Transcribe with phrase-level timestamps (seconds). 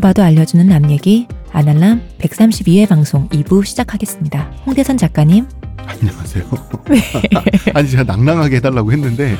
[0.00, 4.50] 봐도 알려주는 남 얘기 아날람 132회 방송 2부 시작하겠습니다.
[4.66, 5.46] 홍대선 작가님
[5.86, 6.44] 안녕하세요.
[7.74, 9.36] 아니 제가 낭랑하게 해달라고 했는데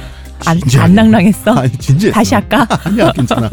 [0.47, 0.59] 안.
[0.79, 1.53] 안 낭랑했어?
[1.53, 2.15] 아니 진지했어.
[2.15, 2.67] 다시 할까?
[2.85, 3.49] 아니야 괜찮아.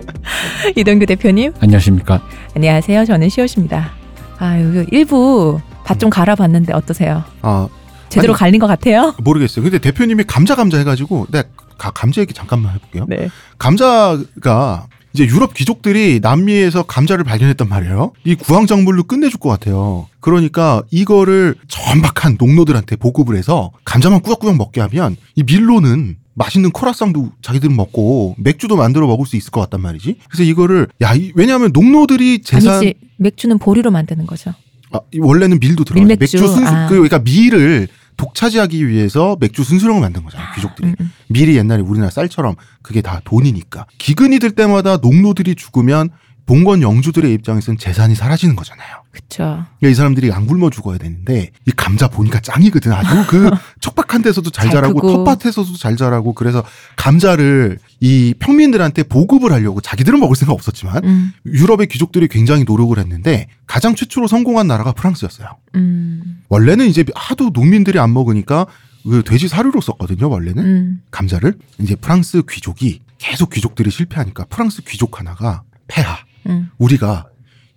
[0.76, 2.20] 이동규 대표님 안녕하십니까.
[2.54, 3.04] 안녕하세요.
[3.06, 3.90] 저는 시옷입니다.
[4.38, 7.24] 아 여기 일부 밭 좀 갈아봤는데 어떠세요?
[7.42, 7.68] 아
[8.08, 9.14] 제대로 아니, 갈린 것 같아요?
[9.22, 9.62] 모르겠어요.
[9.62, 13.06] 근데 대표님이 감자 감자 해가지고 내가 가- 감자 얘기 잠깐만 해볼게요.
[13.08, 13.28] 네.
[13.58, 18.12] 감자가 이제 유럽 귀족들이 남미에서 감자를 발견했단 말이에요.
[18.24, 20.08] 이 구황작물로 끝내줄 것 같아요.
[20.20, 27.74] 그러니까 이거를 천박한 농노들한테 보급을 해서 감자만 꾸역꾸역 먹게 하면 이 밀로는 맛있는 코라상도 자기들은
[27.74, 30.16] 먹고 맥주도 만들어 먹을 수 있을 것 같단 말이지.
[30.28, 34.52] 그래서 이거를 야 이- 왜냐하면 농노들이 재산 아니지 맥주는 보리로 만드는 거죠.
[34.92, 35.98] 아, 이 원래는 밀도 들어가.
[36.04, 36.36] 밀맥주.
[36.36, 36.88] 맥주 순수 아.
[36.88, 40.48] 그 그러니까 밀을 독차지하기 위해서 맥주 순수령을 만든 거잖아요.
[40.54, 40.88] 귀족들이.
[40.88, 41.12] 음, 음.
[41.28, 43.86] 밀이 옛날에 우리나라 쌀처럼 그게 다 돈이니까.
[43.98, 46.10] 기근이 들 때마다 농노들이 죽으면
[46.46, 49.02] 봉건 영주들의 입장에서는 재산이 사라지는 거잖아요.
[49.10, 49.64] 그쵸.
[49.78, 52.92] 그러니까 이 사람들이 안 굶어 죽어야 되는데 이 감자 보니까 짱이거든.
[52.92, 55.24] 아주 그 척박한 데서도 잘 잘 자라고 크고.
[55.24, 56.62] 텃밭에서도 잘 자라고 그래서
[56.96, 63.48] 감자를 이 평민들한테 보급을 하려고 자기들은 먹을 생각 없었지만 음, 유럽의 귀족들이 굉장히 노력을 했는데
[63.66, 65.48] 가장 최초로 성공한 나라가 프랑스였어요.
[65.74, 68.66] 음, 원래는 이제 하도 농민들이 안 먹으니까
[69.02, 70.28] 그 돼지 사료로 썼거든요.
[70.28, 71.02] 원래는 음.
[71.10, 76.70] 감자를 이제 프랑스 귀족이 계속 귀족들이 실패하니까 프랑스 귀족 하나가 폐하 음.
[76.78, 77.26] 우리가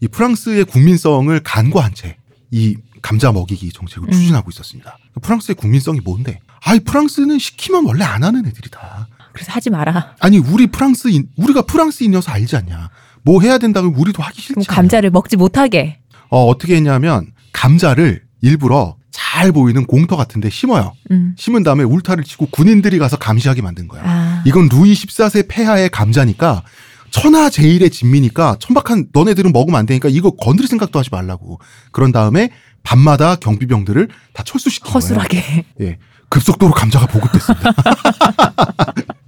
[0.02, 2.18] 이 프랑스의 국민성을 간과한 채
[2.52, 4.12] 이 감자 먹이기 정책을 음.
[4.12, 4.98] 추진하고 있었습니다.
[5.22, 6.40] 프랑스의 국민성이 뭔데?
[6.62, 9.08] 아이 프랑스는 시키면 원래 안 하는 애들이다.
[9.34, 10.16] 그래서 하지 마라.
[10.20, 12.90] 아니 우리 프랑스인 우리가 프랑스인이어서 알지 않냐?
[13.24, 14.76] 뭐 해야 된다고 우리도 하기 싫지 그럼 않냐?
[14.76, 16.00] 감자를 먹지 못하게.
[16.30, 20.94] 어, 어떻게 했냐면 감자를 일부러 잘 보이는 공터 같은데 심어요.
[21.12, 21.36] 음.
[21.38, 24.02] 심은 다음에 울타리를 치고 군인들이 가서 감시하게 만든 거야.
[24.06, 26.64] 아, 이건 루이 14세 폐하의 감자니까
[27.12, 31.60] 천하 제일의 진미니까 천박한 너네들은 먹으면 안 되니까 이거 건드릴 생각도 하지 말라고.
[31.92, 32.50] 그런 다음에
[32.84, 34.94] 밤마다 경비병들을 다 철수시킨 거예요.
[34.96, 35.66] 허술하게.
[35.82, 35.98] 예.
[36.30, 37.74] 급속도로 감자가 보급됐습니다.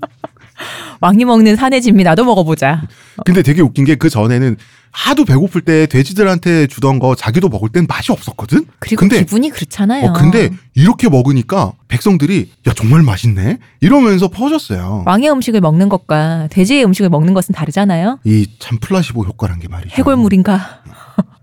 [1.02, 2.84] 왕이 먹는 산의 진미 나도 먹어보자.
[3.26, 4.56] 근데 되게 웃긴 게 그 전에는
[4.94, 8.66] 하도 배고플 때 돼지들한테 주던 거 자기도 먹을 땐 맛이 없었거든.
[8.80, 10.10] 그리고 근데 기분이 그렇잖아요.
[10.10, 15.04] 어, 근데 이렇게 먹으니까 백성들이 야 정말 맛있네 이러면서 퍼졌어요.
[15.06, 18.20] 왕의 음식을 먹는 것과 돼지의 음식을 먹는 것은 다르잖아요.
[18.26, 19.96] 이 참 플라시보 효과란 게 말이죠.
[19.96, 20.82] 해골물인가?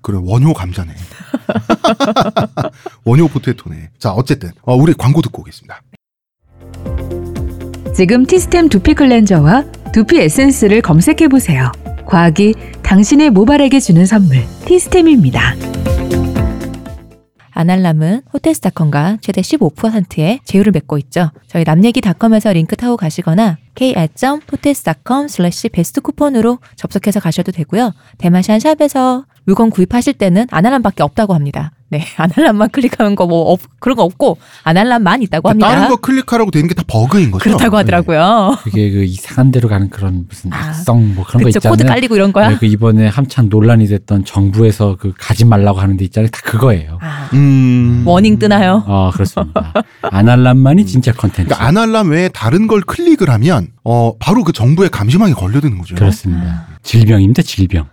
[0.03, 0.95] 그래 원효 감자네.
[3.05, 3.91] 원효 포테토네.
[3.99, 5.81] 자 어쨌든 어, 우리 광고 듣고 오겠습니다.
[7.98, 11.72] 지금 티스템 두피 클렌저와 두피 에센스를 검색해 보세요.
[12.06, 12.54] 과학이
[12.84, 15.56] 당신의 모발에게 주는 선물 티스템입니다.
[17.50, 21.32] 아날람은 호텔스닷컴과 최대 15%의 제휴를 맺고 있죠.
[21.48, 27.94] 저희 남얘기닷컴에서 링크 타고 가시거나 kr.hotels.com slash 베스트 쿠폰으로 접속해서 가셔도 되고요.
[28.19, 31.72] 대마시안 샵에서 물건 구입하실 때는 아날람밖에 없다고 합니다.
[31.91, 35.69] 네, 아날람만 클릭하는 거 뭐 그런 거 없고 아날람만 있다고 합니다.
[35.69, 37.43] 다른 거 클릭하라고 되는 게 다 버그인 거죠.
[37.44, 37.76] 그렇다고 네.
[37.78, 38.56] 하더라고요.
[38.65, 41.72] 그게 그 이상한 데로 가는 그런 무슨 아, 악성 뭐 그런 거 그쵸, 있잖아요.
[41.72, 42.50] 코드 깔리고 이런 거야.
[42.50, 46.31] 네, 그 이번에 한창 논란이 됐던 정부에서 그 가지 말라고 하는 데 있잖아요.
[46.31, 46.98] 다 그거예요.
[47.03, 48.03] 아, 음.
[48.06, 48.82] warning 뜨나요?
[48.87, 49.72] 어, 그렇습니다.
[50.03, 51.44] 아날람만이 진짜 컨텐츠.
[51.48, 55.94] 그러니까 아날람 외에 다른 걸 클릭을 하면 어 바로 그 정부의 감시망에 걸려드는 거죠.
[55.94, 56.66] 그렇습니다.
[56.82, 57.87] 질병입니다, 질병.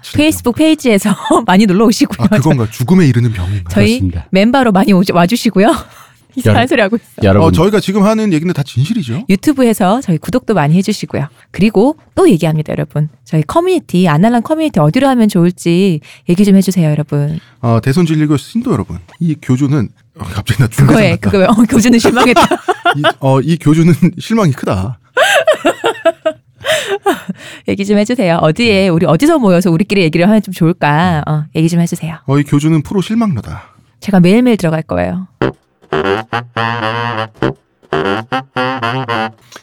[0.00, 1.14] 아, 페이스북 페이지에서
[1.46, 2.26] 많이 놀러 오시고요.
[2.30, 3.70] 아 그건가 죽음에 이르는 병인가.
[3.70, 4.26] 저희 그렇습니다.
[4.30, 5.74] 멤버로 많이 오, 와주시고요.
[6.36, 7.28] 이상한 소리 하고 있어요.
[7.28, 9.24] 여러분 어 저희가 지금 하는 얘기는 다 진실이죠.
[9.28, 11.26] 유튜브에서 저희 구독도 많이 해주시고요.
[11.50, 13.08] 그리고 또 얘기합니다, 여러분.
[13.24, 15.98] 저희 커뮤니티, 아날람 커뮤니티 어디로 하면 좋을지
[16.28, 17.40] 얘기 좀 해주세요, 여러분.
[17.60, 19.88] 어 대선 진리교 신도 여러분 이 교주는
[20.18, 21.16] 어, 갑자기 나 중대장 그거에.
[21.16, 22.42] 그거에, 어, 교주는 실망했다.
[22.96, 24.98] 이, 어, 이 교주는 실망이 크다.
[27.68, 28.36] 얘기 좀 해주세요.
[28.36, 31.22] 어디에, 우리 어디서 모여서 우리끼리 얘기를 하면 좀 좋을까?
[31.26, 32.18] 어, 얘기 좀 해주세요.
[32.26, 33.62] 어, 이 교주는 프로 실망러다.
[34.00, 35.28] 제가 매일매일 들어갈 거예요.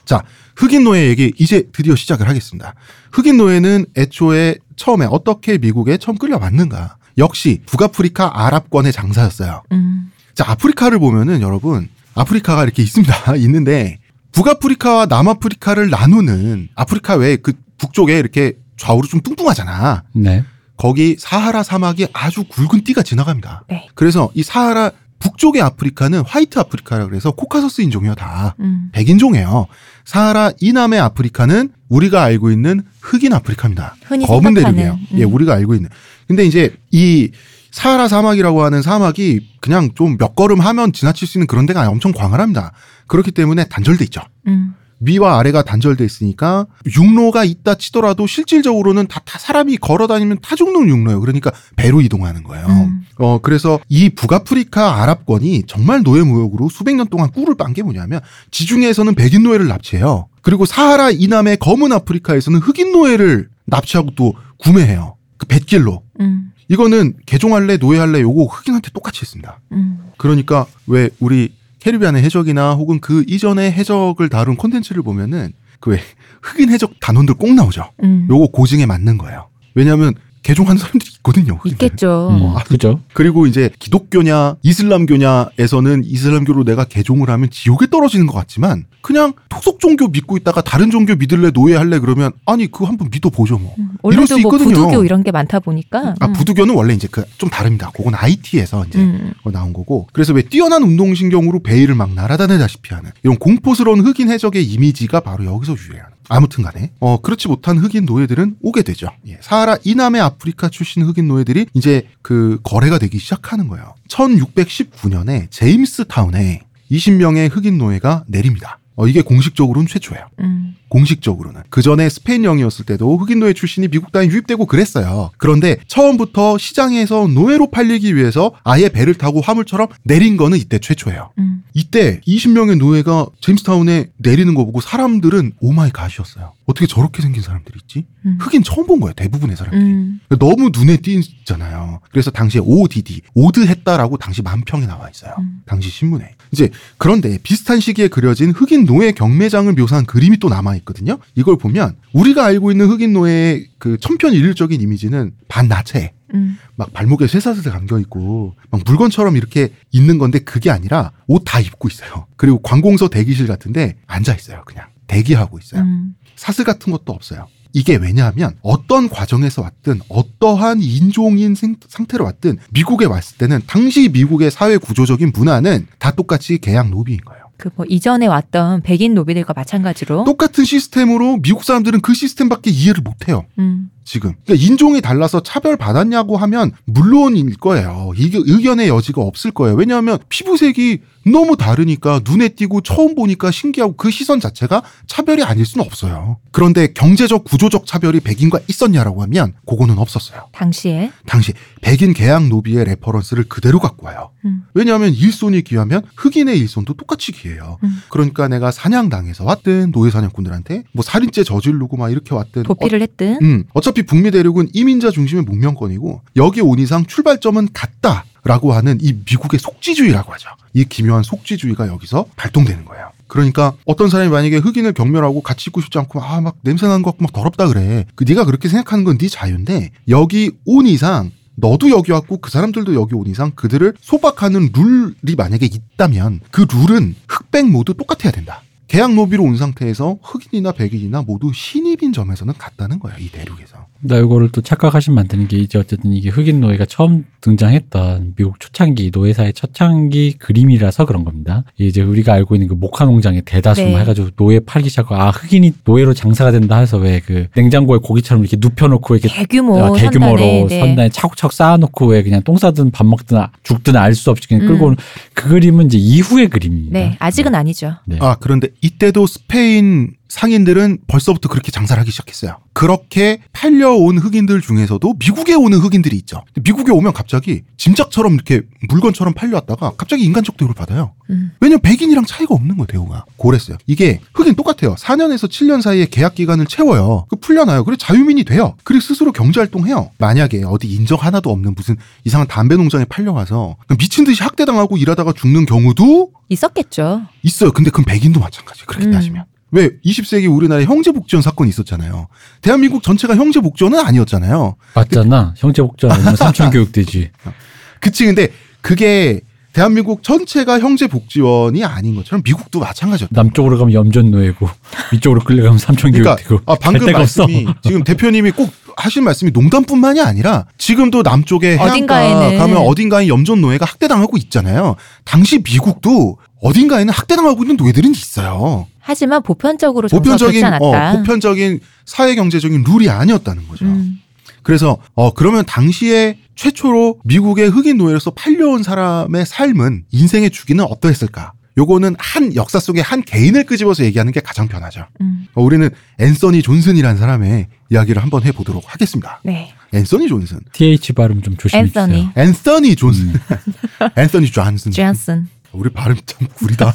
[0.05, 0.23] 자,
[0.55, 2.73] 흑인 노예 얘기 이제 드디어 시작을 하겠습니다.
[3.11, 6.97] 흑인 노예는 애초에 처음에 어떻게 미국에 처음 끌려왔는가?
[7.17, 9.63] 역시 북아프리카 아랍권의 장사였어요.
[9.71, 13.35] 음, 자, 아프리카를 보면은 여러분, 아프리카가 이렇게 있습니다.
[13.37, 13.97] 있는데
[14.31, 20.03] 북아프리카와 남아프리카를 나누는 아프리카 외에 그 북쪽에 이렇게 좌우로 좀 뚱뚱하잖아.
[20.13, 20.43] 네.
[20.77, 23.63] 거기 사하라 사막이 아주 굵은 띠가 지나갑니다.
[23.69, 23.87] 네.
[23.95, 29.65] 그래서 이 사하라 북쪽의 아프리카는 white 아프리카라 그래서 코카서스 인종이요 다 음, 백인종이에요.
[30.05, 33.95] 사하라 이남의 아프리카는 우리가 알고 있는 흑인 아프리카입니다.
[34.05, 34.99] 흔히 검은 생각하는, 대륙이에요.
[35.13, 35.19] 음.
[35.19, 35.89] 예, 우리가 알고 있는.
[36.27, 37.31] 근데 이제 이
[37.77, 42.11] 사하라 사막이라고 하는 사막이 그냥 좀 몇 걸음 하면 지나칠 수 있는 그런 데가 엄청
[42.11, 42.71] 광활합니다.
[43.05, 44.21] 그렇기 때문에 단절돼 있죠.
[44.47, 50.87] 음, 위와 아래가 단절돼 있으니까 육로가 있다 치더라도 실질적으로는 다, 다 사람이 걸어 다니면 타중로
[50.87, 51.19] 육로예요.
[51.19, 52.65] 그러니까 배로 이동하는 거예요.
[52.65, 53.05] 음.
[53.19, 58.21] 어 그래서 이 북아프리카 아랍권이 정말 노예 무역으로 수백 년 동안 꿀을 빤 게 뭐냐면
[58.49, 60.29] 지중해에서는 백인 노예를 납치해요.
[60.41, 65.15] 그리고 사하라 이남의 검은 아프리카에서는 흑인 노예를 납치하고 또 구매해요.
[65.37, 66.01] 그 뱃길로.
[66.21, 66.53] 음.
[66.69, 69.59] 이거는 개종할래 노예할래 요거 흑인한테 똑같이 했습니다.
[69.71, 69.99] 음.
[70.17, 76.01] 그러니까 왜 우리 캐리비안의 해적이나 혹은 그 이전의 해적을 다룬 콘텐츠를 보면은 그 왜
[76.41, 77.91] 흑인 해적 단원들 꼭 나오죠.
[78.03, 78.27] 음.
[78.29, 79.47] 요거 고증에 맞는 거예요.
[79.75, 80.13] 왜냐하면
[80.47, 81.59] 개종한 사람들이 있거든요.
[81.65, 82.29] 있겠죠.
[82.31, 83.01] 음, 그죠?
[83.11, 90.07] 그리고 이제 기독교냐 이슬람교냐에서는 이슬람교로 내가 개종을 하면 지옥에 떨어지는 것 같지만 그냥 토속 종교
[90.07, 93.75] 믿고 있다가 다른 종교 믿을래 노예할래 그러면 아니 그거 한번 믿어보죠 뭐.
[93.77, 93.89] 음.
[94.09, 94.75] 이럴 수 뭐 있거든요.
[94.85, 96.15] 부두교 이런 게 많다 보니까.
[96.21, 96.33] 아 음.
[96.33, 97.91] 부두교는 원래 이제 그 좀 다릅니다.
[97.93, 99.33] 그건 IT에서 이제 음.
[99.43, 104.63] 어, 나온 거고 그래서 왜 뛰어난 운동신경으로 베일을 막 날아다니다시피 하는 이런 공포스러운 흑인 해적의
[104.65, 106.91] 이미지가 바로 여기서 유래하는 아무튼 간에.
[106.99, 109.09] 어 그렇지 못한 흑인 노예들은 오게 되죠.
[109.27, 113.95] 예, 사하라 이남의 아프리카 출신 흑인 노예들이 이제 그 거래가 되기 시작하는 거예요.
[114.09, 120.75] 1619년에 제임스 타운에 20명의 흑인 노예가 내립니다 어 이게 공식적으로는 최초예요 음.
[120.89, 125.31] 공식적으로는 그 전에 스페인령이었을 때도 흑인 노예 출신이 미국 땅에 유입되고 그랬어요.
[125.37, 131.31] 그런데 처음부터 시장에서 노예로 팔리기 위해서 아예 배를 타고 화물처럼 내린 거는 이때 최초예요.
[131.39, 131.63] 음.
[131.73, 136.53] 이때 20명의 노예가 제임스타운에 내리는 거 보고 사람들은 oh my god이었어요.
[136.65, 138.05] 어떻게 저렇게 생긴 사람들이 있지?
[138.25, 138.37] 음.
[138.41, 139.13] 흑인 처음 본 거예요.
[139.13, 139.83] 대부분의 사람들이.
[139.83, 140.19] 음.
[140.39, 142.01] 너무 눈에 띄잖아요.
[142.11, 145.33] 그래서 당시에 ODD, odd했다라고 당시 만평에 나와 있어요.
[145.39, 145.61] 음.
[145.65, 146.35] 당시 신문에.
[146.51, 151.17] 이제 그런데 비슷한 시기에 그려진 흑인 노예 경매장을 묘사한 그림이 또 남아 있거든요.
[151.35, 156.57] 이걸 보면 우리가 알고 있는 흑인 노예의 그 천편일률적인 이미지는 반나체, 음.
[156.75, 161.87] 막 발목에 쇠사슬 감겨 있고 막 물건처럼 이렇게 있는 건데 그게 아니라 옷 다 입고
[161.87, 162.25] 있어요.
[162.35, 164.63] 그리고 관공서 대기실 같은데 앉아 있어요.
[164.65, 165.81] 그냥 대기하고 있어요.
[165.83, 166.15] 음.
[166.35, 167.47] 사슬 같은 것도 없어요.
[167.73, 174.51] 이게 왜냐하면 어떤 과정에서 왔든 어떠한 인종인 생- 상태로 왔든 미국에 왔을 때는 당시 미국의
[174.51, 177.43] 사회 구조적인 문화는 다 똑같이 계약 노비인 거예요.
[177.57, 180.25] 그 뭐 이전에 왔던 백인 노비들과 마찬가지로.
[180.25, 183.45] 똑같은 시스템으로 미국 사람들은 그 시스템밖에 이해를 못해요.
[183.57, 183.89] 음.
[184.03, 188.11] 지금 그러니까 인종이 달라서 차별 받았냐고 하면 물론일 거예요.
[188.15, 189.75] 이게 의견의 여지가 없을 거예요.
[189.75, 190.99] 왜냐하면 피부색이
[191.31, 196.37] 너무 다르니까 눈에 띄고 처음 보니까 신기하고 그 시선 자체가 차별이 아닐 수는 없어요.
[196.51, 200.47] 그런데 경제적 구조적 차별이 백인과 있었냐라고 하면 그거는 없었어요.
[200.51, 201.11] 당시에.
[201.25, 204.31] 당시 백인 계약 노비의 reference를 그대로 갖고 와요.
[204.45, 204.63] 음.
[204.73, 207.77] 왜냐하면 일손이 귀하면 흑인의 일손도 똑같이 귀해요.
[207.83, 208.01] 음.
[208.09, 213.39] 그러니까 내가 사냥당해서 왔든 노예 사냥꾼들한테 뭐 살인죄 저지르고 막 이렇게 왔든 도피를 했든.
[213.41, 218.25] 음, 어차피 북미 대륙은 이민자 중심의 문명권이고 여기 온 이상 출발점은 같다.
[218.47, 220.49] 라고 하는 이 미국의 속지주의라고 하죠.
[220.73, 223.09] 이 기묘한 속지주의가 여기서 발동되는 거예요.
[223.27, 227.11] 그러니까 어떤 사람이 만약에 흑인을 경멸하고 같이 있고 싶지 않고 아 막 냄새 나는 것
[227.11, 228.05] 같고 막 더럽다 그래.
[228.15, 232.93] 그 네가 그렇게 생각하는 건 네 자유인데 여기 온 이상 너도 여기 왔고 그 사람들도
[232.93, 238.61] 여기 온 이상 그들을 소박하는 룰이 만약에 있다면 그 룰은 흑백 모두 똑같아야 된다.
[238.87, 243.86] 계약 노비로 온 상태에서 흑인이나 백인이나 모두 신입인 점에서는 같다는 거야 이 대륙에서.
[244.01, 248.59] 나 이거를 또 착각하시면 안 되는 게 이제 어쨌든 이게 흑인 노예가 처음 등장했던 미국
[248.59, 251.63] 초창기 노예사의 초창기 그림이라서 그런 겁니다.
[251.77, 253.97] 이제 우리가 알고 있는 그 목화 농장의 대다수 네.
[253.99, 258.57] 해가지고 노예 팔기 시작하고 아 흑인이 노예로 장사가 된다 해서 왜 그 냉장고에 고기처럼 이렇게
[258.59, 260.79] 눕혀놓고 이렇게 대규모 아, 대규모로 선단에, 네.
[260.79, 264.63] 선단에 차곡차곡 쌓아놓고 왜 그냥 똥 싸든 밥 먹든 아- 죽든 알 수 없이 그냥
[264.63, 264.67] 음.
[264.67, 264.97] 끌고 오는
[265.33, 266.97] 그 그림은 이제 이후의 그림입니다.
[266.99, 267.95] 네, 아직은 아니죠.
[268.05, 268.17] 네.
[268.21, 272.57] 아 그런데 이때도 스페인 상인들은 벌써부터 그렇게 장사를 하기 시작했어요.
[272.73, 276.43] 그렇게 팔려온 흑인들 중에서도 미국에 오는 흑인들이 있죠.
[276.61, 281.13] 미국에 오면 갑자기 짐작처럼 이렇게 물건처럼 팔려왔다가 갑자기 인간적 대우를 받아요.
[281.29, 281.51] 음.
[281.59, 283.25] 왜냐면 백인이랑 차이가 없는 거예요, 대우가.
[283.37, 283.77] 고랬어요.
[283.87, 284.95] 이게 흑인 똑같아요.
[284.95, 287.25] 4년에서 7년 사이에 계약 기간을 채워요.
[287.29, 287.83] 그 풀려나요.
[287.83, 288.75] 그래 자유민이 돼요.
[288.83, 290.11] 그리고 스스로 경제 활동해요.
[290.17, 295.65] 만약에 어디 인적 하나도 없는 무슨 이상한 담배 농장에 팔려가서 미친 듯이 학대당하고 일하다가 죽는
[295.65, 297.23] 경우도 있었겠죠.
[297.43, 297.71] 있어요.
[297.71, 298.85] 근데 그건 백인도 마찬가지.
[298.85, 299.11] 그렇게 음.
[299.11, 299.45] 따지면.
[299.71, 302.27] 왜 20세기 우리나라에 형제복지원 사건이 있었잖아요.
[302.61, 304.75] 대한민국 전체가 형제복지원은 아니었잖아요.
[304.95, 305.53] 맞잖아.
[305.57, 307.31] 형제 복전 아니면 삼촌 교육되지.
[307.99, 308.49] 그치 근데
[308.81, 309.41] 그게
[309.73, 313.33] 대한민국 전체가 형제복지원이 아닌 것처럼 미국도 마찬가지였다.
[313.35, 314.67] 남쪽으로 가면 염전 노예고
[315.11, 317.11] 위쪽으로 끌려가면 삼촌 그러니까 교육되고 아, 방금.
[317.11, 322.57] 말씀이 지금 대표님이 꼭 하신 말씀이 농담뿐만이 아니라 지금도 남쪽에 해안가.
[322.57, 324.95] 가면 어딘가에 염전 노예가 학대당하고 있잖아요.
[325.23, 328.87] 당시 미국도 어딘가에는 학대당하고 있는 노예들은 있어요.
[328.99, 331.17] 하지만 보편적으로 보편적인 그렇지 어, 않았다.
[331.19, 333.85] 보편적인 사회 경제적인 룰이 아니었다는 거죠.
[333.85, 334.19] 음.
[334.63, 341.53] 그래서 어 그러면 당시에 최초로 미국의 흑인 노예로서 팔려온 사람의 삶은 인생의 주기는 어떠했을까?
[341.77, 345.05] 요거는 한 역사 속의 한 개인을 끄집어서 얘기하는 게 가장 편하죠.
[345.21, 345.47] 음.
[345.53, 349.39] 어, 우리는 앤서니 존슨이라는 사람의 이야기를 한번 해보도록 하겠습니다.
[349.43, 349.73] 네.
[349.93, 350.59] 앤서니 존슨.
[350.73, 352.13] TH 발음 좀 조심해 앤서니.
[352.13, 352.31] 주세요.
[352.35, 353.33] 앤서니 존슨.
[354.17, 354.91] 앤서니 존슨.
[354.91, 355.47] 존슨.
[355.71, 356.93] 우리 발음 참 구리다.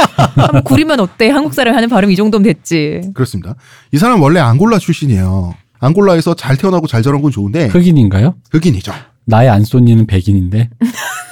[0.64, 1.28] 구리면 어때?
[1.28, 3.02] 한국 사람 하는 발음 이 정도면 됐지.
[3.12, 3.54] 그렇습니다.
[3.92, 5.54] 이 사람 원래 앙골라 출신이에요.
[5.80, 8.36] 앙골라에서 잘 태어나고 잘 자란 건 좋은데 흑인인가요?
[8.50, 8.92] 흑인이죠.
[9.26, 10.68] 나의 안소니는 백인인데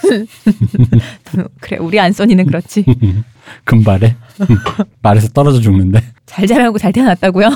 [1.61, 2.85] 그래, 우리 안소니는 그렇지.
[3.65, 4.17] 금발에
[5.03, 6.01] 말에서 떨어져 죽는데.
[6.27, 7.51] 잘 자라고 잘 태어났다고요?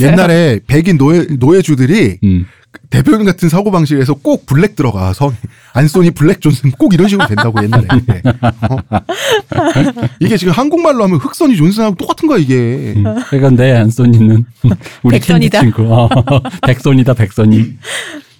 [0.00, 2.46] 옛날에 백인 노예 노예주들이 음.
[2.88, 5.34] 대표님 같은 사고 방식에서 꼭 black 들어가 성
[5.74, 9.02] 안소니 black 존슨 꼭 이런 식으로 된다고 옛날에 어?
[10.20, 13.04] 이게 지금 한국말로 하면 흑선이 존슨하고 똑같은 거야 이게 음.
[13.28, 14.44] 그러니까 내 안소니는
[15.02, 15.60] 우리 백선이다.
[15.60, 15.82] 친구.
[15.92, 16.08] 어,
[16.66, 17.76] 백선이다 백선이.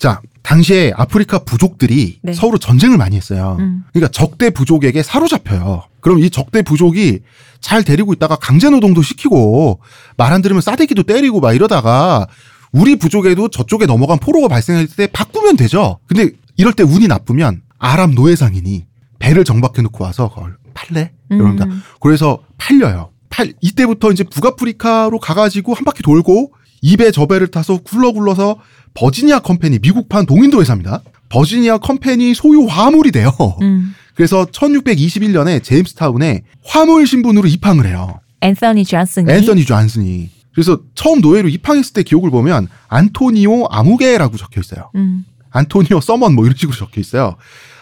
[0.00, 2.32] 자 당시에 아프리카 부족들이 네.
[2.32, 3.84] 서로 전쟁을 많이 했어요 음.
[3.92, 7.20] 그러니까 적대 부족에게 사로잡혀요 그럼 이 적대 부족이
[7.60, 9.80] 잘 데리고 있다가 강제노동도 시키고
[10.16, 12.26] 말 안 들으면 싸대기도 때리고 막 이러다가
[12.72, 15.98] 우리 부족에도 저쪽에 넘어간 포로가 발생할 때 바꾸면 되죠.
[16.06, 18.86] 근데 이럴 때 운이 나쁘면 아랍 노예 상인이
[19.18, 21.12] 배를 정박해 놓고 와서 그걸 팔래?
[21.30, 21.64] 이럽니다.
[21.66, 21.82] 음.
[22.00, 23.10] 그래서 팔려요.
[23.28, 28.56] 팔 이때부터 이제 북아프리카로 가가지고 한 바퀴 돌고 이 배 저 배를 타서 굴러굴러서
[28.94, 31.02] 버지니아 컴퍼니 미국판 동인도 회사입니다.
[31.28, 33.30] 버지니아 컴퍼니 소유 화물이 돼요.
[33.62, 33.94] 음.
[34.14, 38.20] 그래서 1621년에 제임스타운에 화물 신분으로 입항을 해요.
[38.40, 40.30] 앤서니 존슨이 앤서니 존슨이.
[40.52, 44.90] 그래서 처음 노예로 입항했을 때 기록을 보면 안토니오 아무개라고 적혀 있어요.
[44.96, 45.24] 음.
[45.50, 47.36] 안토니오 서먼 뭐 이런 식으로 적혀 있어요.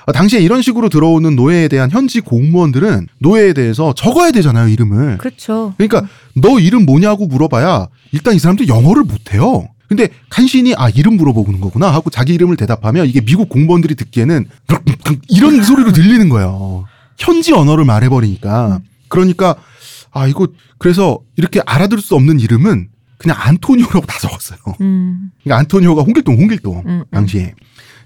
[0.06, 5.18] 어, 당시에 이런 식으로 들어오는 노예에 대한 현지 공무원들은 노예에 대해서 적어야 되잖아요, 이름을.
[5.18, 5.74] 그렇죠.
[5.76, 9.68] 그러니까 너 이름 뭐냐고 물어봐야 일단 이 사람들 영어를 못해요.
[9.88, 14.46] 근데 간신히 아 이름 물어보는 거구나 하고 자기 이름을 대답하면 이게 미국 공무원들이 듣기에는
[15.28, 16.84] 이런 소리로 들리는 거예요.
[17.18, 18.80] 현지 언어를 말해버리니까.
[19.08, 19.56] 그러니까
[20.12, 24.58] 아 이거 그래서 이렇게 알아들 수 없는 이름은 그냥 안토니오라고 다 적었어요.
[24.80, 25.30] 음.
[25.42, 27.04] 그러니까 안토니오가 홍길동, 홍길동 음, 음.
[27.10, 27.54] 당시에.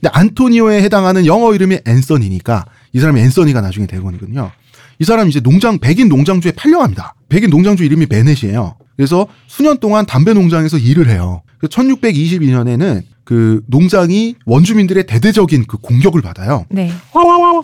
[0.01, 4.51] 근데 안토니오에 해당하는 영어 이름이 앤서니니까 이 사람이 앤서니가 나중에 되거든요.
[4.99, 7.15] 이 사람이 이제 농장 백인 농장주에 팔려갑니다.
[7.29, 8.77] 백인 농장주 이름이 베넷이에요.
[8.97, 11.43] 그래서 수년 동안 담배 농장에서 일을 해요.
[11.69, 16.67] 1622년에는 그 농장이 원주민들의 대대적인 그 공격을 받아요.
[16.69, 16.91] 네.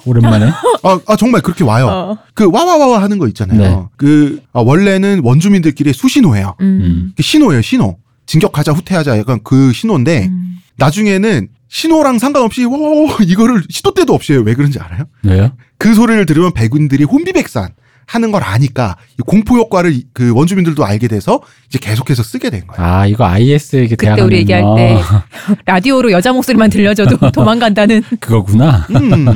[0.07, 0.47] 오랜만에.
[0.83, 1.87] 아, 아, 정말 그렇게 와요.
[1.88, 2.19] 어.
[2.35, 3.59] 그 와와와와 하는 거 있잖아요.
[3.59, 3.83] 네.
[3.97, 6.55] 그 아, 원래는 원주민들끼리 수신호예요.
[6.61, 6.64] 음.
[6.64, 7.12] 음.
[7.17, 7.99] 그 신호예요, 신호.
[8.26, 10.59] 진격하자, 후퇴하자, 약간 그 신호인데 음.
[10.76, 14.43] 나중에는 신호랑 상관없이 와와와 이거를 시도 때도 없이 해요.
[14.45, 15.05] 왜 그런지 알아요?
[15.25, 15.52] 왜요?
[15.76, 17.71] 그 소리를 들으면 백군들이 혼비백산
[18.09, 22.67] 하는 걸 아니까 이 공포 효과를 이- 그 원주민들도 알게 돼서 이제 계속해서 쓰게 된
[22.67, 22.83] 거예요.
[22.91, 24.99] 아 이거 IS에게 그때 대항하는 우리 얘기할 어, 때
[25.67, 28.87] 라디오로 여자 목소리만 들려줘도 도망간다는 그거구나.
[28.91, 29.27] 음.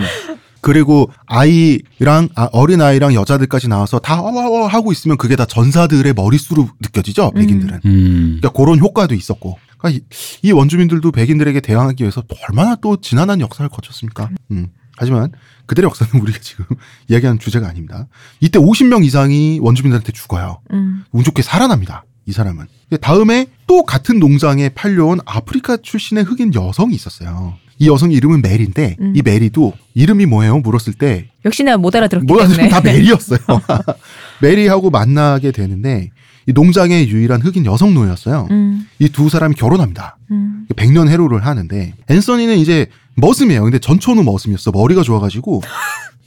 [0.62, 6.68] 그리고 아이랑 아, 어린 아이랑 여자들까지 나와서 다 와와와 하고 있으면 그게 다 전사들의 머릿수로
[6.80, 7.80] 느껴지죠 백인들은.
[7.84, 8.38] 음.
[8.40, 9.58] 그러니까 그런 효과도 있었고.
[9.76, 10.00] 그러니까
[10.42, 14.30] 이, 이 원주민들도 백인들에게 대항하기 위해서 또 얼마나 또 지난한 역사를 거쳤습니까?
[14.52, 14.68] 음.
[14.96, 15.32] 하지만
[15.66, 16.64] 그들의 역사는 우리가 지금
[17.08, 18.06] 이야기하는 주제가 아닙니다.
[18.40, 20.60] 이때 50명 이상이 원주민들한테 죽어요.
[20.72, 21.04] 음.
[21.12, 22.04] 운 좋게 살아납니다.
[22.26, 22.66] 이 사람은.
[23.00, 27.54] 다음에 또 같은 농장에 팔려온 아프리카 출신의 흑인 여성이 있었어요.
[27.78, 29.12] 이 여성 이름은 메리인데 음.
[29.16, 30.58] 이 메리도 이름이 뭐예요?
[30.58, 33.40] 물었을 때 역시나 못 알아들었기 때문에 다 메리였어요.
[34.40, 36.10] 메리하고 만나게 되는데
[36.46, 38.48] 이 농장의 유일한 흑인 여성 노예였어요.
[38.50, 38.86] 음.
[38.98, 40.16] 이두 사람이 결혼합니다.
[40.30, 40.66] 음.
[40.76, 43.62] 백년 해로를 하는데 앤서니는 이제 머슴이에요.
[43.62, 44.70] 근데 전초는 머슴이었어.
[44.70, 45.62] 머리가 좋아가지고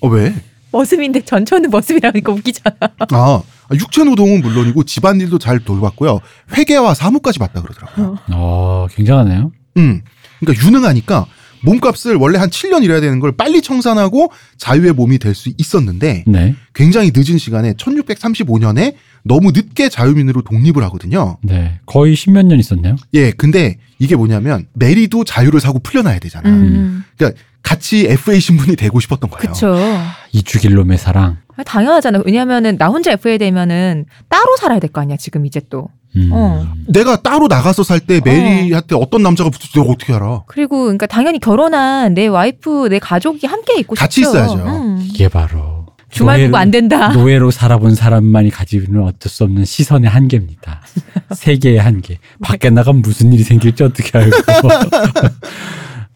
[0.02, 0.34] 어 왜?
[0.72, 2.76] 머슴인데 전초는 머슴이라니까 웃기잖아.
[3.12, 3.42] 아
[3.74, 6.20] 육체 노동은 물론이고 집안일도 잘 돌봤고요.
[6.56, 8.18] 회계와 사무까지 봤다 그러더라고요.
[8.34, 9.52] 어 굉장하네요.
[9.78, 10.02] 음,
[10.40, 11.26] 그러니까 유능하니까
[11.64, 16.56] 몸값을 원래 한 7년 일해야 되는 걸 빨리 청산하고 자유의 몸이 될 수 있었는데 네.
[16.76, 18.94] 굉장히 늦은 시간에 1635년에
[19.28, 21.38] 너무 늦게 자유민으로 독립을 하거든요.
[21.42, 21.80] 네.
[21.88, 22.96] 거의 십몇 년 있었네요.
[23.16, 26.48] 예, 근데 이게 뭐냐면 메리도 자유를 사고 풀려나야 되잖아.
[26.48, 27.04] 음.
[27.18, 29.52] 그러니까 같이 FA 신분이 되고 싶었던 거예요.
[29.52, 29.76] 그쵸.
[30.32, 31.38] 이 죽일 놈의 사랑.
[31.58, 32.22] 아, 당연하잖아.
[32.26, 35.18] 왜냐면은 나 혼자 FA 되면은 따로 살아야 될 거 아니야.
[35.18, 35.88] 지금 이제 또.
[36.16, 36.30] 음.
[36.32, 36.66] 어.
[36.88, 40.44] 내가 따로 나가서 살 때 메리한테 어 떤 남자가 붙을지 내가 어떻게 알아?
[40.48, 44.30] 그리고 그러니까 당연히 결혼한 내 와이프, 내 가족이 함께 있고 같이 싶죠.
[44.30, 44.54] 있어야죠.
[44.66, 45.00] 음.
[45.04, 45.75] 이게 바로
[46.16, 47.10] 주말 노예로- 부부 안 된다.
[47.14, 50.82] 노예로 살아본 사람만이 가지는 어쩔 수 없는 시선의 한계입니다.
[51.36, 52.20] 세계의 한계.
[52.42, 54.36] 밖에 나가면 무슨 일이 생길지 어떻게 알고.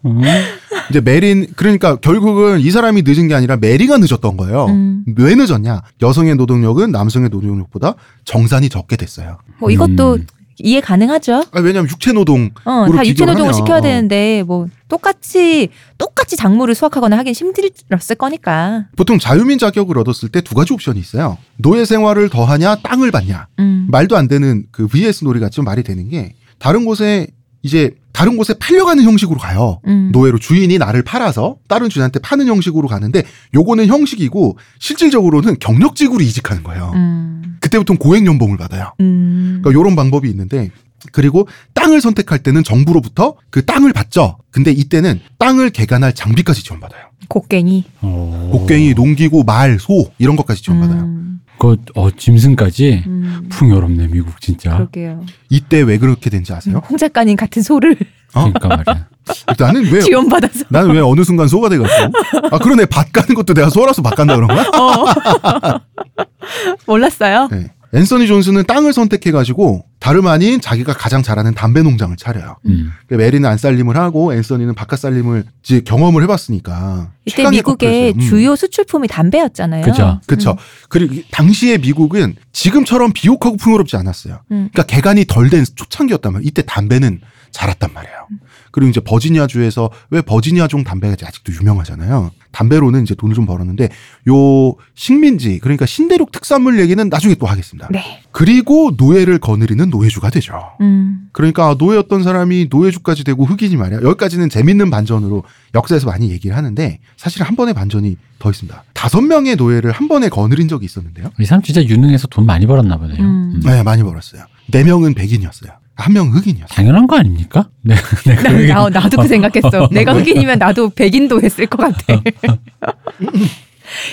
[0.06, 0.22] 음,
[0.89, 4.68] 이제 메린 그러니까 결국은 이 사람이 늦은 게 아니라 메리가 늦었던 거예요.
[4.68, 5.03] 음.
[5.18, 5.82] 왜 늦었냐?
[6.01, 9.39] 여성의 노동력은 남성의 노동력보다 정산이 적게 됐어요.
[9.60, 10.25] 뭐 이것도 음.
[10.60, 11.44] 이해 가능하죠.
[11.51, 13.54] 아, 왜냐하면 육체 노동 어, 다 육체 노동을 하면.
[13.54, 18.86] 시켜야 되는데 뭐 똑같이 똑같이 작물을 수확하거나 하긴 힘들었을 거니까.
[18.96, 21.38] 보통 자유민 자격을 얻었을 때 두 가지 옵션이 있어요.
[21.58, 23.48] 노예 생활을 더 하냐 땅을 받냐.
[23.60, 23.88] 음.
[23.89, 27.28] 말도 안 되는 그 VS 놀이 같지만 말이 되는 게 다른 곳에
[27.62, 29.80] 이제 다른 곳에 팔려가는 형식으로 가요.
[29.88, 30.10] 음.
[30.12, 33.24] 노예로 주인이 나를 팔아서 다른 주인한테 파는 형식으로 가는데
[33.54, 36.92] 요거는 형식이고 실질적으로는 경력직으로 이직하는 거예요.
[36.96, 37.56] 음.
[37.62, 38.92] 그때부터 고액 연봉을 받아요.
[39.00, 39.62] 음.
[39.62, 40.70] 그러니까 요런 방법이 있는데
[41.14, 44.38] 그리고 땅을 선택할 때는 정부로부터 그 땅을 받죠.
[44.52, 47.02] 근데 이때는 땅을 개간할 장비까지 지원받아요.
[47.30, 47.86] 곡괭이.
[48.02, 48.50] 어.
[48.52, 51.04] 곡괭이, 농기구, 말, 소 이런 것까지 지원받아요.
[51.04, 51.40] 음.
[51.60, 53.48] 그, 어, 짐승까지 음.
[53.50, 54.74] 풍요롭네, 미국 진짜.
[54.78, 55.25] 그러게요.
[55.50, 56.82] 이때 왜 그렇게 된지 아세요?
[56.89, 57.98] 홍 작가님 같은 소를
[58.34, 58.51] 어?
[58.51, 59.08] 그러니까 말이야.
[59.60, 60.66] 나는 왜 지원받아서.
[60.70, 62.12] 나는 왜 어느 순간 소가 돼가지고
[62.51, 64.63] 아 그러네 밭 가는 것도 내가 소라서 밭 간다 그런 거야?
[64.74, 65.80] 어.
[66.88, 67.48] 몰랐어요.
[67.51, 67.72] 네.
[67.93, 72.58] 앤서니 존스는 땅을 선택해가지고 다름 아닌 자기가 가장 잘하는 담배 농장을 차려요.
[72.67, 72.91] 음.
[73.08, 78.13] 그러니까 메리는 안살림을 하고 앤서니는 바깥 살림을 이제 경험을 해봤으니까 이때 시간이 미국의.
[78.15, 78.19] 음.
[78.19, 79.84] 주요 수출품이 담배였잖아요.
[79.86, 80.22] 그죠.
[80.27, 80.55] 그쵸.
[80.88, 84.36] 그리고 이- 당시의 미국은 지금처럼 비옥하고 풍요롭지 않았어요.
[84.51, 84.69] 음.
[84.72, 86.48] 그러니까 개간이 덜 된 초창기였단 말이에요.
[86.48, 88.27] 이때 담배는 자랐단 말이에요.
[88.72, 92.32] 그리고 이제 버지니아주에서 왜 버지니아종 담배가 아직도 유명하잖아요.
[92.51, 93.89] 담배로는 이제 돈을 좀 벌었는데
[94.29, 97.88] 요 식민지 그러니까 신대륙 특산물 얘기는 나중에 또 하겠습니다.
[97.91, 98.22] 네.
[98.32, 100.53] 그리고 노예를 거느리는 노예주가 되죠.
[100.82, 101.29] 음.
[101.32, 104.01] 그러니까 노예였던 사람이 노예주까지 되고 흑인이 말이야.
[104.01, 105.44] 여기까지는 재밌는 반전으로
[105.75, 108.84] 역사에서 많이 얘기를 하는데 사실 한 번의 반전이 더 있습니다.
[108.94, 111.29] 다섯 명의 노예를 한 번에 거느린 적이 있었는데요.
[111.39, 113.20] 이 사람 진짜 유능해서 돈 많이 벌었나 보네요.
[113.20, 113.53] 음.
[113.56, 113.62] 음.
[113.63, 114.44] 네, 많이 벌었어요.
[114.72, 115.72] 네 명은 백인이었어요.
[116.00, 116.68] 한 명 흑인이었어요.
[116.68, 117.69] 당연한 거 아닙니까?
[117.84, 117.95] 네,
[118.26, 118.36] 네,
[118.67, 119.88] 나, 나, 나 도 그 생각했어.
[119.91, 122.21] 내가 흑인이면 나도 백인도 했을 것 같아.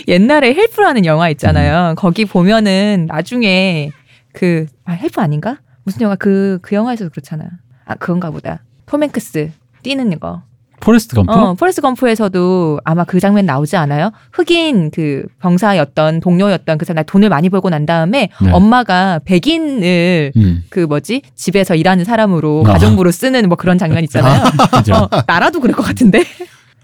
[0.08, 1.94] 옛날에 헬프라는 영화 있잖아요.
[1.96, 3.90] 거기 보면은 나중에
[4.32, 5.58] 그, 아, 헬프 아닌가?
[5.84, 7.44] 무슨 영화, 그, 그 영화에서도 그렇잖아.
[7.84, 8.62] 아, 그건가 보다.
[8.86, 10.42] 톰 행크스 뛰는 거.
[10.80, 11.32] 포레스트 검프?
[11.32, 14.12] 어, 포레스트 검프에서도 아마 그 장면 나오지 않아요?
[14.32, 18.50] 흑인 그 병사였던 동료였던 그 사람 돈을 많이 벌고 난 다음에 네.
[18.50, 20.64] 엄마가 백인을 음.
[20.68, 22.72] 그 뭐지 집에서 일하는 사람으로 아.
[22.72, 24.44] 가정부로 쓰는 뭐 그런 장면 있잖아요.
[24.72, 24.94] 그죠.
[24.94, 26.24] 어, 나라도 그럴 것 같은데.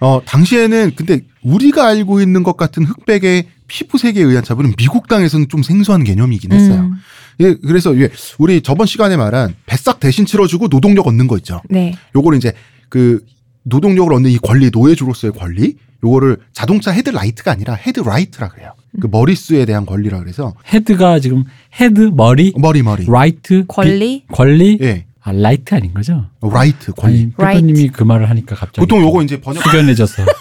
[0.00, 5.62] 어, 당시에는 근데 우리가 알고 있는 것 같은 흑백의 피부색에 의한 차별은 미국 땅에서는 좀
[5.62, 6.81] 생소한 개념이긴 했어요.
[6.81, 6.94] 음,
[7.40, 11.62] 예, 그래서 예, 우리 저번 시간에 말한 뱃삯 대신 치러주고 노동력 얻는 거 있죠.
[11.70, 11.94] 네.
[12.16, 12.52] 요거를 이제
[12.88, 13.24] 그
[13.64, 18.72] 노동력을 얻는 이 권리, 노예주로서의 권리, 요거를 자동차 헤드라이트가 아니라 headright라 그래요.
[19.01, 21.44] 그 머릿수에 대한 권리라 그래서 head가 지금
[21.81, 23.07] head 머리 머리 머리.
[23.07, 24.20] right 권리.
[24.20, 26.27] 비- 권리 예, 아 light 아닌 거죠?
[26.40, 27.31] 어, right 권리.
[27.38, 30.27] 대표님이 그 말을 하니까 갑자기 보통 요거 이제 번역 숙연해져서 음,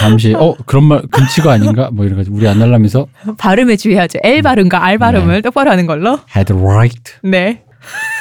[0.00, 3.06] 잠시 어 그런 말 금치가 아닌가 뭐 이래가지고 우리 안 날라면서
[3.38, 4.18] 발음에 주의하죠.
[4.22, 6.18] L 발음과 R 발음을 똑바로 하는 걸로.
[6.36, 7.62] 헤드 라이트 네.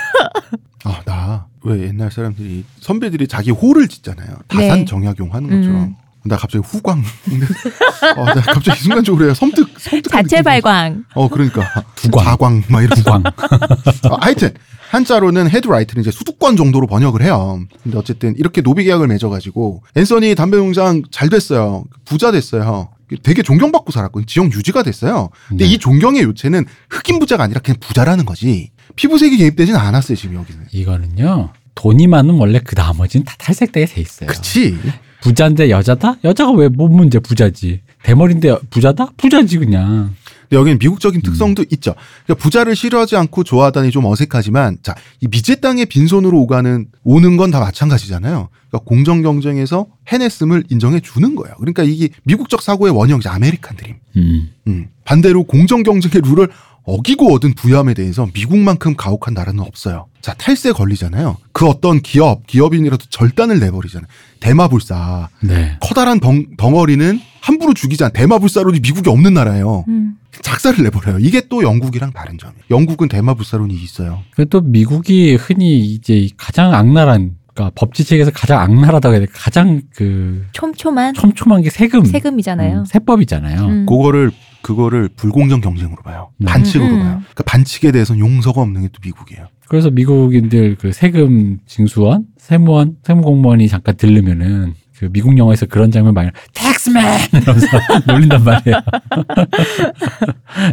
[0.86, 4.36] 아, 나 왜 옛날 사람들이 선배들이 자기 호를 짓잖아요.
[4.48, 4.86] 다산 네.
[4.86, 5.82] 정약용 하는 것처럼.
[5.84, 5.96] 음.
[6.26, 7.04] 나 갑자기 후광.
[8.18, 9.34] 어, 나 갑자기 순간적으로 해요.
[9.34, 10.12] 섬뜩, 섬뜩.
[10.12, 11.04] 자체 발광.
[11.16, 11.84] 어, 그러니까.
[11.96, 12.24] 두광.
[12.26, 12.98] 자광, 막 이런.
[12.98, 14.54] 구광 어, 하여튼,
[14.94, 17.60] 한자로는 헤드라이트는 이제 수도권 정도로 번역을 해요.
[17.82, 21.84] 근데 어쨌든 이렇게 노비 계약을 맺어가지고, 앤서니 담배 농장 잘 됐어요.
[22.06, 22.90] 부자 됐어요.
[23.24, 25.30] 되게 존경받고 살았고, 지역 유지가 됐어요.
[25.48, 25.72] 근데 네.
[25.72, 28.70] 이 존경의 요체는 흑인 부자가 아니라 그냥 부자라는 거지.
[28.96, 30.68] 피부색이 개입되진 않았어요, 지금 여기는.
[30.72, 34.28] 이거는요 돈이 많으면 원래 그 나머지는 다 탈색되게 돼 있어요.
[34.28, 34.78] 그치.
[35.22, 36.18] 부자인데 여자다?
[36.24, 37.82] 여자가 왜못 문제 부자지?
[38.04, 39.08] 대머리인데 부자다?
[39.18, 40.14] 부자지 그냥.
[40.50, 41.96] 근데 여기는 미국적인 특성도 있죠.
[42.26, 47.52] 그러니까 부자를 싫어하지 않고 좋아하다니 좀 어색하지만, 자, 이 미제 땅에 빈손으로 오가는, 오는 건
[47.52, 48.50] 다 마찬가지잖아요.
[48.70, 51.56] 그러니까 공정 경쟁에서 해냈음을 인정해 주는 거예요.
[51.58, 53.30] 그러니까 이게 미국적 사고의 원형이죠.
[53.30, 53.96] 아메리칸 드림.
[54.18, 54.50] 음.
[54.68, 54.88] 음.
[55.06, 56.50] 반대로 공정 경쟁의 룰을
[56.86, 60.08] 어기고 얻은 부유함에 대해서 미국만큼 가혹한 나라는 없어요.
[60.22, 61.38] 자, 탈세 걸리잖아요.
[61.54, 64.08] 그 어떤 기업, 기업인이라도 절단을 내버리잖아요.
[64.40, 65.30] 대마불사.
[65.42, 65.78] 네.
[65.82, 69.86] 커다란 덩, 덩어리는 함부로 죽이지 않, 대마불사론이 미국에 없는 나라예요.
[69.88, 70.18] 음.
[70.42, 71.20] 작사를 내버려요.
[71.20, 72.64] 이게 또 영국이랑 다른 점이에요.
[72.72, 74.22] 영국은 대마불사론이 있어요.
[74.32, 79.28] 그또 미국이 흔히 이제 가장 악랄한 그러니까 법지책에서 가장 악랄하다고 해야 돼.
[79.32, 82.04] 가장 그 촘촘한 촘촘한 게 세금.
[82.04, 82.80] 세금이잖아요.
[82.80, 83.62] 음, 세법이잖아요.
[83.66, 83.86] 음.
[83.86, 84.32] 그거를
[84.64, 86.30] 그거를 불공정 경쟁으로 봐요.
[86.38, 86.46] 네.
[86.48, 87.00] 반칙으로 음, 음.
[87.00, 87.12] 봐요.
[87.22, 89.48] 그러니까 반칙에 대해서는 용서가 없는 게 또 미국이에요.
[89.68, 96.30] 그래서 미국인들 그 세금 징수원, 세무원, 세무공무원이 잠깐 들르면은 그 미국 영화에서 그런 장면 많이
[96.54, 97.68] 텍스맨 이러면서
[98.08, 98.82] 놀린단 말이에요.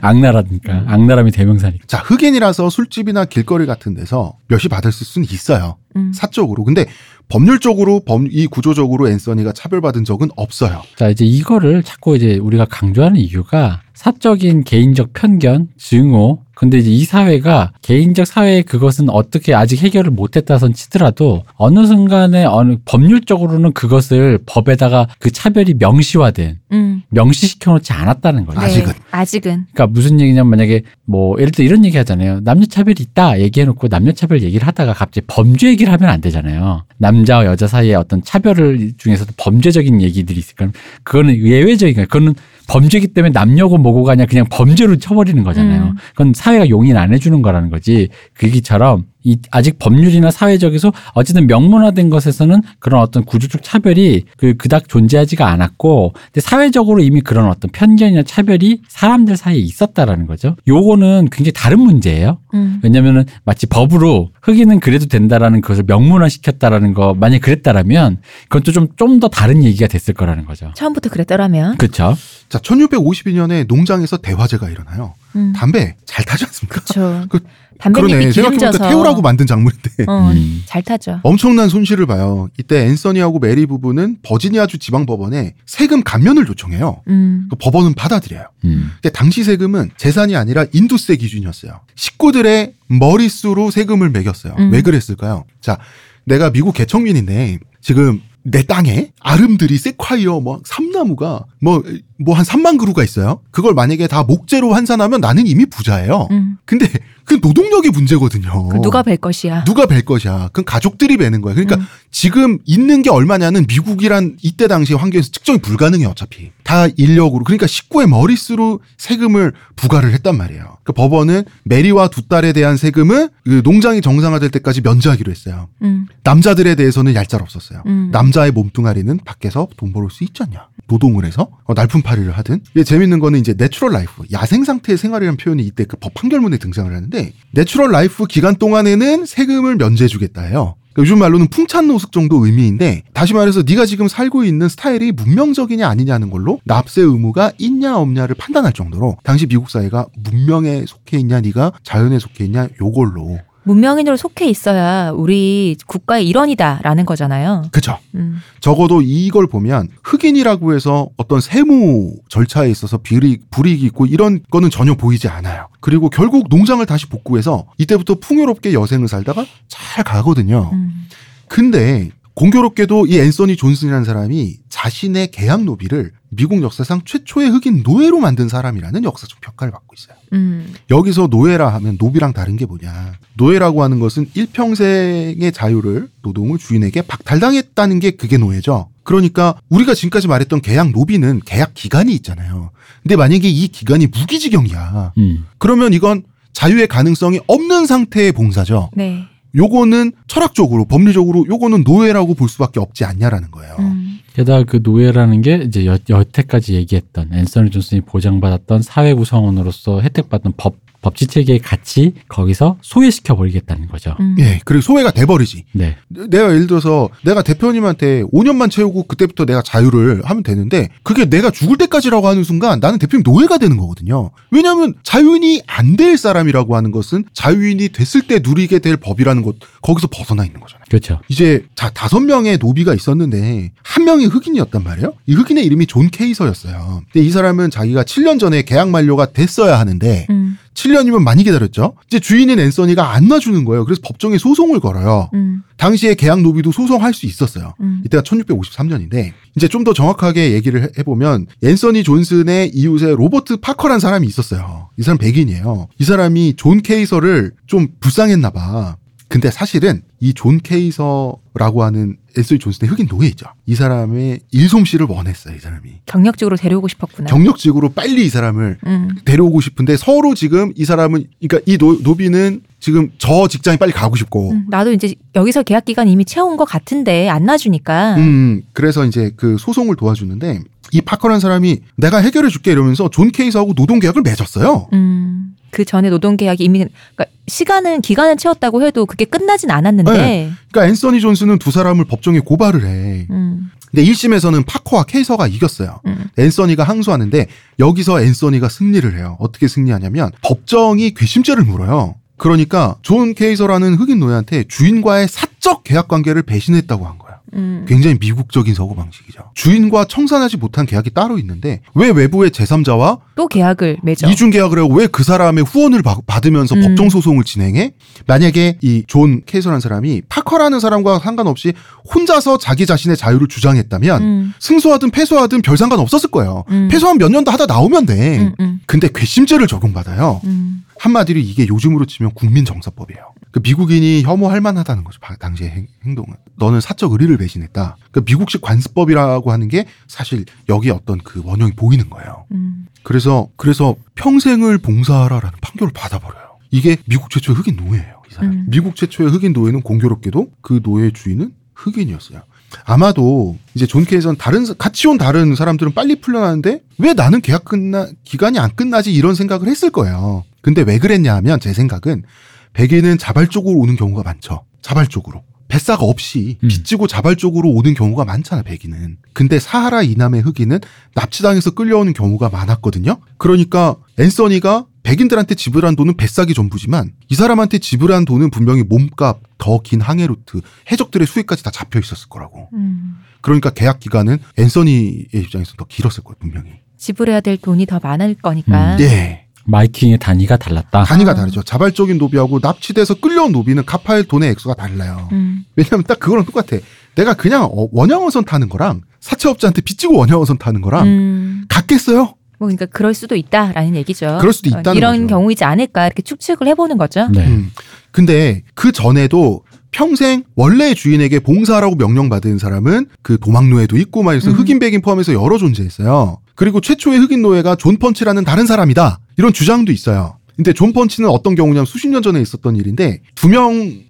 [0.01, 1.85] 악랄하니까 악랄함이 대명사니까.
[1.88, 5.79] 자, 흑인이라서 술집이나 길거리 같은 데서 몇이 받을 수는 있어요.
[5.97, 6.12] 음.
[6.14, 6.62] 사적으로.
[6.62, 6.87] 근데
[7.29, 10.83] 법률적으로 법, 이 구조적으로 앤서니가 차별받은 적은 없어요.
[10.95, 17.05] 자, 이제 이거를 자꾸 이제 우리가 강조하는 이유가 사적인 개인적 편견, 증오, 근데 이제 이
[17.07, 25.07] 사회가 개인적 사회의 그것은 어떻게 아직 해결을 못했다선 치더라도 어느 순간에 어느 법률적으로는 그것을 법에다가
[25.18, 27.03] 그 차별이 명시화된 음.
[27.09, 28.61] 명시시켜 놓지 않았다는 거죠.
[28.61, 28.66] 네.
[28.66, 28.92] 아직은.
[29.11, 29.66] 아직은.
[29.73, 32.40] 그러니까 무슨 얘기냐면 만약에 뭐 예를 들어 이런 얘기 하잖아요.
[32.40, 36.85] 남녀 차별이 있다 얘기해놓고 남녀 차별 얘기를 하다가 갑자기 범죄 얘기를 하면 안 되잖아요.
[36.99, 40.68] 남자와 여자 사이에 어떤 차별을 중에서도 범죄적인 얘기들이 있을까?
[41.05, 42.07] 그거는 예외적인 거예요.
[42.07, 42.35] 그거는
[42.70, 45.83] 범죄기 때문에 남녀고 뭐고가 아니라 그냥 범죄로 쳐버리는 거잖아요.
[45.87, 45.96] 음.
[46.11, 48.09] 그건 사회가 용인 안 해주는 거라는 거지.
[48.33, 54.88] 그 얘기처럼 이 아직 법률이나 사회적에서 어쨌든 명문화된 것에서는 그런 어떤 구조적 차별이 그 그닥
[54.88, 60.56] 존재하지가 않았고, 근데 사회적으로 이미 그런 어떤 편견이나 차별이 사람들 사이에 있었다라는 거죠.
[60.66, 62.38] 요거는 굉장히 다른 문제예요.
[62.54, 62.80] 음.
[62.83, 69.28] 왜냐면은 마치 법으로 흑인은 그래도 된다라는 것을 명문화 시켰다라는 거 만약 그랬다라면 그건 또좀좀 더
[69.28, 70.72] 다른 얘기가 됐을 거라는 거죠.
[70.74, 71.76] 처음부터 그랬더라면.
[71.76, 72.16] 그렇죠.
[72.48, 75.14] 자, 1652년에 농장에서 대화제가 일어나요.
[75.37, 75.53] 음.
[75.55, 76.81] 담배 잘 타지 않습니까?
[76.81, 77.27] 그렇죠.
[77.31, 77.40] 그-
[77.79, 78.33] 담배잎이 그러네.
[78.33, 78.90] 생각해보니까 기름져서.
[78.90, 80.05] 태우라고 만든 작물인데.
[80.07, 80.62] 어, 음.
[80.66, 81.21] 잘 타죠.
[81.23, 82.49] 엄청난 손실을 봐요.
[82.59, 87.01] 이때 앤서니하고 메리 부부는 버지니아주 지방 법원에 세금 감면을 요청해요.
[87.09, 87.47] 음.
[87.49, 88.45] 그 법원은 받아들여요.
[88.66, 88.90] 음.
[89.01, 91.81] 근데 당시 세금은 재산이 아니라 인두세 기준이었어요.
[91.95, 94.57] 식구들의 머릿수로 세금을 매겼어요.
[94.59, 94.71] 음.
[94.73, 95.45] 왜 그랬을까요?
[95.62, 95.79] 자,
[96.25, 101.83] 내가 미국 개척민인데 지금 내 땅에 아름드리 세콰이어 뭐 삼나무가 뭐
[102.22, 103.40] 뭐 한 3만 그루가 있어요.
[103.50, 106.29] 그걸 만약에 다 목재로 환산하면 나는 이미 부자예요.
[106.31, 106.59] 음.
[106.66, 106.87] 근데
[107.24, 108.68] 그 노동력이 문제거든요.
[108.68, 109.64] 그 누가 벨 것이야.
[109.64, 110.48] 누가 벨 것이야.
[110.48, 111.55] 그건 가족들이 베는 거야.
[111.55, 111.87] 그러니까 음.
[112.11, 116.50] 지금 있는 게 얼마냐는 미국이란 이때 당시 환경에서 측정이 불가능해 어차피.
[116.62, 117.44] 다 인력으로.
[117.44, 120.76] 그러니까 식구의 머릿수로 세금을 부과를 했단 말이에요.
[120.90, 125.68] 그 법원은 메리와 두 딸에 대한 세금을 그 농장이 정상화될 때까지 면제하기로 했어요.
[125.83, 126.07] 음.
[126.24, 127.83] 남자들에 대해서는 얄짤 없었어요.
[127.87, 128.11] 음.
[128.12, 130.68] 남자의 몸뚱아리는 밖에서 돈 벌을 수 있지 않냐.
[130.88, 132.61] 노동을 해서 어, 날품팔이를 하든.
[132.74, 136.90] 이게 재밌는 거는 이제 natural life, 야생 상태의 생활이라는 표현이 이때 그 법 판결문에 등장을
[136.94, 140.76] 하는데 natural life 기간 동안에는 세금을 면제해주겠다 해요.
[140.92, 145.88] 그러니까 요즘 말로는 풍찬 노숙 정도 의미인데 다시 말해서 네가 지금 살고 있는 스타일이 문명적이냐
[145.88, 151.72] 아니냐는 걸로 납세 의무가 있냐 없냐를 판단할 정도로 당시 미국 사회가 문명에 속해 있냐 네가
[151.83, 157.64] 자연에 속해 있냐 요걸로 문명인으로 속해 있어야 우리 국가의 일원이다라는 거잖아요.
[157.70, 157.99] 그죠.
[158.14, 158.38] 음.
[158.61, 164.94] 적어도 이걸 보면 흑인이라고 해서 어떤 세무 절차에 있어서 불이익, 불이익이 있고 이런 거는 전혀
[164.94, 165.68] 보이지 않아요.
[165.81, 170.70] 그리고 결국 농장을 다시 복구해서 이때부터 풍요롭게 여생을 살다가 잘 가거든요.
[170.73, 171.07] 음.
[171.49, 178.48] 근데 공교롭게도 이 앤서니 존슨이라는 사람이 자신의 계약 노비를 미국 역사상 최초의 흑인 노예로 만든
[178.48, 180.16] 사람이라는 역사적 평가를 받고 있어요.
[180.33, 180.72] 음.
[180.88, 183.12] 여기서 노예라 하면 노비랑 다른 게 뭐냐.
[183.35, 188.88] 노예라고 하는 것은 일평생의 자유를 노동을 주인에게 박탈당했다는 게 그게 노예죠.
[189.03, 192.70] 그러니까 우리가 지금까지 말했던 계약 노비는 계약 기간이 있잖아요.
[193.03, 195.12] 근데 만약에 이 기간이 무기징역이야.
[195.18, 195.44] 음.
[195.59, 196.22] 그러면 이건
[196.55, 198.88] 자유의 가능성이 없는 상태의 봉사죠.
[198.94, 199.26] 네.
[199.55, 203.77] 요거는 철학적으로 법리적으로 요거는 노예라고 볼 수밖에 없지 않냐라는 거예요.
[203.79, 204.21] 음.
[204.35, 210.77] 게다가 그 노예라는 게 이제 여, 여태까지 얘기했던 앤서니 존슨이 보장받았던 사회 구성원으로서 혜택받던 법
[211.03, 214.17] 법치 체계의 가치 거기서 소외시켜 버리겠다는 거죠.
[214.21, 214.37] 음.
[214.41, 215.65] 예, 그리고 소외가 돼 버리지.
[215.73, 215.97] 네.
[216.09, 221.77] 내가 예를 들어서 내가 대표님한테 5년만 채우고 그때부터 내가 자유를 하면 되는데 그게 내가 죽을
[221.79, 224.31] 때까지라고 하는 순간 나는 대표님 노예가 되는 거거든요.
[224.51, 230.07] 왜냐하면 자유인이 안 될 사람이라고 하는 것은 자유인이 됐을 때 누리게 될 법이라는 것 거기서
[230.07, 230.80] 벗어나 있는 거잖아요.
[230.90, 231.20] 그렇죠.
[231.29, 235.14] 이제 자 다섯 명의 노비가 있었는데 한 명이 흑인이었단 말이에요.
[235.26, 237.03] 이 흑인의 이름이 존 케이서였어요.
[237.12, 240.59] 근데 이 사람은 자기가 7년 전에 계약 만료가 됐어야 하는데 음.
[240.74, 241.94] 7년이면 많이 기다렸죠.
[242.09, 243.85] 이제 주인인 앤서니가 안 놔주는 거예요.
[243.85, 245.31] 그래서 법정에 소송을 걸어요.
[245.35, 245.62] 음.
[245.76, 247.74] 당시에 계약 노비도 소송할 수 있었어요.
[247.81, 248.03] 음.
[248.05, 254.26] 이때가 1653년인데 이제 좀 더 정확하게 얘기를 해- 해보면 앤서니 존슨의 이웃에 로버트 파커란 사람이
[254.26, 254.90] 있었어요.
[254.98, 255.88] 이 사람 백인이에요.
[255.98, 258.96] 이 사람이 존 케이서를 좀 불쌍했나 봐.
[259.31, 263.47] 근데 사실은 이 존 케이서라고 하는 앤서니 존슨의 흑인 노예이죠.
[263.66, 265.55] 이 사람의 일솜씨를 원했어요.
[265.55, 266.01] 이 사람이.
[266.07, 267.29] 경력직으로 데려오고 싶었구나.
[267.29, 269.09] 경력직으로 빨리 이 사람을 음.
[269.25, 274.16] 데려오고 싶은데 서로 지금 이 사람은 그러니까 이 노, 노비는 지금 저 직장에 빨리 가고
[274.16, 274.66] 싶고 음.
[274.69, 278.16] 나도 이제 여기서 계약 기간 이미 채운 것 같은데 안 놔주니까.
[278.16, 280.61] 음, 그래서 이제 그 소송을 도와주는데
[280.93, 284.88] 이 파커라는 사람이 내가 해결해 줄게 이러면서 존 케이서하고 노동 계약을 맺었어요.
[284.93, 285.55] 음.
[285.70, 290.12] 그 전에 노동 계약이 이미 그러니까 시간은 기간은 채웠다고 해도 그게 끝나진 않았는데.
[290.12, 290.50] 네.
[290.70, 293.26] 그러니까 앤서니 존슨은 두 사람을 법정에 고발을 해.
[293.30, 293.70] 음.
[293.90, 296.00] 근데 1심에서는 파커와 케이서가 이겼어요.
[296.06, 296.28] 음.
[296.38, 297.46] 앤서니가 항소하는데
[297.78, 299.37] 여기서 앤서니가 승리를 해요.
[299.40, 302.14] 어떻게 승리하냐면 법정이 괘씸죄를 물어요.
[302.37, 307.30] 그러니까 존 케이서라는 흑인 노예한테 주인과의 사적 계약 관계를 배신했다고 한 거야.
[307.55, 307.85] 음.
[307.89, 309.51] 굉장히 미국적인 사고 방식이죠.
[309.55, 314.29] 주인과 청산하지 못한 계약이 따로 있는데 왜 외부의 제3자와 또 계약을 맺어.
[314.31, 316.83] 이중 계약을 하고 왜 그 사람의 후원을 받- 받으면서 음.
[316.83, 317.93] 법정 소송을 진행해?
[318.27, 321.73] 만약에 이 존 케이서라는 사람이 파커라는 사람과 상관없이
[322.15, 324.55] 혼자서 자기 자신의 자유를 주장했다면 음.
[324.61, 326.65] 승소하든 패소하든 별 상관 없었을 거예요.
[326.71, 326.89] 음.
[326.90, 328.39] 패소하면 몇 년 더 하다 나오면 돼.
[328.39, 330.41] 음, 음, 근데 괘씸죄를 적용받아요.
[330.45, 330.85] 음.
[330.99, 333.23] 한마디로 이게 요즘으로 치면 국민정서법이에요.
[333.53, 335.19] 그 미국인이 혐오할 만하다는 거죠.
[335.21, 336.35] 바- 당시의 행, 행동은.
[336.57, 337.97] 너는 사적 의리를 배신했다.
[338.13, 342.45] 그 미국식 관습법이라고 하는 게 사실 여기에 어떤 그 원형이 보이는 거예요.
[342.53, 342.87] 음.
[343.03, 346.59] 그래서 그래서 평생을 봉사하라라는 판결을 받아버려요.
[346.71, 348.23] 이게 미국 최초의 흑인 노예예요.
[348.31, 348.51] 이 사람.
[348.53, 348.67] 음.
[348.69, 352.43] 미국 최초의 흑인 노예는 공교롭게도 그 노예 주인은 흑인이었어요.
[352.85, 357.65] 아마도 이제 존 케이선 다른 사- 같이 온 다른 사람들은 빨리 풀려나는데 왜 나는 계약
[357.65, 360.45] 끝나 기간이 안 끝나지 이런 생각을 했을 거예요.
[360.63, 362.23] 근데 왜 그랬냐 하면 제 생각은
[362.72, 364.64] 백인은 자발적으로 오는 경우가 많죠.
[364.83, 365.42] 자발적으로.
[365.68, 366.68] 뱃삯이 없이 음.
[366.68, 369.18] 빚지고 자발적으로 오는 경우가 많잖아, 백인은.
[369.33, 370.80] 근데 사하라 이남의 흑인은
[371.14, 373.18] 납치당해서 끌려오는 경우가 많았거든요.
[373.38, 380.00] 그러니까 앤서니가 백인들한테 지불한 돈은 뱃삯이 전부지만 이 사람한테 지불한 돈은 분명히 몸값, 더 긴
[380.00, 382.68] 항해 루트, 해적들의 수익까지 다 잡혀 있었을 거라고.
[382.74, 383.18] 음.
[383.40, 386.80] 그러니까 계약 기간은 앤서니의 입장에서 더 길었을 거예요, 분명히.
[386.98, 388.96] 지불해야 될 돈이 더 많을 거니까.
[388.96, 389.00] 음.
[389.00, 389.46] 예.
[389.66, 391.05] 마이킹의 단위가 달랐다.
[391.05, 391.35] 단위가 아.
[391.35, 391.62] 다르죠.
[391.62, 395.29] 자발적인 노비하고 납치돼서 끌려온 노비는 갚아야 할 돈의 액수가 달라요.
[395.33, 395.64] 음.
[395.77, 396.79] 왜냐면 딱 그거랑 똑같아.
[397.14, 401.64] 내가 그냥 어, 원양어선 타는 거랑 사채업자한테 빚지고 원양어선 타는 거랑 음.
[401.68, 402.35] 같겠어요?
[402.59, 404.38] 뭐 그러니까 그럴 수도 있다라는 얘기죠.
[404.40, 405.27] 그럴 수도 어, 있다는 이런 거죠.
[405.29, 407.29] 경우이지 않을까 이렇게 추측을 해보는 거죠.
[407.29, 407.46] 네.
[407.46, 407.70] 음.
[408.12, 414.57] 근데 그 전에도 평생 원래 주인에게 봉사하라고 명령받은 사람은 그 도망노예도 있고 말해서 음.
[414.57, 416.38] 흑인 백인 포함해서 여러 존재했어요.
[416.55, 419.20] 그리고 최초의 흑인 노예가 존 펀치라는 다른 사람이다.
[419.38, 420.37] 이런 주장도 있어요.
[420.57, 424.07] 근데 존 펀치는 어떤 경우냐면 수십 년 전에 있었던 일인데 두 명의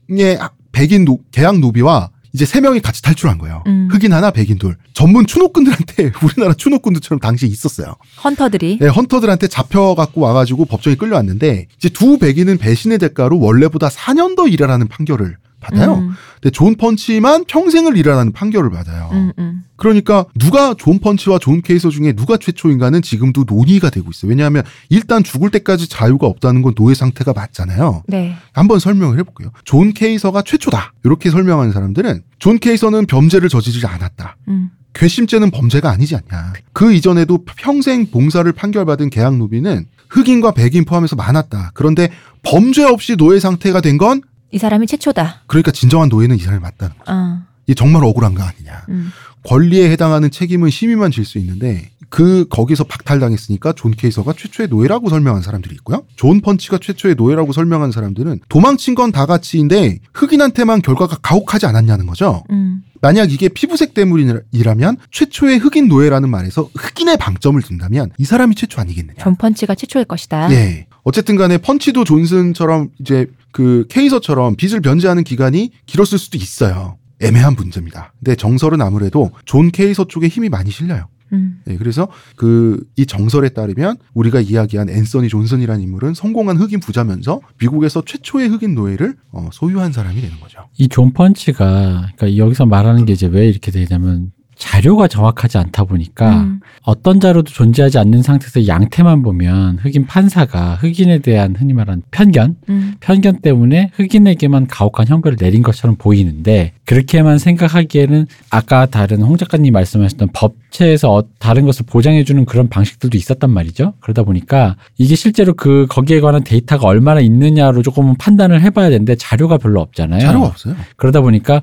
[0.72, 3.62] 백인 노, 계약 노비와 이제 세 명이 같이 탈출한 거예요.
[3.66, 3.88] 음.
[3.90, 4.76] 흑인 하나, 백인 둘.
[4.92, 7.94] 전문 추노꾼들한테 우리나라 추노꾼들처럼 당시에 있었어요.
[8.22, 8.78] 헌터들이.
[8.80, 14.46] 네, 헌터들한테 잡혀 갖고 와가지고 법정에 끌려왔는데 이제 두 백인은 배신의 대가로 원래보다 4년 더
[14.46, 15.94] 일하라는 판결을 받아요.
[15.96, 19.10] 음, 근데 존 펀치만 평생을 일하라는 판결을 받아요.
[19.12, 19.64] 음, 음.
[19.76, 24.30] 그러니까 누가 존 펀치와 존 케이서 중에 누가 최초인가는 지금도 논의가 되고 있어요.
[24.30, 28.02] 왜냐하면 일단 죽을 때까지 자유가 없다는 건 노예 상태가 맞잖아요.
[28.08, 28.36] 네.
[28.52, 29.52] 한번 설명을 해볼게요.
[29.64, 30.94] 존 케이서가 최초다.
[31.04, 34.36] 이렇게 설명하는 사람들은 존 케이서는 범죄를 저지르지 않았다.
[34.48, 34.70] 음.
[34.92, 36.52] 괘씸죄는 범죄가 아니지 않냐.
[36.72, 41.70] 그 이전에도 평생 봉사를 판결받은 계약 노비는 흑인과 백인 포함해서 많았다.
[41.74, 42.10] 그런데
[42.42, 45.42] 범죄 없이 노예 상태가 된 건 이 사람이 최초다.
[45.46, 47.12] 그러니까 진정한 노예는 이 사람이 맞다는 거죠.
[47.12, 47.38] 어.
[47.66, 48.84] 이게 정말 억울한 거 아니냐.
[48.88, 49.10] 음.
[49.44, 55.42] 권리에 해당하는 책임은 시민만 질 수 있는데 그 거기서 박탈당했으니까 존 케이서가 최초의 노예라고 설명한
[55.42, 56.02] 사람들이 있고요.
[56.16, 62.42] 존 펀치가 최초의 노예라고 설명한 사람들은 도망친 건 다 같이인데 흑인한테만 결과가 가혹하지 않았냐는 거죠.
[62.50, 62.82] 음.
[63.00, 69.22] 만약 이게 피부색 때문이라면 최초의 흑인 노예라는 말에서 흑인의 방점을 둔다면 이 사람이 최초 아니겠느냐.
[69.22, 70.50] 존 펀치가 최초일 것이다.
[70.52, 70.86] 예.
[71.02, 76.96] 어쨌든 간에 펀치도 존슨처럼 이제 그 케이서처럼 빚을 변제하는 기간이 길었을 수도 있어요.
[77.20, 78.12] 애매한 문제입니다.
[78.18, 81.06] 근데 정설은 아무래도 존 케이서 쪽에 힘이 많이 실려요.
[81.32, 81.60] 음.
[81.68, 88.02] 예, 그래서 그 이 정설에 따르면 우리가 이야기한 앤서니 존슨이라는 인물은 성공한 흑인 부자면서 미국에서
[88.04, 90.58] 최초의 흑인 노예를 어, 소유한 사람이 되는 거죠.
[90.78, 96.42] 이 존 펀치가 그러니까 여기서 말하는 게 이제 왜 이렇게 되냐면 자료가 정확하지 않다 보니까
[96.42, 96.60] 음.
[96.82, 102.94] 어떤 자료도 존재하지 않는 상태에서 양태만 보면 흑인 판사가 흑인에 대한 흔히 말하는 편견, 음.
[103.00, 110.28] 편견 때문에 흑인에게만 가혹한 형벌을 내린 것처럼 보이는데 그렇게만 생각하기에는 아까 다른 홍 작가님 말씀하셨던
[110.34, 113.94] 법체에서 어- 다른 것을 보장해주는 그런 방식들도 있었단 말이죠.
[114.00, 119.56] 그러다 보니까 이게 실제로 그 거기에 관한 데이터가 얼마나 있느냐로 조금 판단을 해봐야 되는데 자료가
[119.56, 120.20] 별로 없잖아요.
[120.20, 120.76] 자료가 없어요.
[120.96, 121.62] 그러다 보니까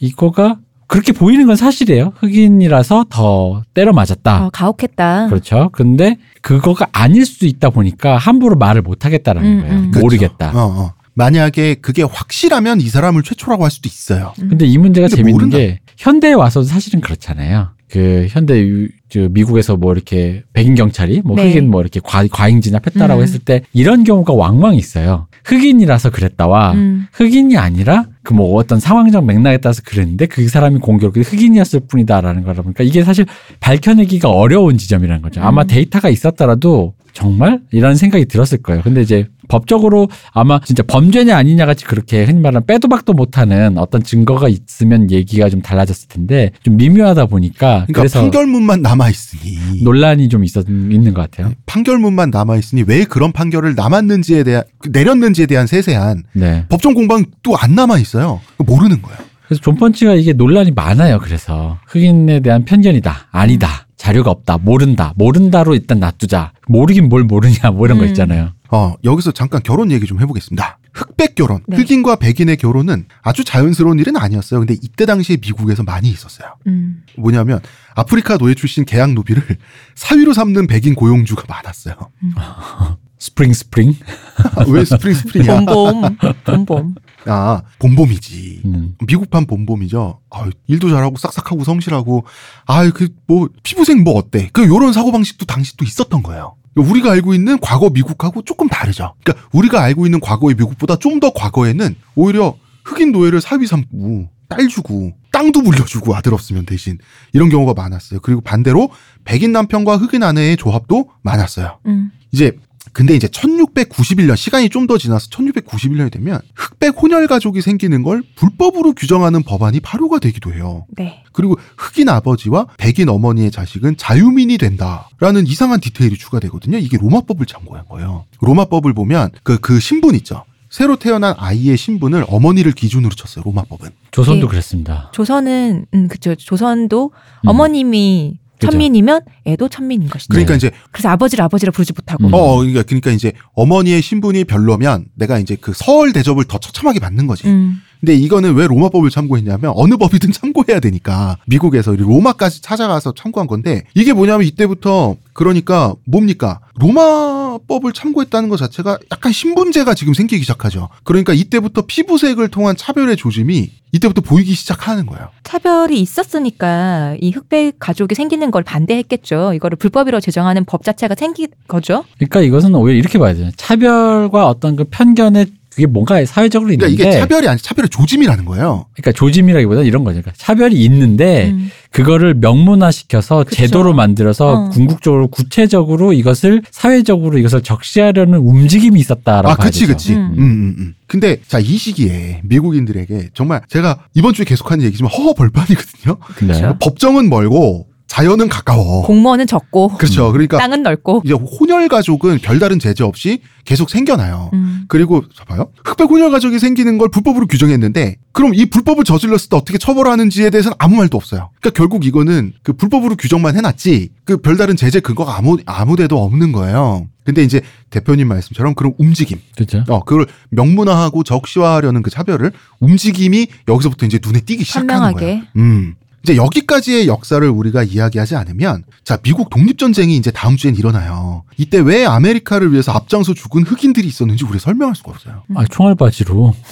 [0.00, 0.56] 이거가
[0.88, 2.14] 그렇게 보이는 건 사실이에요.
[2.16, 4.46] 흑인이라서 더 때려 맞았다.
[4.46, 5.28] 어, 가혹했다.
[5.28, 5.68] 그렇죠.
[5.72, 9.74] 근데 그거가 아닐 수도 있다 보니까 함부로 말을 못 하겠다라는 음, 거예요.
[9.74, 9.90] 음.
[9.90, 10.00] 그렇죠.
[10.00, 10.50] 모르겠다.
[10.54, 10.92] 어, 어.
[11.14, 14.32] 만약에 그게 확실하면 이 사람을 최초라고 할 수도 있어요.
[14.40, 14.48] 음.
[14.48, 15.58] 근데 이 문제가 근데 재밌는 모른다.
[15.58, 17.70] 게 현대에 와서도 사실은 그렇잖아요.
[17.90, 21.48] 그 현대 유- 저 미국에서 뭐 이렇게 백인 경찰이 뭐 네.
[21.50, 23.22] 흑인 뭐 이렇게 과, 과잉 진압했다라고 음.
[23.22, 25.26] 했을 때 이런 경우가 왕왕 있어요.
[25.44, 27.06] 흑인이라서 그랬다와 음.
[27.12, 32.60] 흑인이 아니라 그 뭐 어떤 상황적 맥락에 따라서 그랬는데 그 사람이 공교롭게 흑인이었을 뿐이다라는 거다
[32.60, 33.24] 보니까 이게 사실
[33.60, 35.40] 밝혀내기가 어려운 지점이라는 거죠.
[35.40, 35.66] 아마 음.
[35.66, 38.82] 데이터가 있었더라도 정말 이런 생각이 들었을 거예요.
[38.82, 44.02] 근데 이제 법적으로 아마 진짜 범죄냐 아니냐 같이 그렇게 흔히 말하는 빼도 박도 못하는 어떤
[44.02, 50.28] 증거가 있으면 얘기가 좀 달라졌을 텐데 좀 미묘하다 보니까 그러니까 그래서 판결문만 남아 있으니 논란이
[50.28, 51.52] 좀 있었 있는 것 같아요.
[51.64, 56.66] 판결문만 남아 있으니 왜 그런 판결을 남았는지에 대한 그 내렸는지에 대한 세세한 네.
[56.68, 58.17] 법정 공방 또 안 남아 있어요.
[58.58, 59.18] 모르는 거예요.
[59.46, 61.18] 그래서 존 펀치가 이게 논란이 많아요.
[61.20, 66.52] 그래서 흑인에 대한 편견이다, 아니다, 자료가 없다, 모른다, 모른다로 일단 놔두자.
[66.68, 68.08] 모르긴 뭘 모르냐, 뭐 이런 거 음.
[68.08, 68.52] 있잖아요.
[68.70, 70.78] 어, 여기서 잠깐 결혼 얘기 좀 해보겠습니다.
[70.92, 71.78] 흑백 결혼, 네.
[71.78, 74.60] 흑인과 백인의 결혼은 아주 자연스러운 일은 아니었어요.
[74.60, 76.56] 근데 이때 당시에 미국에서 많이 있었어요.
[76.66, 77.02] 음.
[77.16, 77.60] 뭐냐면
[77.94, 79.42] 아프리카 노예 출신 계약 노비를
[79.94, 81.94] 사위로 삼는 백인 고용주가 많았어요.
[83.18, 83.94] Spring spring.
[84.68, 85.60] 왜 spring spring이야?
[85.64, 86.94] 봄봄 봄봄.
[87.26, 88.62] 아, 봄봄이지.
[88.64, 88.94] 음.
[89.06, 90.20] 미국판 봄봄이죠.
[90.30, 92.24] 아, 일도 잘하고 싹싹하고 성실하고
[92.66, 94.48] 아, 그 뭐 피부색 뭐 어때?
[94.52, 96.54] 그 요런 사고 방식도 당시 또 있었던 거예요.
[96.76, 99.14] 우리가 알고 있는 과거 미국하고 조금 다르죠.
[99.24, 102.54] 그러니까 우리가 알고 있는 과거의 미국보다 좀 더 과거에는 오히려
[102.84, 106.96] 흑인 노예를 사위 삼고 딸 주고 땅도 물려주고 아들 없으면 대신
[107.32, 108.20] 이런 경우가 많았어요.
[108.20, 108.90] 그리고 반대로
[109.24, 111.80] 백인 남편과 흑인 아내의 조합도 많았어요.
[111.86, 112.12] 음.
[112.32, 112.56] 이제
[112.92, 118.94] 근데 이제 1691년 시간이 좀 더 지나서 1691년이 되면 흑백 혼혈 가족이 생기는 걸 불법으로
[118.94, 120.86] 규정하는 법안이 발효가 되기도 해요.
[120.96, 121.22] 네.
[121.32, 126.78] 그리고 흑인 아버지와 백인 어머니의 자식은 자유민이 된다라는 이상한 디테일이 추가되거든요.
[126.78, 128.24] 이게 로마법을 참고한 거예요.
[128.40, 130.44] 로마법을 보면 그, 그 신분 있죠.
[130.70, 133.42] 새로 태어난 아이의 신분을 어머니를 기준으로 쳤어요.
[133.44, 133.90] 로마법은.
[134.10, 134.50] 조선도 네.
[134.50, 135.10] 그랬습니다.
[135.12, 136.34] 조선은 음 그쵸.
[136.34, 137.10] 조선도
[137.44, 137.48] 음.
[137.48, 138.47] 어머님이 그죠.
[138.58, 140.28] 천민이면 애도 천민인 것이죠.
[140.30, 140.56] 그러니까 네.
[140.56, 142.26] 이제 그래서 아버지를 아버지라 부르지 못하고.
[142.26, 142.34] 음.
[142.34, 147.26] 어 그러니까 그러니까 이제 어머니의 신분이 별로면 내가 이제 그 서얼 대접을 더 처참하게 받는
[147.26, 147.46] 거지.
[147.46, 147.82] 음.
[148.00, 153.82] 근데 이거는 왜 로마법을 참고했냐면 어느 법이든 참고해야 되니까 미국에서 이 로마까지 찾아가서 참고한 건데
[153.94, 160.88] 이게 뭐냐면 이때부터 그러니까 뭡니까 로마법을 참고했다는 것 자체가 약간 신분제가 지금 생기기 시작하죠.
[161.04, 165.28] 그러니까 이때부터 피부색을 통한 차별의 조짐이 이때부터 보이기 시작하는 거예요.
[165.42, 169.54] 차별이 있었으니까 이 흑백 가족이 생기는 걸 반대했겠죠.
[169.54, 172.04] 이거를 불법으로 제정하는 법 자체가 생긴 거죠.
[172.16, 173.50] 그러니까 이것은 오히려 이렇게 봐야 돼요.
[173.56, 175.46] 차별과 어떤 그 편견의
[175.78, 178.86] 그게 뭔가 사회적으로 그러니까 있는데, 이게 차별이 아니라 차별의 조짐이라는 거예요.
[178.94, 180.20] 그러니까 조짐이라기보다 이런 거죠.
[180.20, 181.70] 그러니까 차별이 있는데 음.
[181.92, 183.54] 그거를 명문화시켜서 그쵸.
[183.54, 184.68] 제도로 만들어서 어.
[184.70, 189.92] 궁극적으로 구체적으로 이것을 사회적으로 이것을 적시하려는 움직임이 있었다라고 아, 봐야 그치, 되죠.
[189.92, 190.14] 그치.
[190.14, 190.18] 음.
[190.18, 190.94] 음, 음, 음.
[191.06, 196.16] 근데, 자, 이 시기에 미국인들에게 정말 제가 이번 주에 계속하는 얘기지만 허허벌판이거든요.
[196.48, 196.74] 네.
[196.80, 197.86] 법정은 멀고
[198.18, 199.02] 자연은 가까워.
[199.02, 200.32] 공무원은 적고 그렇죠.
[200.32, 201.22] 그러니까 땅은 넓고.
[201.24, 204.50] 이제 혼혈 가족은 별다른 제재 없이 계속 생겨나요.
[204.54, 204.86] 음.
[204.88, 205.70] 그리고 봐봐요.
[205.84, 210.74] 흑백 혼혈 가족이 생기는 걸 불법으로 규정했는데 그럼 이 불법을 저질렀을 때 어떻게 처벌하는지에 대해서는
[210.80, 211.50] 아무 말도 없어요.
[211.60, 217.06] 그러니까 결국 이거는 그 불법으로 규정만 해놨지 그 별다른 제재 근거가 아무 아무데도 없는 거예요.
[217.22, 219.84] 근데 이제 대표님 말씀처럼 그런 움직임, 그렇죠.
[219.88, 225.12] 어 그걸 명문화하고 적시화하려는 그 차별을 움직임이 여기서부터 이제 눈에 띄기 시작하는.
[225.12, 225.42] 거예요.
[225.56, 225.94] 음.
[226.22, 231.44] 이제 여기까지의 역사를 우리가 이야기하지 않으면 자 미국 독립 전쟁이 이제 다음 주엔 일어나요.
[231.56, 235.42] 이때 왜 아메리카를 위해서 앞장서 죽은 흑인들이 있었는지 우리 설명할 수가 없어요.
[235.54, 236.54] 아, 총알바지로.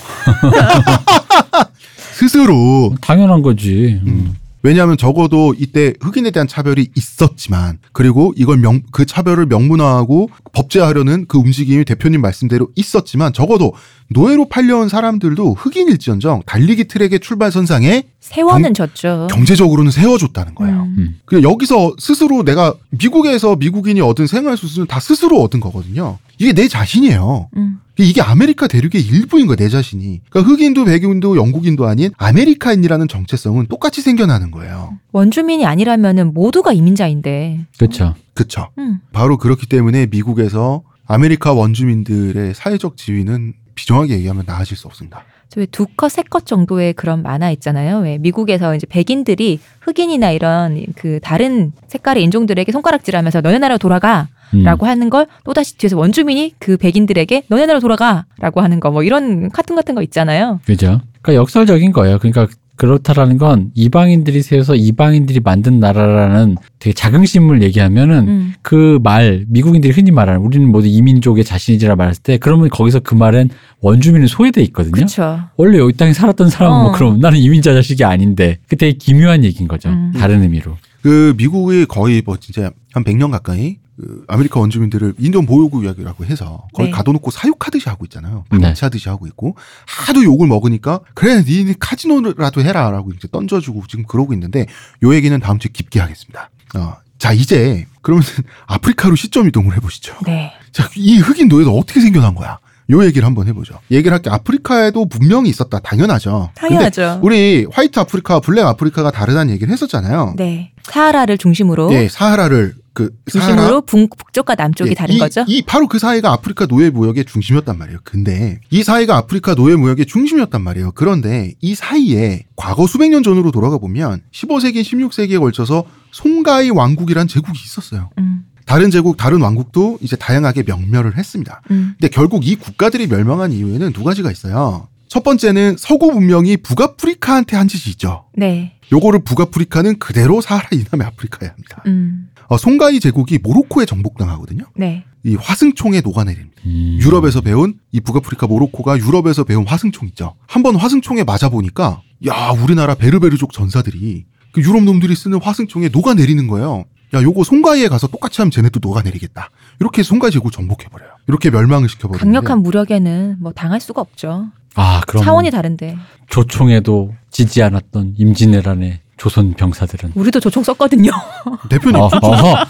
[2.12, 4.00] 스스로 당연한 거지.
[4.06, 4.34] 음.
[4.66, 11.38] 왜냐하면 적어도 이때 흑인에 대한 차별이 있었지만 그리고 이걸 명 그 차별을 명문화하고 법제하려는 그
[11.38, 13.74] 움직임이 대표님 말씀대로 있었지만 적어도
[14.08, 19.28] 노예로 팔려온 사람들도 흑인일지언정 달리기 트랙의 출발선상에 세워는 줬죠.
[19.30, 20.82] 경제적으로는 세워줬다는 거예요.
[20.96, 21.20] 음.
[21.24, 26.18] 그냥 여기서 스스로 내가 미국에서 미국인이 얻은 생활 수준은 다 스스로 얻은 거거든요.
[26.38, 27.50] 이게 내 자신이에요.
[27.56, 27.80] 음.
[27.98, 30.20] 이게 아메리카 대륙의 일부인 거야, 내 자신이.
[30.28, 34.98] 그러니까 흑인도 백인도 영국인도 아닌 아메리카인이라는 정체성은 똑같이 생겨나는 거예요.
[35.12, 37.60] 원주민이 아니라면은 모두가 이민자인데.
[37.78, 38.14] 그렇죠.
[38.34, 38.68] 그쵸.
[38.78, 39.00] 음.
[39.12, 45.24] 바로 그렇기 때문에 미국에서 아메리카 원주민들의 사회적 지위는 비정하게 얘기하면 나아질 수 없습니다.
[45.56, 48.00] 왜두 컷, 세 컷 정도의 그런 만화 있잖아요.
[48.00, 54.28] 왜 미국에서 이제 백인들이 흑인이나 이런 그 다른 색깔의 인종들에게 손가락질하면서 너네 나라로 돌아가.
[54.54, 54.62] 음.
[54.62, 58.24] 라고 하는 걸 또다시 뒤에서 원주민이 그 백인들에게 너네 나라로 돌아가.
[58.38, 60.60] 라고 하는 거 뭐 이런 카툰 같은 거 있잖아요.
[60.64, 61.00] 그죠.
[61.22, 62.18] 그러니까 역설적인 거예요.
[62.18, 62.46] 그러니까
[62.76, 68.54] 그렇다라는 건 이방인들이 세워서 이방인들이 만든 나라라는 되게 자긍심을 얘기하면은 음.
[68.62, 73.48] 그말 미국인들이 흔히 말하는 우리는 모두 이민족의 자신이지라 말했을 때 그러면 거기서 그 말은
[73.80, 74.92] 원주민은 소외돼 있거든요.
[74.92, 75.40] 그렇죠.
[75.56, 76.92] 원래 여기 땅에 살았던 사람은 뭐 어.
[76.92, 79.88] 그럼 나는 이민자 자식이 아닌데 그 되게 기묘한 얘기인 거죠.
[79.88, 80.12] 음.
[80.14, 80.76] 다른 의미로.
[81.02, 86.90] 그 미국이 거의 뭐 진짜 한 100년 가까이 그 아메리카 원주민들을 인디언 보호구역이라고 해서 거의
[86.90, 86.96] 네.
[86.96, 88.44] 가둬놓고 사육하듯이 하고 있잖아요.
[88.50, 88.58] 네.
[88.58, 94.66] 방치하듯이 하고 있고 하도 욕을 먹으니까 그래 니네 카지노라도 해라라고 이제 던져주고 지금 그러고 있는데
[95.02, 96.50] 요 얘기는 다음 주에 깊게 하겠습니다.
[96.76, 98.22] 어, 자 이제 그러면
[98.66, 100.14] 아프리카로 시점 이동을 해보시죠.
[100.26, 100.52] 네.
[100.72, 102.58] 자, 이 흑인 노예도 어떻게 생겨난 거야?
[102.90, 103.80] 요 얘기를 한번 해보죠.
[103.90, 105.80] 얘기를 할게 아프리카에도 문명이 있었다.
[105.80, 106.50] 당연하죠.
[106.54, 107.20] 당연하죠.
[107.22, 110.34] 우리 white 아프리카와 black 아프리카가 다르다는 얘기를 했었잖아요.
[110.36, 110.72] 네.
[110.92, 115.44] 사하라를 중심으로 예, 사하라를 그 사하라 중심으로 북, 북쪽과 남쪽이 예, 다른 이, 거죠.
[115.46, 117.98] 이 바로 그 사이가 아프리카 노예 무역의 중심이었단 말이에요.
[118.04, 120.92] 근데 이 사이가 아프리카 노예 무역의 중심이었단 말이에요.
[120.94, 127.60] 그런데 이 사이에 과거 수백 년 전으로 돌아가 보면 15세기, 16세기에 걸쳐서 송가이 왕국이란 제국이
[127.62, 128.10] 있었어요.
[128.18, 131.60] 음, 다른 제국, 다른 왕국도 이제 다양하게 명멸을 했습니다.
[131.70, 131.94] 음.
[131.98, 134.88] 근데 결국 이 국가들이 멸망한 이유에는 두 가지가 있어요.
[135.08, 138.24] 첫 번째는 서구 문명이 북아프리카한테 한 짓이 있죠.
[138.34, 138.75] 네.
[138.92, 141.82] 요거를 북아프리카는 그대로 사하라 이남의 아프리카에 합니다.
[141.86, 144.64] 음, 어, 송가이 제국이 모로코에 정복당하거든요.
[144.76, 145.04] 네.
[145.24, 146.62] 이 화승총에 녹아내립니다.
[146.66, 146.98] 음.
[147.00, 150.36] 유럽에서 배운 이 북아프리카 모로코가 유럽에서 배운 화승총 있죠.
[150.46, 156.84] 한번 화승총에 맞아 보니까 야 우리나라 베르베르족 전사들이 그 유럽 놈들이 쓰는 화승총에 녹아내리는 거예요.
[157.14, 159.50] 야 요거 송가이에 가서 똑같이 하면 쟤네도 녹아내리겠다.
[159.80, 161.10] 이렇게 송가이 제국 정복해 버려요.
[161.28, 162.20] 이렇게 멸망을 시켜버려요.
[162.20, 164.48] 강력한 무력에는 뭐 당할 수가 없죠.
[164.76, 165.96] 아, 그럼 차원이 다른데.
[166.28, 171.10] 조총에도 지지 않았던 임진왜란의 조선 병사들은 우리도 조총 썼거든요.
[171.70, 172.64] 대표님 어, 조총, 어허.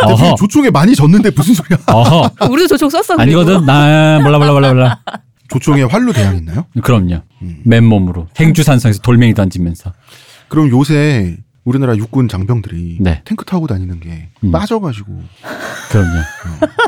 [0.00, 0.34] 대표님 어허.
[0.36, 1.78] 조총에 많이 졌는데 무슨 소리야?
[1.86, 2.30] 어허.
[2.50, 3.18] 우리도 조총 썼어.
[3.18, 3.64] 아니거든.
[3.64, 5.00] 나 몰라 몰라 몰라 몰라.
[5.48, 6.66] 조총에 활로 대항 있나요?
[6.82, 7.20] 그럼요.
[7.42, 7.60] 음.
[7.64, 9.92] 맨몸으로 행주산성에서 돌멩이 던지면서.
[10.48, 13.22] 그럼 요새 우리나라 육군 장병들이 네.
[13.24, 14.52] 탱크 타고 다니는 게 음.
[14.52, 15.22] 빠져가지고
[15.90, 16.18] 그럼요.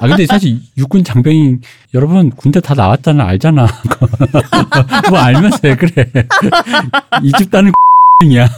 [0.00, 1.58] 아 근데 사실 육군 장병이
[1.94, 3.66] 여러분 군대 다 나왔잖아 알잖아.
[5.10, 6.10] 뭐 알면서 왜 그래?
[7.22, 7.72] 이 집단은
[8.24, 8.48] 이야.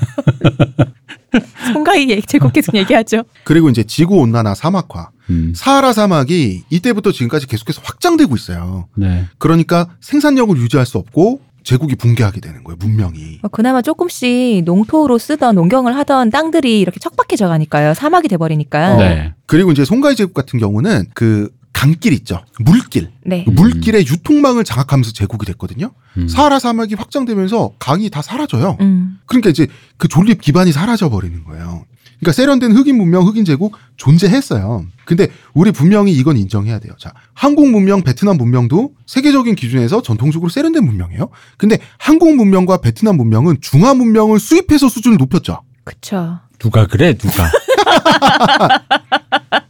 [1.72, 3.22] 송가희 얘기 제곱 계속 얘기하죠.
[3.44, 8.88] 그리고 이제 지구 온난화 사막화 음, 사하라 사막이 이때부터 지금까지 계속해서 확장되고 있어요.
[8.94, 9.26] 네.
[9.38, 12.78] 그러니까 생산력을 유지할 수 없고 제국이 붕괴하게 되는 거예요.
[12.80, 13.40] 문명이.
[13.42, 17.92] 뭐 그나마 조금씩 농토로 쓰던 농경을 하던 땅들이 이렇게 척박해져 가니까요.
[17.92, 18.96] 사막이 돼버리니까.
[18.96, 19.34] 네.
[19.44, 22.40] 그리고 이제 송가이 제국 같은 경우는 그 강길 있죠.
[22.58, 23.10] 물길.
[23.26, 23.44] 네.
[23.44, 25.90] 그 물길의 유통망을 장악하면서 제국이 됐거든요.
[26.16, 26.26] 음.
[26.26, 28.78] 사하라 사막이 확장되면서 강이 다 사라져요.
[28.80, 29.18] 음.
[29.26, 29.66] 그러니까 이제
[29.98, 31.84] 그 존립 기반이 사라져 버리는 거예요.
[32.18, 34.84] 그러니까 세련된 흑인 문명, 흑인 제국 존재했어요.
[35.04, 36.92] 근데 우리 분명히 이건 인정해야 돼요.
[36.98, 41.28] 자, 한국 문명, 베트남 문명도 세계적인 기준에서 전통적으로 세련된 문명이에요.
[41.56, 45.62] 근데 한국 문명과 베트남 문명은 중화 문명을 수입해서 수준을 높였죠.
[45.84, 46.40] 그쵸.
[46.58, 47.48] 누가 그래 누가?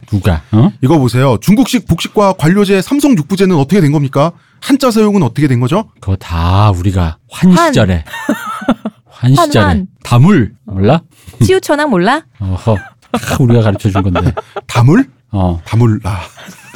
[0.09, 0.41] 누가?
[0.51, 0.71] 어?
[0.81, 1.37] 이거 보세요.
[1.39, 4.31] 중국식 복식과 관료제 삼성 육부제는 어떻게 된 겁니까?
[4.59, 5.89] 한자 사용은 어떻게 된 거죠?
[6.01, 7.67] 그거 다 우리가 환 환.
[7.67, 8.03] 시절에
[9.19, 9.87] 환 환, 시절에 환.
[10.03, 11.01] 다물 몰라?
[11.43, 12.23] 치우천왕 몰라?
[12.39, 12.75] 어허.
[13.11, 14.33] 다 우리가 가르쳐 준 건데.
[14.65, 15.09] 다물?
[15.31, 15.99] 어 다물.
[16.03, 16.21] 아.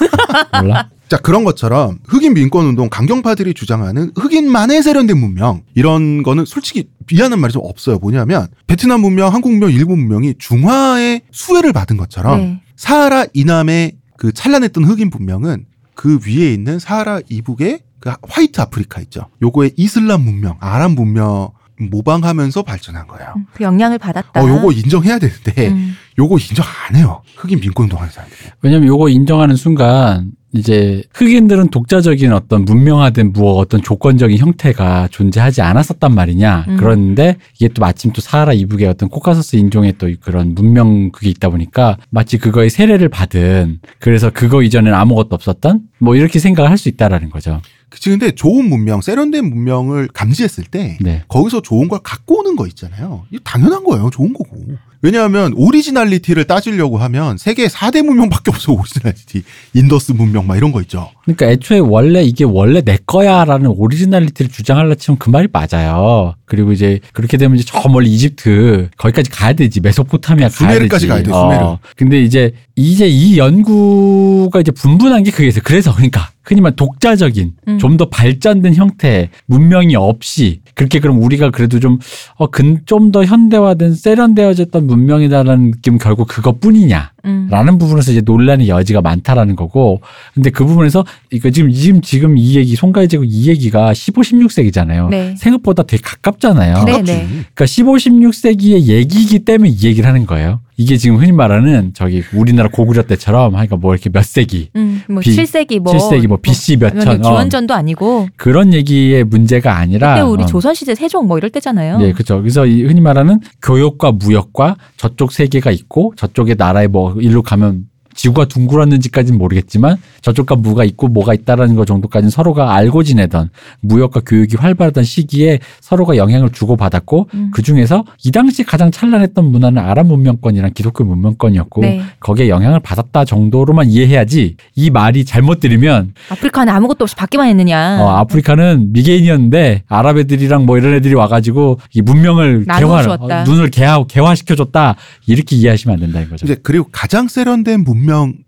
[0.61, 0.89] 몰라?
[1.07, 7.39] 자, 그런 것처럼 흑인 민권 운동 강경파들이 주장하는 흑인만의 세련된 문명 이런 거는 솔직히 미안한
[7.39, 7.97] 말이 좀 없어요.
[7.99, 12.61] 뭐냐면 베트남 문명, 한국 문명, 일본 문명이 중화의 수혜를 받은 것처럼 네.
[12.75, 19.27] 사하라 이남의 그 찬란했던 흑인 문명은 그 위에 있는 사하라 이북의 그 white 아프리카 있죠.
[19.41, 23.33] 요거의 이슬람 문명, 아랍 문명 모방하면서 발전한 거예요.
[23.35, 24.39] 음, 그 영향을 받았다.
[24.39, 25.95] 어, 요거 인정해야 되는데 음.
[26.19, 27.21] 요거 인정 안 해요.
[27.35, 28.39] 흑인 민권 운동하는 사람들이.
[28.61, 36.13] 왜냐면 요거 인정하는 순간 이제 흑인들은 독자적인 어떤 문명화된 무엇 어떤 조건적인 형태가 존재하지 않았었단
[36.13, 36.65] 말이냐.
[36.67, 36.77] 음.
[36.77, 41.49] 그런데 이게 또 마침 또 사하라 이북의 어떤 코카서스 인종의 또 그런 문명 그게 있다
[41.49, 46.89] 보니까 마치 그거의 세례를 받은 그래서 그거 이전에는 아무것도 없었던 뭐 이렇게 생각을 할 수
[46.89, 47.61] 있다라는 거죠.
[47.89, 51.21] 그치 근데 좋은 문명, 세련된 문명을 감지했을 때 네.
[51.27, 53.23] 거기서 좋은 걸 갖고 오는 거 있잖아요.
[53.31, 54.09] 이거 당연한 거예요.
[54.11, 54.57] 좋은 거고.
[55.03, 58.71] 왜냐하면 originality를 따지려고 하면 세계 4대 문명밖에 없어.
[58.71, 59.43] Originality.
[59.75, 61.11] 인더스 문명 막 이런 거 있죠.
[61.25, 66.33] 그러니까 애초에 원래 이게 원래 내 거야라는 originality를 주장하려 치면 그 말이 맞아요.
[66.45, 70.57] 그리고 이제 그렇게 되면 이제 저 멀리 이집트 거기까지 가야 되지 메소포타미아 가야 되지.
[70.57, 71.77] 수메르까지 가야 돼, 수메르.
[71.97, 75.61] 근데 이제 이제 이 연구가 이제 분분한 게 그게 있어요.
[75.63, 77.79] 그래서 그러니까 흔히 말 독자적인 음.
[77.79, 84.85] 좀더 발전된 형태 문명이 없이 그렇게 그럼 우리가 그래도 좀 어 좀 더 현대화된 세련되어졌던
[84.85, 87.11] 문명이다라는 느낌 은 결국 그것뿐이냐?
[87.25, 87.47] 음.
[87.49, 90.01] 라는 부분에서 이제 논란의 여지가 많다라는 거고
[90.33, 95.09] 근데 그 부분에서 이거 지금 지금 지금 이 얘기 송가의 제국 이 얘기가 15, 16세기잖아요.
[95.09, 95.35] 네.
[95.37, 96.83] 생각보다 되게 가깝잖아요.
[96.83, 97.01] 네.
[97.03, 97.27] 네.
[97.29, 100.59] 그러니까 15, 16세기의 얘기이기 때문에 이 얘기를 하는 거예요.
[100.83, 105.21] 이게 지금 흔히 말하는 저기 우리나라 고구려 때처럼 하니까 뭐 이렇게 몇 세기 음, 뭐
[105.21, 109.77] 비- 7세기 뭐 7세기 뭐 BC 몇 아니면 천 어, 기원전도 아니고 그런 얘기의 문제가
[109.77, 111.99] 아니라 그때 우리 어, 조선 시대 세종 뭐 이럴 때잖아요.
[111.99, 112.41] 네, 그렇죠.
[112.41, 118.45] 그래서 이 흔히 말하는 교역과 무역과 저쪽 세계가 있고 저쪽의 나라에 뭐 일로 가면 지구가
[118.45, 123.49] 둥글었는지까지는 모르겠지만 저쪽과 무가 있고 뭐가 있다라는 것 정도까지는 서로가 알고 지내던
[123.81, 127.51] 무역과 교육이 활발하던 시기에 서로가 영향을 주고받았고 음.
[127.53, 132.03] 그 중에서 이 당시 가장 찬란했던 문화는 아랍 문명권이랑 기독교 문명권이었고 네.
[132.19, 138.01] 거기에 영향을 받았다 정도로만 이해해야지 이 말이 잘못 들으면 아프리카는 아무것도 없이 받기만 했느냐.
[138.01, 143.43] 어, 아프리카는 미개인이었는데 아랍 애들이랑 뭐 이런 애들이 와가지고 이 문명을 개화 주었다.
[143.43, 144.95] 눈을 개화 개화시켜줬다
[145.27, 146.45] 이렇게 이해하시면 안 된다는 거죠.
[146.45, 148.02] 이제 그리고 가장 세련된 문명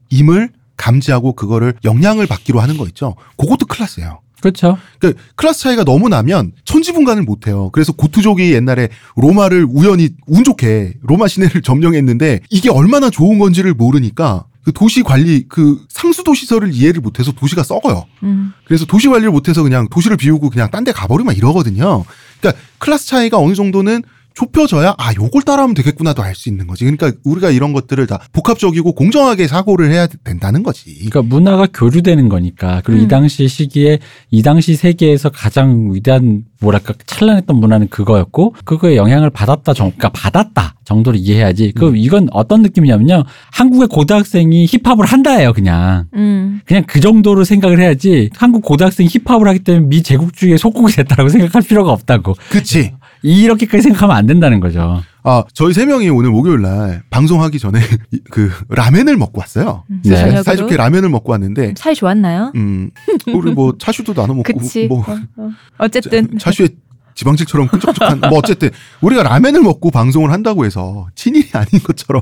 [0.09, 3.15] 임을 감지하고 그거를 영향을 받기로 하는 거 있죠.
[3.37, 4.19] 그것도 클라스예요.
[4.41, 4.77] 그렇죠.
[4.99, 7.69] 그러니까 클래스 차이가 너무 나면 천지분간을 못 해요.
[7.71, 14.45] 그래서 고투족이 옛날에 로마를 우연히 운 좋게 로마 시내를 점령했는데 이게 얼마나 좋은 건지를 모르니까
[14.63, 18.05] 그 도시 관리 그 상수도 시설을 이해를 못해서 도시가 썩어요.
[18.23, 18.51] 음.
[18.65, 22.03] 그래서 도시 관리를 못해서 그냥 도시를 비우고 그냥 딴 데 가버리면 이러거든요.
[22.39, 24.03] 그러니까 클래스 차이가 어느 정도는
[24.35, 26.83] 좁혀져야 아 요걸 따라하면 되겠구나도 알 수 있는 거지.
[26.83, 30.93] 그러니까 우리가 이런 것들을 다 복합적이고 공정하게 사고를 해야 된다는 거지.
[30.95, 33.05] 그러니까 문화가 교류되는 거니까 그리고 음.
[33.05, 33.99] 이 당시 시기에
[34.31, 40.75] 이 당시 세계에서 가장 위대한 뭐랄까 찬란했던 문화는 그거였고 그거에 영향을 받았다 정 그러니까 받았다
[40.83, 41.73] 정도로 이해해야지.
[41.75, 41.97] 그 음.
[41.97, 43.23] 이건 어떤 느낌이냐면요.
[43.51, 46.05] 한국의 고등학생이 힙합을 한다예요, 그냥.
[46.13, 46.61] 음.
[46.65, 51.61] 그냥 그 정도로 생각을 해야지 한국 고등학생이 힙합을 하기 때문에 미 제국주의의 속국이 됐다라고 생각할
[51.63, 52.35] 필요가 없다고.
[52.49, 52.91] 그치.
[53.21, 55.01] 이렇게까지 생각하면 안 된다는 거죠.
[55.23, 57.79] 아, 저희 세 명이 오늘 목요일 날 방송하기 전에
[58.11, 59.83] 이- 그 라멘을 먹고 왔어요.
[59.89, 60.01] 음.
[60.05, 60.43] 네.
[60.43, 62.51] 사이좋게 라멘을 먹고 왔는데 사이 좋았나요?
[62.55, 62.91] 음,
[63.33, 64.85] 우리 뭐 차슈도 나눠 먹고 그치.
[64.87, 65.49] 뭐 어, 어.
[65.79, 66.69] 어쨌든 차슈의
[67.15, 68.69] 지방질처럼 끈적끈적한 뭐 어쨌든
[69.01, 72.21] 우리가 라멘을 먹고 방송을 한다고 해서 친일이 아닌 것처럼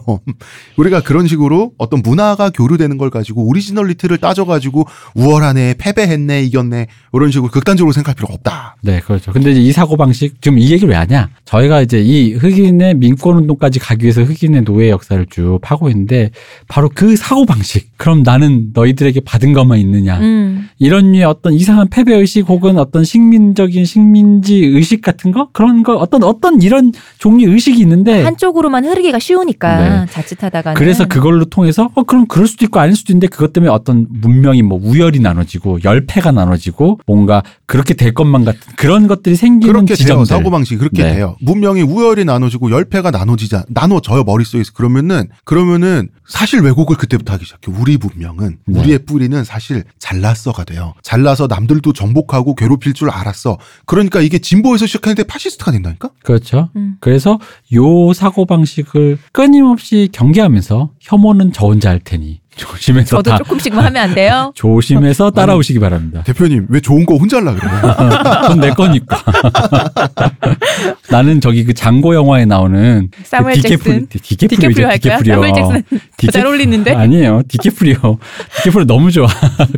[0.78, 4.86] 우리가 그런 식으로 어떤 문화가 교류되는 걸 가지고 originality를 따져가지고
[5.16, 8.78] 우월하네 패배했네 이겼네 이런 식으로 극단적으로 생각할 필요가 없다.
[8.82, 9.32] 네, 그렇죠.
[9.32, 11.30] 근데 이제 이 사고 방식 지금 이 얘기를 왜 하냐?
[11.46, 16.30] 저희가 이제 이 흑인의 민권 운동까지 가기 위해서 흑인의 노예 역사를 쭉 파고 있는데
[16.68, 17.98] 바로 그 사고 방식.
[17.98, 20.20] 그럼 나는 너희들에게 받은 것만 있느냐?
[20.20, 20.70] 음.
[20.78, 25.96] 이런 류의 어떤 이상한 패배 의식 혹은 어떤 식민적인 식민지 의식 같은 거 그런 거
[25.96, 30.06] 어떤 어떤 이런 종류 의식이 있는데 한쪽으로만 흐르기가 쉬우니까 네.
[30.12, 34.08] 자칫하다가는 그래서 그걸로 통해서 어 그럼 그럴 수도 있고 아닐 수도 있는데 그것 때문에 어떤
[34.10, 39.96] 문명이 뭐 우열이 나눠지고 열패가 나눠지고 뭔가 그렇게 될 것만 같은 그런 것들이 생기는 그렇게
[39.96, 40.26] 지점들.
[40.26, 41.16] 사고 방식이 그렇게 네.
[41.16, 41.36] 돼요.
[41.42, 47.72] 문명이 우열이 나눠지고 열패가 나눠지자 나눠져요 머릿속에서 그러면은 그러면은 사실 왜곡을 그때부터 하기 시작해.
[47.72, 48.80] 우리 문명은 네.
[48.80, 50.94] 우리의 뿌리는 사실 잘났어가 돼요.
[51.02, 53.58] 잘나서 남들도 정복하고 괴롭힐 줄 알았어.
[53.86, 56.12] 그러니까 이게 진보에서 시작하는데 파시스트가 된다니까?
[56.24, 56.70] 그렇죠.
[56.76, 56.98] 음.
[57.00, 57.40] 그래서
[57.74, 64.04] 요 사고 방식을 끊임없이 경계하면서 혐오는 저 혼자 할 테니 조심해서 저도 다 조금씩만 하면
[64.04, 64.52] 안 돼요?
[64.56, 66.22] 조심해서 따라오시기 바랍니다.
[66.26, 67.72] 대표님 왜 좋은 거 혼자 하려 그래요?
[68.44, 69.18] 그건 내 거니까.
[71.10, 74.38] 나는 저기 그 장고 영화에 나오는 사무엘 그 디케프리, 잭슨.
[74.38, 74.90] 디카프리오?
[74.94, 75.34] 디카프리오.
[75.36, 75.84] 사무엘 잭슨
[76.18, 76.94] 디케- 잘 어울리는데?
[76.94, 77.42] 아니에요.
[77.48, 78.18] 디카프리오.
[78.58, 79.28] 디카프리오 너무 좋아.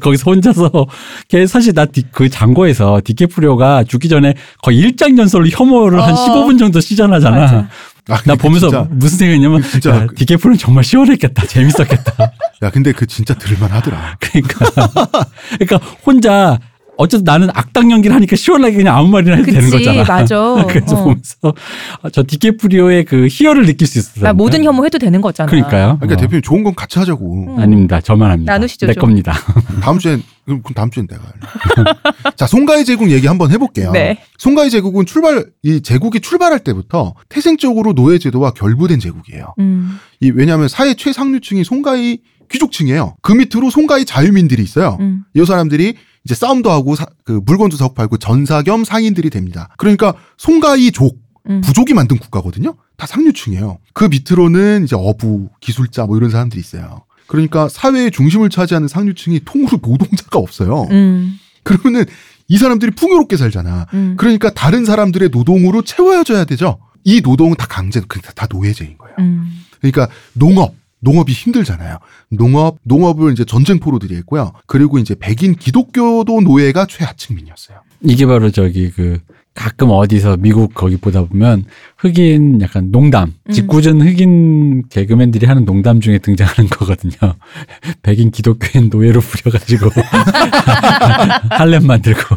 [0.01, 0.69] 거기서 혼자서
[1.27, 6.15] 걔 사실 나 그 장고에서 디카프리오가 죽기 전에 거의 일장연설로 혐오를 한 어.
[6.15, 7.37] 15분 정도 시전하잖아.
[7.37, 7.67] 맞아.
[8.07, 11.47] 아, 나 보면서 진짜, 무슨 생각이냐면 진짜 야, 그- 디케프리오는 정말 시원했겠다.
[11.47, 12.13] 재밌었겠다.
[12.63, 14.17] 야 근데 그 진짜 들을만 하더라.
[14.21, 14.65] 그러니까
[15.59, 16.59] 그러니까 혼자
[16.97, 20.03] 어쨌든 나는 악당 연기를 하니까 시원하게 그냥 아무 말이나 해도 되는 그치, 거잖아.
[20.07, 20.35] 맞아.
[20.69, 21.03] 그래서 어.
[21.03, 21.53] 보면서
[22.03, 24.23] 아, 저 디케프리오의 그 희열을 느낄 수 있었어요.
[24.23, 25.49] 나 모든 혐오 해도 되는 거잖아.
[25.49, 25.97] 그러니까요.
[25.99, 26.21] 그러니까 어.
[26.21, 27.55] 대표님 좋은 건 같이 하자고.
[27.55, 27.59] 음.
[27.59, 27.99] 아닙니다.
[27.99, 28.53] 저만 합니다.
[28.53, 29.01] 나누시죠, 내 좀.
[29.01, 29.33] 겁니다.
[29.81, 31.23] 다음 주엔 그럼 그럼 다음 주엔 내가.
[32.35, 33.91] 자 송가의 제국 얘기 한번 해볼게요.
[33.91, 34.19] 네.
[34.37, 39.55] 송가의 제국은 출발 이 제국이 출발할 때부터 태생적으로 노예 제도와 결부된 제국이에요.
[39.59, 39.97] 음.
[40.21, 42.19] 이 왜냐하면 사회 최상류층이 송가의
[42.51, 43.15] 귀족층이에요.
[43.21, 44.97] 그 밑으로 송가의 자유민들이 있어요.
[44.99, 45.23] 음.
[45.33, 49.69] 이 사람들이 이제 싸움도 하고 사- 그 물건도 사고 팔고 전사 겸 상인들이 됩니다.
[49.77, 51.17] 그러니까 송가이족
[51.49, 51.61] 음.
[51.61, 52.75] 부족이 만든 국가거든요.
[52.97, 53.77] 다 상류층이에요.
[53.93, 57.04] 그 밑으로는 이제 어부, 기술자 뭐 이런 사람들이 있어요.
[57.27, 60.87] 그러니까 사회의 중심을 차지하는 상류층이 통으로 노동자가 없어요.
[60.91, 61.39] 음.
[61.63, 62.05] 그러면은
[62.47, 63.87] 이 사람들이 풍요롭게 살잖아.
[63.93, 64.15] 음.
[64.17, 66.77] 그러니까 다른 사람들의 노동으로 채워줘야 되죠.
[67.03, 69.15] 이 노동은 다 강제, 그러니까 다 노예제인 거예요.
[69.19, 69.63] 음.
[69.79, 71.99] 그러니까 농업, 농업이 힘들잖아요.
[72.29, 74.53] 농업, 농업을 이제 전쟁포로들이 했고요.
[74.65, 77.79] 그리고 이제 백인 기독교도 노예가 최하층민이었어요.
[78.01, 79.19] 이게 바로 저기 그
[79.55, 81.63] 가끔 어디서 미국 거기 보다 보면
[81.97, 83.51] 흑인 약간 농담, 음.
[83.53, 87.13] 짓궂은 흑인 개그맨들이 하는 농담 중에 등장하는 거거든요.
[88.03, 89.89] 백인 기독교인 노예로 부려가지고
[91.51, 92.19] 할렘 만들고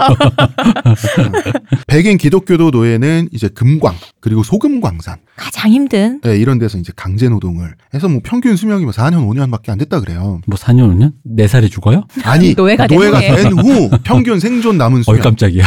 [1.88, 6.20] 백인 기독교도 노예는 이제 금광, 그리고 소금광산, 가장 힘든.
[6.22, 10.00] 네, 이런 데서 이제 강제 노동을 해서 뭐 평균 수명이 뭐 4년, 5년밖에 안 됐다
[10.00, 10.40] 그래요.
[10.46, 11.12] 뭐 4년 5년?
[11.36, 12.04] 4살에 죽어요?
[12.22, 13.34] 아니, 노예가 된 후에.
[13.36, 15.20] 된후 평균 생존 남은 어이 수명.
[15.22, 15.64] 깜짝이야.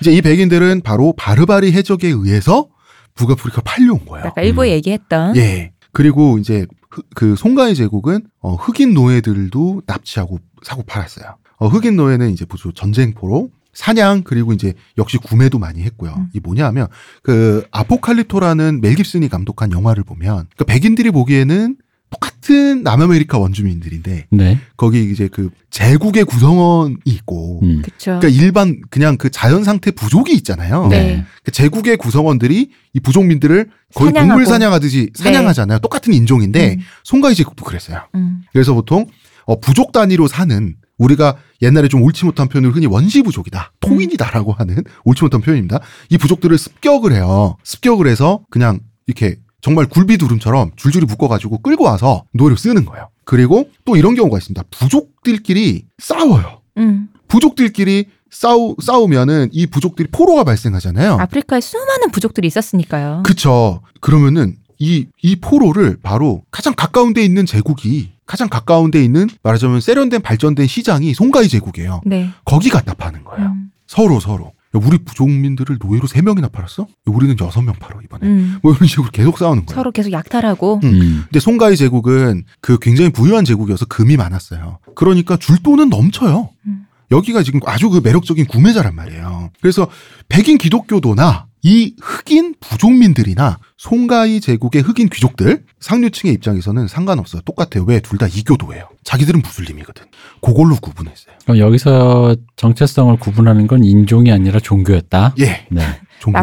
[0.00, 2.68] 이제 이 백인들은 바로 바르바리 해적에 의해서
[3.14, 4.26] 북아프리카 팔려온 거예요.
[4.26, 5.36] 아까 일부에 얘기했던.
[5.36, 5.72] 예.
[5.92, 11.36] 그리고 이제 흑- 그 송가이 제국은 어, 흑인 노예들도 납치하고 사고 팔았어요.
[11.58, 16.14] 어, 흑인 노예는 이제 보통 전쟁포로 사냥 그리고 이제 역시 구매도 많이 했고요.
[16.16, 16.28] 음.
[16.32, 16.86] 이 뭐냐면
[17.22, 21.76] 그 아포칼리토라는 멜 깁슨이 감독한 영화를 보면 그 백인들이 보기에는
[22.14, 24.60] 똑같은 남아메리카 원주민들인데 네.
[24.76, 27.82] 거기 이제 그 제국의 구성원이 있고 음.
[27.82, 28.18] 그쵸.
[28.18, 30.88] 그러니까 일반 그냥 그 자연 상태 부족이 있잖아요.
[30.88, 31.24] 네.
[31.42, 34.28] 그 제국의 구성원들이 이 부족민들을 거의 사냥하고.
[34.28, 35.78] 동물 사냥하듯이 사냥하잖아요.
[35.80, 36.80] 똑같은 인종인데 음.
[37.02, 38.02] 송가이 제국도 그랬어요.
[38.14, 38.42] 음.
[38.52, 39.06] 그래서 보통
[39.46, 44.84] 어, 부족 단위로 사는 우리가 옛날에 좀 옳지 못한 표현을 흔히 원시 부족이다, 토인이다라고 하는
[45.04, 45.80] 옳지 못한 표현입니다.
[46.08, 47.56] 이 부족들을 습격을 해요.
[47.64, 53.08] 습격을 해서 그냥 이렇게 정말 굴비두름처럼 줄줄이 묶어가지고 끌고 와서 노예로 쓰는 거예요.
[53.24, 54.62] 그리고 또 이런 경우가 있습니다.
[54.70, 56.60] 부족들끼리 싸워요.
[56.76, 57.08] 음.
[57.28, 61.14] 부족들끼리 싸우, 싸우면은 이 부족들이 포로가 발생하잖아요.
[61.14, 63.22] 아프리카에 수많은 부족들이 있었으니까요.
[63.24, 63.80] 그쵸.
[64.00, 69.80] 그러면은 이, 이 포로를 바로 가장 가까운 데 있는 제국이 가장 가까운 데 있는 말하자면
[69.80, 72.02] 세련된 발전된 시장이 송가이 제국이에요.
[72.04, 72.28] 네.
[72.44, 73.46] 거기 갖다 파는 거예요.
[73.46, 73.70] 음.
[73.86, 74.52] 서로 서로.
[74.74, 76.82] 야, 우리 부족민들을 노예로 세명이나 팔았어?
[76.82, 78.26] 야, 우리는 여섯 명 팔어 이번에.
[78.26, 78.58] 음.
[78.62, 79.76] 뭐 이런 식으로 계속 싸우는 거예요.
[79.76, 80.80] 서로 계속 약탈하고.
[80.82, 80.88] 음.
[80.88, 81.22] 음.
[81.24, 84.78] 근데 송가이 제국은 그 굉장히 부유한 제국이어서 금이 많았어요.
[84.94, 86.50] 그러니까 줄 돈은 넘쳐요.
[86.66, 86.86] 음.
[87.10, 89.50] 여기가 지금 아주 그 매력적인 구매자란 말이에요.
[89.60, 89.88] 그래서
[90.28, 97.40] 백인 기독교도나 이 흑인 부족민들이나 송가이 제국의 흑인 귀족들 상류층의 입장에서는 상관없어요.
[97.42, 97.84] 똑같아요.
[97.86, 98.00] 왜?
[98.00, 98.88] 둘 다 이교도예요.
[99.02, 100.04] 자기들은 무슬림이거든.
[100.42, 101.34] 그걸로 구분했어요.
[101.44, 105.34] 그럼 여기서 정체성을 구분하는 건 인종이 아니라 종교였다.
[105.40, 105.66] 예.
[105.70, 105.82] 네.
[106.20, 106.34] 종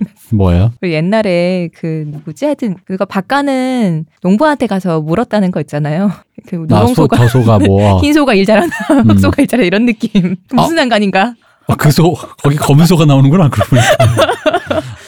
[0.00, 0.08] 놈.
[0.38, 0.72] 뭐예요?
[0.80, 6.10] 그 옛날에 그 누구지 하여튼 그거 박가는 농부한테 가서 물었다는 거 있잖아요.
[6.48, 8.00] 그 누렁소가 저 소가 뭐.
[8.02, 9.10] 흰 소가 일 잘하나 음.
[9.10, 10.36] 흑소가 일 잘하나 이런 느낌.
[10.52, 11.34] 무슨 상관인가?
[11.68, 14.32] 아, 그 소, 거기 검은 소가 나오는구나, 그러고 보니까.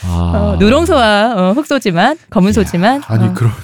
[0.04, 0.32] 아.
[0.34, 3.54] 어, 누렁소와 어, 흑소지만 검은 소지만 아니 어, 그러면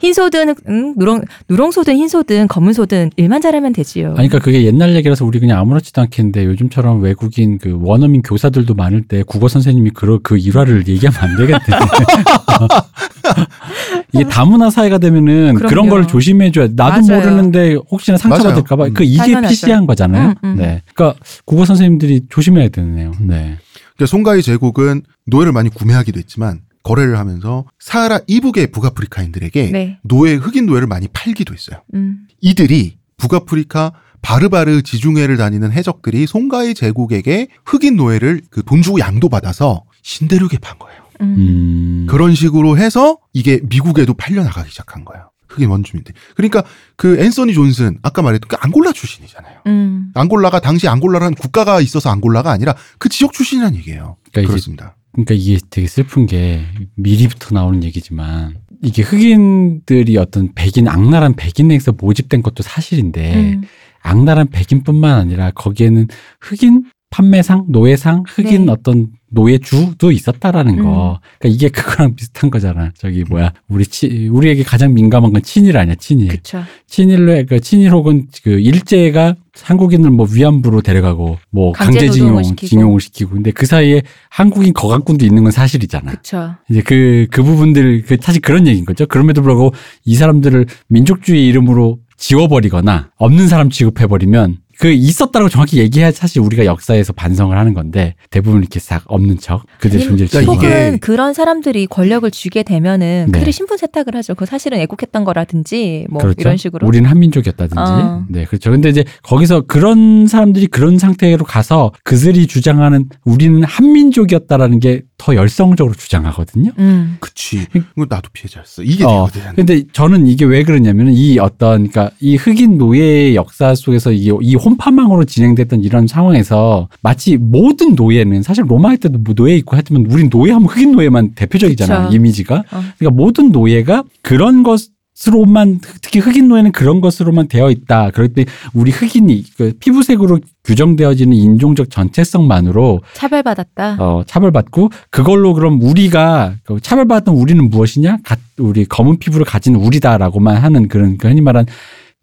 [0.00, 4.08] 흰 소든 응, 누렁 누렁소든 흰 소든 검은 소든 일만 잘하면 되지요.
[4.16, 9.02] 아니, 그러니까 그게 옛날 얘기라서 우리 그냥 아무렇지도 않겠는데 요즘처럼 외국인 그 원어민 교사들도 많을
[9.02, 11.60] 때 국어 선생님이 그, 그 일화를 얘기하면 안 되겠네.
[14.12, 15.90] 이게 다문화 사회가 되면은 그런 그럼요.
[15.90, 17.22] 걸 조심해 줘야 나도 맞아요.
[17.22, 18.94] 모르는데 혹시나 상처받을까봐 맞아요.
[18.94, 19.48] 그 이게 당연하죠.
[19.48, 20.30] PC한 거잖아요.
[20.30, 20.56] 음, 음.
[20.56, 20.82] 네.
[20.94, 23.12] 그러니까 국어 선생님들이 조심해야 되네요.
[23.20, 23.56] 네.
[23.96, 29.98] 그러니까 송가이 제국은 노예를 많이 구매하기도 했지만 거래를 하면서 사하라 이북의 북아프리카인들에게 네.
[30.02, 31.82] 노예 흑인 노예를 많이 팔기도 했어요.
[31.94, 32.26] 음.
[32.40, 39.84] 이들이 북아프리카 바르바르 지중해를 다니는 해적들이 송가이 제국에게 흑인 노예를 그 돈 주고 양도 받아서
[40.02, 41.00] 신대륙에 판 거예요.
[41.22, 41.34] 음.
[41.38, 42.06] 음.
[42.08, 45.30] 그런 식으로 해서 이게 미국에도 팔려 나가기 시작한 거예요.
[45.48, 46.14] 흑인 원주민들.
[46.36, 46.62] 그러니까
[46.96, 49.60] 그 앤서니 존슨 아까 말했던 그 앙골라 출신이잖아요.
[49.66, 50.12] 음.
[50.14, 54.16] 앙골라가 당시 앙골라라는 국가가 있어서 앙골라가 아니라 그 지역 출신이라는 얘기예요.
[54.32, 54.96] 그러니까 그렇습니다.
[55.12, 56.62] 그러니까 이게 되게 슬픈 게
[56.94, 63.62] 미리부터 나오는 얘기지만 이게 흑인들이 어떤 백인 악랄한 백인에서 모집된 것도 사실인데 음.
[64.02, 66.08] 악랄한 백인뿐만 아니라 거기에는
[66.40, 68.72] 흑인 판매상, 노예상, 흑인 네.
[68.72, 70.84] 어떤 노예주도 있었다라는 음.
[70.84, 71.20] 거.
[71.38, 72.90] 그러니까 이게 그거랑 비슷한 거잖아.
[72.96, 76.28] 저기 뭐야, 우리 치, 우리에게 가장 민감한 건 친일 아니야, 친일.
[76.28, 76.62] 그쵸.
[76.86, 82.66] 친일로, 그 친일 혹은 그 일제가 한국인을 뭐 위안부로 데려가고 뭐 강제 강제징용, 시키고.
[82.66, 83.30] 징용을 시키고.
[83.30, 86.12] 근데 그 사이에 한국인 거강꾼도 있는 건 사실이잖아.
[86.12, 86.54] 그쵸.
[86.68, 89.06] 이제 그, 그 부분들, 그, 사실 그런 얘기인 거죠.
[89.06, 89.74] 그럼에도 불구하고
[90.04, 97.12] 이 사람들을 민족주의 이름으로 지워버리거나 없는 사람 취급해버리면 그 있었다고 정확히 얘기해야 사실 우리가 역사에서
[97.12, 101.86] 반성을 하는 건데 대부분 이렇게 싹 없는 척 그들 아니, 존재를 그러니까 혹은 그런 사람들이
[101.86, 103.32] 권력을 쥐게 되면은 네.
[103.32, 104.34] 그들이 신분 세탁을 하죠.
[104.34, 106.40] 그거 사실은 애국했던 거라든지 뭐 그렇죠.
[106.40, 106.88] 이런 식으로.
[106.88, 107.78] 우리는 한민족이었다든지.
[107.78, 108.24] 어.
[108.30, 108.70] 네, 그렇죠.
[108.70, 115.94] 근데 이제 거기서 그런 사람들이 그런 상태로 가서 그들이 주장하는 우리는 한민족이었다라는 게 더 열성적으로
[115.94, 116.72] 주장하거든요.
[116.78, 117.18] 음.
[117.20, 117.66] 그치.
[117.74, 118.82] 이거 나도 피해자였어.
[118.82, 119.54] 이게 어, 되거든.
[119.54, 124.54] 근데 저는 이게 왜 그러냐면 이 어떤 그러니까 이 흑인 노예의 역사 속에서 이, 이
[124.70, 130.28] 혼파망으로 진행됐던 이런 상황에서 마치 모든 노예는 사실 로마일 때도 뭐 노예 있고 하지만 우린
[130.30, 132.16] 노예하면 흑인 노예만 대표적이잖아 그쵸.
[132.16, 132.82] 이미지가 어.
[132.98, 134.80] 그러니까 모든 노예가 그런 것
[135.28, 141.36] 으로만 특히 흑인 노예는 그런 것으로만 되어 있다 그럴 때 우리 흑인이 그 피부색으로 규정되어지는
[141.36, 143.96] 인종적 전체성만으로 차별받았다.
[143.98, 148.18] 어, 차별받고 그걸로 그럼 우리가 그 차별받았던 우리는 무엇이냐?
[148.24, 151.66] 가- 우리 검은 피부를 가진 우리다라고만 하는 그런 그 흔히 말한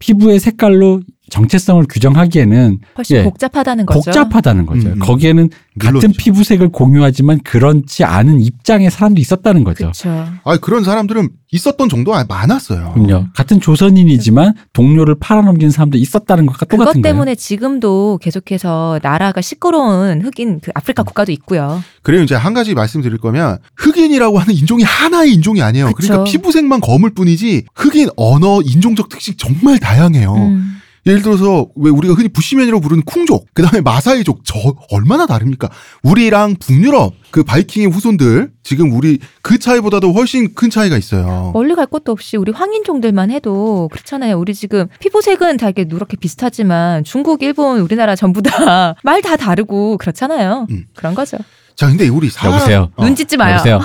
[0.00, 1.00] 피부의 색깔로
[1.30, 4.00] 정체성을 규정하기에는 훨씬 예, 복잡하다는 거죠.
[4.00, 4.88] 복잡하다는 거죠.
[4.88, 4.98] 음, 음.
[4.98, 6.18] 거기에는 같은 물론이죠.
[6.18, 9.84] 피부색을 공유하지만 그렇지 않은 입장의 사람도 있었다는 거죠.
[9.84, 10.26] 그렇죠.
[10.44, 12.92] 아 그런 사람들은 있었던 정도 가 많았어요.
[12.94, 13.26] 그럼요.
[13.34, 17.14] 같은 조선인이지만 동료를 팔아넘기는 사람도 있었다는 것과 그것 똑같은 거예요.
[17.14, 21.82] 때문에 지금도 계속해서 나라가 시끄러운 흑인 그 아프리카 국가도 있고요.
[22.02, 25.92] 그리고 이제 한 가지 말씀드릴 거면 흑인이라고 하는 인종이 하나의 인종이 아니에요.
[25.92, 26.08] 그쵸.
[26.08, 30.34] 그러니까 피부색만 검을 뿐이지 흑인 언어, 인종적 특징 정말 다양해요.
[30.34, 30.77] 음.
[31.08, 34.58] 예를 들어서 왜 우리가 흔히 부시맨이라고 부르는 쿵족, 그 다음에 마사이족 저
[34.90, 35.68] 얼마나 다릅니까?
[36.02, 41.50] 우리랑 북유럽 그 바이킹의 후손들 지금 우리 그 차이보다도 훨씬 큰 차이가 있어요.
[41.54, 44.38] 멀리 갈 것도 없이 우리 황인종들만 해도 그렇잖아요.
[44.38, 49.96] 우리 지금 피부색은 다 이렇게 누렇게 비슷하지만 중국, 일본, 우리나라 전부 다 말 다 다르고
[49.98, 50.66] 그렇잖아요.
[50.70, 50.84] 음.
[50.94, 51.38] 그런 거죠.
[51.78, 52.90] 자, 근데 우리 사 여보세요?
[52.96, 53.04] 어.
[53.04, 53.52] 눈 찢지 마요.
[53.54, 53.78] 여보세요.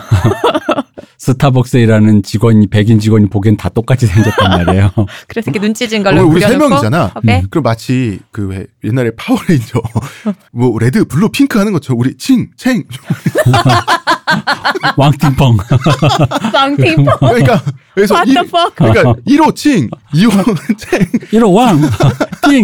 [1.19, 4.89] 스타벅스에 일하는 직원이 백인 직원이 보기엔 다 똑같이 생겼단 말이에요.
[5.29, 7.11] 그래서 이렇게 눈 찢은 어, 걸로 우리 세 명이잖아.
[7.13, 7.43] 어, 네.
[7.51, 9.79] 그럼 마치 그왜 옛날에 파워레인저
[10.51, 12.83] 뭐 레드, 블루, 핑크 하는 것처럼 우리 칭, 챙
[14.97, 15.57] 왕팅펑.
[16.51, 17.61] 빵핑 그러니까
[17.93, 18.73] 그래서 What 이, the fuck?
[18.75, 20.99] 그러니까 1호 칭, 2호 챙
[21.31, 21.79] 1호 왕,
[22.49, 22.63] 띵,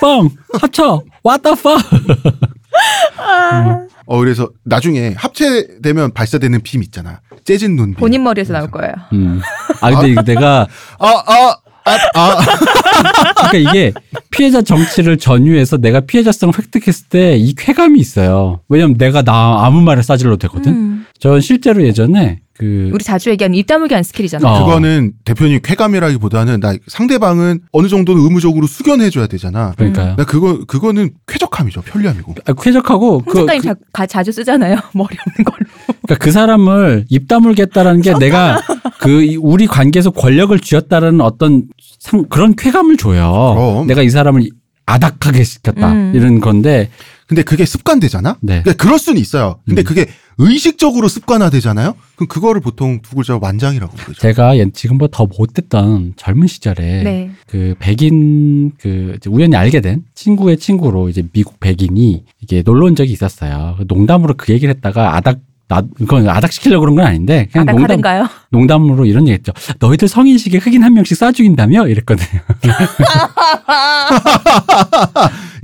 [0.00, 0.28] 뻥,
[0.60, 1.82] 합쳐, what the fuck.
[4.06, 7.20] 어 그래서 나중에 합체되면 발사되는 빔 있잖아.
[7.44, 7.94] 재진 눈 빔.
[7.96, 8.92] 본인 머리에서 나올 거예요.
[9.12, 9.40] 음.
[9.80, 10.66] 아, 근데 이거 내가,
[10.98, 12.36] 아, 아, 아, 아.
[13.50, 13.92] 그러니까 이게
[14.30, 18.60] 피해자 정치를 전유해서 내가 피해자성을 획득했을 때 이 쾌감이 있어요.
[18.68, 20.72] 왜냐면 내가 나 아무 말에 싸질러도 되거든.
[20.72, 21.06] 음.
[21.18, 24.50] 전 실제로 예전에 그, 우리 자주 얘기하는 입 다물게 한 스킬이잖아요.
[24.50, 24.64] 어.
[24.64, 29.72] 그거는 대표님 쾌감이라기보다는 나 상대방은 어느 정도는 의무적으로 수긍해줘야 되잖아.
[29.76, 30.16] 그러니까요.
[30.16, 32.34] 나 그거 그거는 쾌적함이죠, 편리함이고.
[32.46, 34.76] 아, 쾌적하고 그, 그, 자, 가- 자주 쓰잖아요.
[34.94, 35.66] 머리 없는 걸로.
[36.02, 38.60] 그러니까 그 사람을 입 다물겠다라는 게 내가
[39.00, 41.64] 그 이- 우리 관계에서 권력을 쥐었다라는 어떤
[41.98, 43.54] 상, 그런 쾌감을 줘요.
[43.56, 43.86] 그럼.
[43.86, 44.48] 내가 이 사람을
[44.86, 46.12] 아닥하게 시켰다 음.
[46.14, 46.88] 이런 건데
[47.26, 48.36] 근데 그게 습관되잖아.
[48.40, 48.62] 네.
[48.62, 49.58] 그러니까 그럴 수는 있어요.
[49.66, 49.84] 근데 음.
[49.84, 50.06] 그게
[50.38, 51.96] 의식적으로 습관화되잖아요.
[52.14, 54.20] 그럼 그거를 보통 두 글자 완장이라고 부르죠.
[54.20, 57.30] 제가 옛- 지금보다 더 못됐던 젊은 시절에 네.
[57.48, 62.94] 그 백인 그 이제 우연히 알게 된 친구의 친구로 이제 미국 백인이 이게 놀러 온
[62.94, 63.76] 적이 있었어요.
[63.88, 68.28] 농담으로 그 얘기를 했다가 아닥 나 그건 아닥 시키려고 그런 건 아닌데 그냥 농담 아닥하던가요?
[68.50, 69.52] 농담으로 이런 얘기 했죠.
[69.80, 72.40] 너희들 성인식에 흑인 한 명씩 쏴 죽인다며 이랬거든요.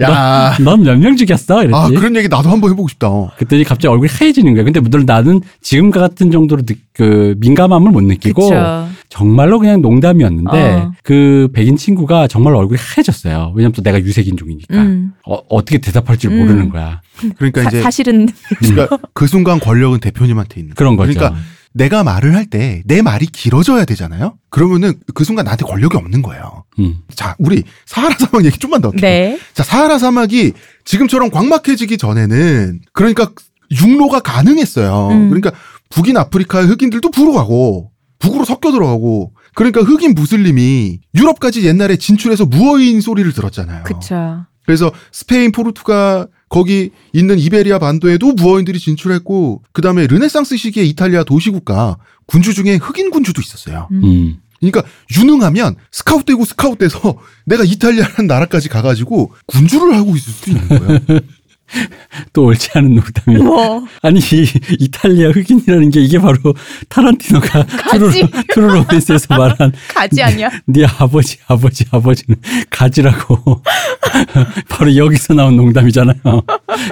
[0.01, 1.63] 야, 넌몇 명 죽였어?
[1.63, 1.75] 이랬지.
[1.77, 3.09] 아 그런 얘기 나도 한번 해보고 싶다.
[3.09, 3.31] 어.
[3.37, 4.65] 그랬더니 갑자기 얼굴이 하얘지는 거야.
[4.65, 8.89] 근데 물론 나는 지금과 같은 정도로 느- 그 민감함을 못 느끼고 그쵸.
[9.09, 10.93] 정말로 그냥 농담이었는데 어.
[11.05, 13.53] 그 백인 친구가 정말 얼굴이 하얘졌어요.
[13.55, 15.13] 왜냐면 또 내가 유색인종이니까 음.
[15.25, 16.41] 어, 떻게 대답할지 를 음.
[16.41, 17.01] 모르는 거야.
[17.37, 20.75] 그러니까 사, 이제 사실은 그러니까 그 순간 권력은 대표님한테 있는.
[20.75, 20.77] 거예요.
[20.77, 21.13] 그런 거죠.
[21.19, 21.41] 그러니까
[21.75, 24.37] 내가 말을 할 때 내 말이 길어져야 되잖아요.
[24.51, 26.65] 그러면은 그 순간 나한테 권력이 없는 거예요.
[26.79, 26.97] 음.
[27.15, 29.01] 자, 우리 사하라 사막 얘기 좀만 더 할게요.
[29.01, 29.39] 네.
[29.55, 30.53] 자, 사하라 사막이
[30.85, 33.31] 지금처럼 광막해지기 전에는 그러니까
[33.71, 35.09] 육로가 가능했어요.
[35.13, 35.29] 음.
[35.31, 35.53] 그러니까
[35.89, 43.01] 북인 아프리카의 흑인들도 북으로 가고 북으로 섞여 들어가고 그러니까 흑인 무슬림이 유럽까지 옛날에 진출해서 무어인
[43.01, 43.85] 소리를 들었잖아요.
[43.85, 44.45] 그쵸.
[44.65, 51.97] 그래서 스페인, 포르투갈 거기 있는 이베리아 반도에도 무어인들이 진출했고 그다음에 르네상스 시기의 이탈리아 도시국가
[52.27, 53.89] 군주 중에 흑인 군주도 있었어요.
[53.93, 54.05] 음.
[54.05, 54.43] 음.
[54.61, 54.85] 그러니까
[55.17, 61.01] 유능하면 스카웃되고 스카웃돼서 내가 이탈리아라는 나라까지 가가지고 군주를 하고 있을 수도 있는 거예요.
[62.33, 63.39] 또 옳지 않은 농담이.
[63.43, 64.47] 뭐 아니 이
[64.79, 66.37] 이탈리아 흑인이라는 게 이게 바로
[66.89, 67.67] 타란티노가
[68.53, 70.51] 트루 로맨스에서 말한 가지 아니야?
[70.67, 72.37] 네 아버지 아버지 아버지는
[72.71, 73.63] 가지라고
[74.69, 76.17] 바로 여기서 나온 농담이잖아요.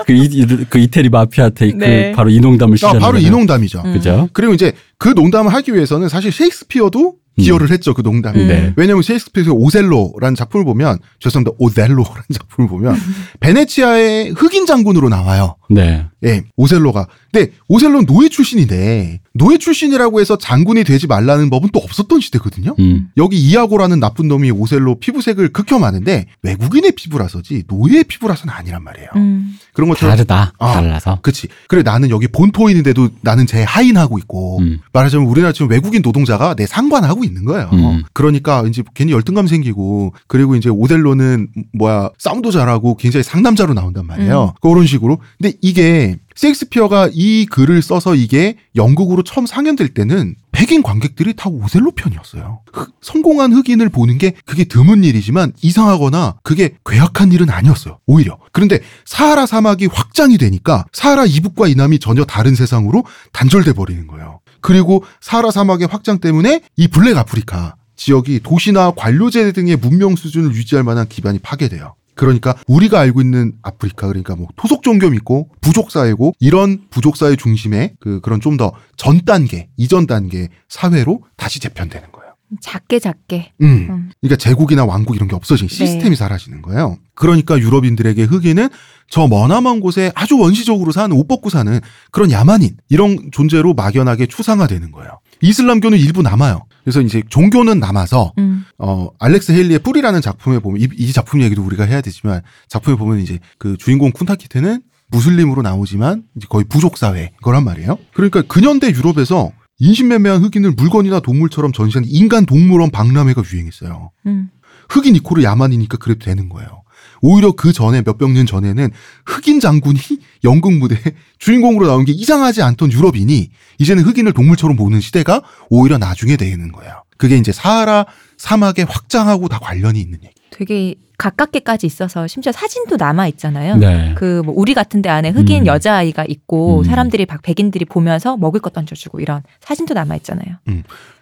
[0.07, 2.13] 그, 이, 그 이태리 마피아 테이크 네.
[2.13, 3.31] 바로 이 농담을 아, 시작한 바로 이.
[3.31, 3.83] 농담이죠.
[3.85, 3.93] 음.
[3.93, 4.29] 그죠?
[4.33, 8.41] 그리고 이제 그 농담을 하기 위해서는 사실 셰익스피어도 기여를 했죠 그 농담에.
[8.41, 8.49] 음.
[8.49, 8.73] 네.
[8.77, 12.97] 왜냐하면 셰익스피어의 오셀로라는 작품을 보면 죄송합니다 오셀로라는 작품을 보면
[13.41, 15.57] 베네치아의 흑인 장군으로 나와요.
[15.71, 16.07] 네.
[16.25, 17.07] 예, 오셀로가.
[17.33, 22.75] 근데 오셀로는 노예 출신인데 노예 출신이라고 해서 장군이 되지 말라는 법은 또 없었던 시대거든요.
[22.79, 23.09] 음.
[23.17, 29.09] 여기 이아고라는 나쁜 놈이 오셀로 피부색을 극혐하는데 외국인의 피부라서지 노예의 피부라서는 아니란 말이에요.
[29.17, 29.57] 음.
[29.73, 30.53] 그런 것처럼 다르다.
[30.59, 30.73] 아.
[30.73, 31.21] 달라서.
[31.23, 31.49] 그치.
[31.69, 34.81] 그래, 나는 여기 본토인인데도 나는 제 하인하고 있고, 음.
[34.93, 37.71] 말하자면 우리나라 지금 외국인 노동자가 내 상관하고 있는 거예요.
[37.73, 38.03] 음.
[38.13, 44.55] 그러니까 이제 괜히 열등감 생기고, 그리고 이제 오델로는 뭐야, 싸움도 잘하고 굉장히 상남자로 나온단 말이에요.
[44.61, 45.21] 그런 식으로.
[45.41, 51.91] 근데 이게, 셰익스피어가 이 글을 써서 이게 영국으로 처음 상연될 때는 백인 관객들이 다 오셀로
[51.93, 52.61] 편이었어요.
[52.73, 57.99] 흑- 성공한 흑인을 보는 게 그게 드문 일이지만 이상하거나 그게 괴악한 일은 아니었어요.
[58.07, 58.39] 오히려.
[58.53, 64.41] 그런데 사하라 사막이 확장이 되니까 사하라 이북과 이남이 전혀 다른 세상으로 단절돼 버리는 거예요.
[64.63, 70.85] 그리고 사하라 사막의 확장 때문에 이 블랙 아프리카 지역이 도시나 관료제 등의 문명 수준을 유지할
[70.85, 71.95] 만한 기반이 파괴돼요.
[72.15, 77.37] 그러니까 우리가 알고 있는 아프리카 그러니까 뭐 토속 종교 믿고 부족 사회고 이런 부족 사회
[77.37, 82.35] 중심의 그 그런 좀 더 전 단계 이전 단계 사회로 다시 재편되는 거예요.
[82.61, 83.53] 작게 작게.
[83.63, 83.87] 음.
[83.89, 84.11] 음.
[84.21, 86.15] 그러니까 제국이나 왕국 이런 게 없어진 시스템이 네.
[86.17, 86.99] 사라지는 거예요.
[87.15, 88.69] 그러니까 유럽인들에게 흑인은
[89.09, 91.81] 저 머나먼 곳에 아주 원시적으로 사는 옷 벗고 사는
[92.11, 95.21] 그런 야만인 이런 존재로 막연하게 추상화되는 거예요.
[95.43, 96.67] 이슬람교는 일부 남아요.
[96.85, 98.65] 그래서 이제 종교는 남아서 음.
[98.79, 103.21] 어 알렉스 헤일리의 뿌리라는 작품에 보면 이, 이 작품 얘기도 우리가 해야 되지만 작품에 보면
[103.21, 107.99] 이제 그 주인공 쿤타키테는 무슬림으로 나오지만 이제 거의 부족 사회 거란 말이에요.
[108.13, 114.11] 그러니까 근현대 유럽에서 인신매매한 흑인을 물건이나 동물처럼 전시하는 인간 동물원 박람회가 유행했어요.
[114.27, 114.51] 음.
[114.89, 116.80] 흑인 이코르 야만이니까 그래도 되는 거예요.
[117.21, 118.91] 오히려 그 전에 몇백 년 전에는
[119.27, 119.99] 흑인 장군이
[120.45, 120.99] 연극 무대에
[121.39, 127.03] 주인공으로 나온 게 이상하지 않던 유럽인이 이제는 흑인을 동물처럼 보는 시대가 오히려 나중에 되는 거예요.
[127.19, 128.07] 그게 이제 사하라
[128.39, 130.35] 사막에 확장하고 다 관련이 있는 얘기.
[130.51, 133.77] 되게 가깝게까지 있어서 심지어 사진도 남아 있잖아요.
[133.77, 134.15] 네.
[134.17, 135.67] 그뭐 우리 같은 데 안에 흑인 음.
[135.67, 136.85] 여자아이가 있고 음.
[136.85, 140.57] 사람들이 박- 백인들이 보면서 먹을 것 던져주고 이런 사진도 남아 있잖아요.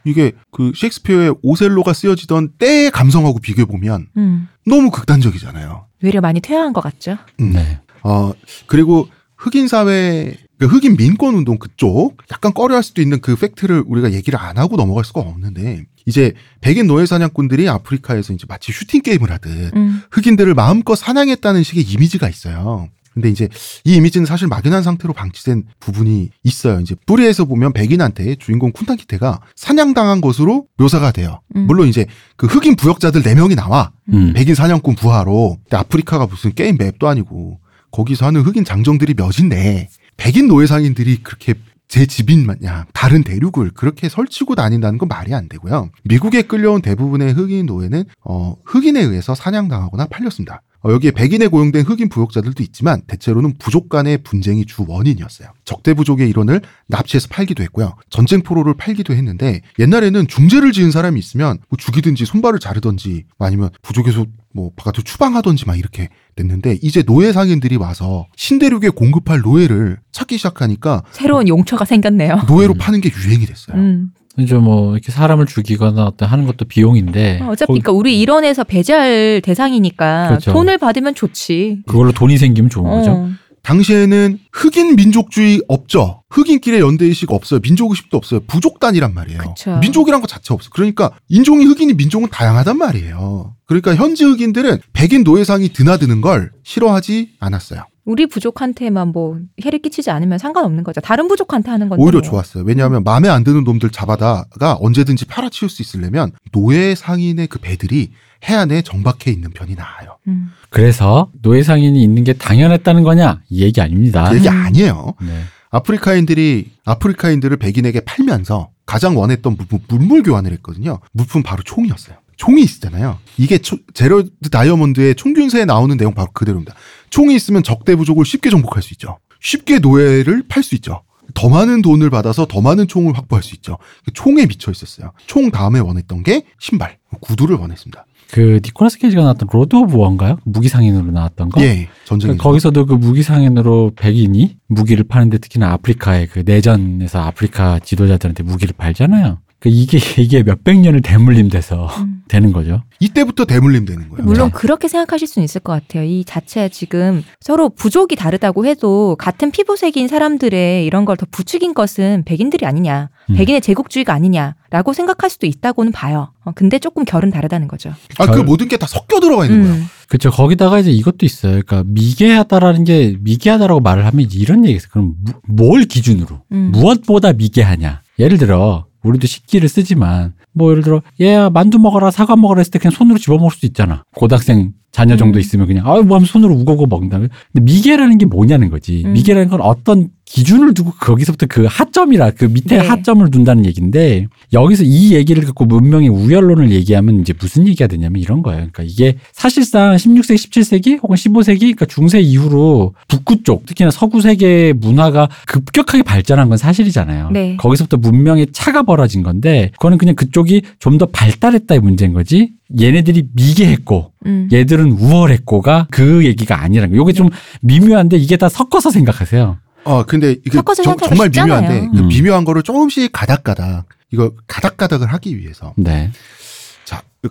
[0.04, 4.48] 이게 그 셰익스피어의 오셀로가 쓰여지던 때의 감성하고 비교해 보면 음.
[4.64, 5.87] 너무 극단적이잖아요.
[6.02, 7.18] 외려 많이 퇴화한 것 같죠.
[7.40, 7.52] 음.
[7.52, 7.80] 네.
[8.02, 8.32] 어
[8.66, 14.12] 그리고 흑인 사회 그 흑인 민권 운동 그쪽 약간 꺼려할 수도 있는 그 팩트를 우리가
[14.12, 19.30] 얘기를 안 하고 넘어갈 수가 없는데 이제 백인 노예 사냥꾼들이 아프리카에서 이제 마치 슈팅 게임을
[19.30, 20.02] 하듯 음.
[20.10, 22.88] 흑인들을 마음껏 사냥했다는 식의 이미지가 있어요.
[23.18, 23.48] 근데 이제
[23.84, 26.80] 이 이미지는 사실 막연한 상태로 방치된 부분이 있어요.
[26.80, 31.40] 이제 뿌리에서 보면 백인한테 주인공 쿤타킨테가 사냥당한 것으로 묘사가 돼요.
[31.56, 31.66] 음.
[31.66, 32.06] 물론 이제
[32.36, 33.90] 그 흑인 부역자들 4명이 나와.
[34.12, 34.32] 음.
[34.34, 35.58] 백인 사냥꾼 부하로.
[35.64, 37.58] 근데 아프리카가 무슨 게임 맵도 아니고
[37.90, 41.54] 거기서 하는 흑인 장정들이 몇인데 백인 노예 상인들이 그렇게
[41.88, 45.90] 제 집인 마냥 다른 대륙을 그렇게 설치고 다닌다는 건 말이 안 되고요.
[46.04, 50.62] 미국에 끌려온 대부분의 흑인 노예는 어, 흑인에 의해서 사냥당하거나 팔렸습니다.
[50.84, 55.48] 어, 여기에 백인에 고용된 흑인 부역자들도 있지만 대체로는 부족 간의 분쟁이 주 원인이었어요.
[55.64, 57.94] 적대 부족의 일원을 납치해서 팔기도 했고요.
[58.10, 64.26] 전쟁 포로를 팔기도 했는데 옛날에는 중재를 지은 사람이 있으면 뭐 죽이든지 손발을 자르든지 아니면 부족에서
[64.52, 71.02] 뭐 바깥으로 추방하든지 막 이렇게 됐는데 이제 노예 상인들이 와서 신대륙에 공급할 노예를 찾기 시작하니까
[71.10, 72.42] 새로운 용처가 생겼네요.
[72.46, 72.78] 노예로 음.
[72.78, 73.76] 파는 게 유행이 됐어요.
[73.76, 74.10] 음.
[74.38, 79.40] 이제 뭐 이렇게 사람을 죽이거나 어떤 하는 것도 비용인데 어차피 거기- 그러니까 우리 일원에서 배제할
[79.44, 80.52] 대상이니까 그렇죠.
[80.52, 81.82] 돈을 받으면 좋지.
[81.86, 83.10] 그걸로 돈이 생기면 좋은 거죠.
[83.10, 83.28] 어.
[83.62, 86.22] 당시에는 흑인 민족주의 없죠.
[86.30, 87.60] 흑인끼리 연대의식 없어요.
[87.62, 88.40] 민족의식도 없어요.
[88.46, 89.40] 부족단이란 말이에요.
[89.40, 89.76] 그쵸.
[89.78, 90.70] 민족이란 것 자체 없어.
[90.72, 93.54] 그러니까 인종이 흑인이 민족은 다양하단 말이에요.
[93.66, 97.82] 그러니까 현지 흑인들은 백인 노예상이 드나드는 걸 싫어하지 않았어요.
[98.08, 101.02] 우리 부족한테만 뭐 해를 끼치지 않으면 상관없는 거죠.
[101.02, 102.02] 다른 부족한테 하는 건데.
[102.02, 102.22] 오히려 뭐.
[102.22, 102.64] 좋았어요.
[102.64, 108.12] 왜냐하면 마음에 안 드는 놈들 잡아다가 언제든지 팔아치울 수 있으려면 노예 상인의 그 배들이
[108.44, 110.16] 해안에 정박해 있는 편이 나아요.
[110.26, 110.52] 음.
[110.70, 113.42] 그래서 노예 상인이 있는 게 당연했다는 거냐?
[113.50, 114.30] 이 얘기 아닙니다.
[114.30, 114.54] 그 얘기 음.
[114.54, 115.12] 아니에요.
[115.20, 115.42] 네.
[115.68, 120.98] 아프리카인들이 아프리카인들을 백인에게 팔면서 가장 원했던 부분 물물 교환을 했거든요.
[121.12, 122.16] 물품 바로 총이었어요.
[122.38, 123.18] 총이 있잖아요.
[123.36, 126.74] 이게 초- 제로드 다이아몬드의 총균세에 나오는 내용 바로 그대로입니다.
[127.10, 129.18] 총이 있으면 적대 부족을 쉽게 정복할 수 있죠.
[129.40, 131.02] 쉽게 노예를 팔 수 있죠.
[131.34, 133.76] 더 많은 돈을 받아서 더 많은 총을 확보할 수 있죠.
[134.04, 135.12] 그 총에 미쳐 있었어요.
[135.26, 138.06] 총 다음에 원했던 게 신발, 구두를 원했습니다.
[138.30, 140.36] 그 니콜라스 케이지가 나왔던 로드 오브 워인가요?
[140.44, 141.62] 무기 상인으로 나왔던 거?
[141.62, 147.78] 예, 전쟁에 그러니까 거기서도 그 무기 상인으로 백인이 무기를 파는데 특히나 아프리카의 그 내전에서 아프리카
[147.78, 149.38] 지도자들한테 무기를 팔잖아요.
[149.60, 152.22] 그 이게 이게 몇백 년을 대물림돼서 음.
[152.28, 152.82] 되는 거죠.
[153.00, 154.24] 이때부터 대물림 되는 거예요.
[154.24, 156.04] 물론 그렇게 생각하실 수는 있을 것 같아요.
[156.04, 162.22] 이 자체 지금 서로 부족이 다르다고 해도 같은 피부색인 사람들의 이런 걸 더 부추긴 것은
[162.24, 163.34] 백인들이 아니냐, 음.
[163.34, 166.32] 백인의 제국주의가 아니냐라고 생각할 수도 있다고는 봐요.
[166.44, 167.90] 어, 근데 조금 결은 다르다는 거죠.
[168.18, 169.74] 아, 그 결- 모든 게 다 섞여 들어가 있는 거예요.
[169.74, 169.86] 음.
[170.08, 170.30] 그렇죠.
[170.30, 171.60] 거기다가 이제 이것도 있어요.
[171.66, 174.88] 그러니까 미개하다라는 게 미개하다라고 말을 하면 이런 얘기겠어요.
[174.92, 176.70] 그럼 무- 뭘 기준으로 음.
[176.72, 178.02] 무엇보다 미개하냐?
[178.20, 182.78] 예를 들어 우리도 식기를 쓰지만 뭐 예를 들어 얘야 만두 먹어라 사과 먹어라 했을 때
[182.78, 184.02] 그냥 손으로 집어 먹을 수도 있잖아.
[184.14, 185.40] 고등학생 자녀 정도 음.
[185.40, 187.18] 있으면 그냥 아뭐 하면 손으로 우거우거 먹는다.
[187.18, 187.30] 근데
[187.60, 189.02] 미개라는 게 뭐냐는 거지.
[189.04, 189.12] 음.
[189.12, 192.86] 미개라는 건 어떤 기준을 두고 거기서부터 그 하점이라 그 밑에 네.
[192.86, 198.42] 하점을 둔다는 얘기인데 여기서 이 얘기를 갖고 문명의 우열론을 얘기하면 이제 무슨 얘기가 되냐면 이런
[198.42, 198.68] 거예요.
[198.70, 204.74] 그러니까 이게 사실상 16세기, 17세기 혹은 15세기 그러니까 중세 이후로 북구 쪽 특히나 서구 세계의
[204.74, 207.30] 문화가 급격하게 발전한 건 사실이잖아요.
[207.30, 207.56] 네.
[207.56, 212.50] 거기서부터 문명의 차가 벌어진 건데 그거는 그냥 그쪽이 좀 더 발달했다의 문제인 거지.
[212.78, 214.48] 얘네들이 미개했고 음.
[214.52, 217.02] 얘들은 우월했고가 그 얘기가 아니라는 거예요.
[217.04, 217.30] 이게 좀
[217.62, 219.56] 미묘한데 이게 다 섞어서 생각하세요.
[219.84, 221.60] 어, 근데 이게 정- 생각하기 정말 쉽잖아요.
[221.62, 222.08] 미묘한데 그 음.
[222.08, 226.10] 미묘한 거를 조금씩 가닥가닥 이거 가닥가닥을 하기 위해서 네.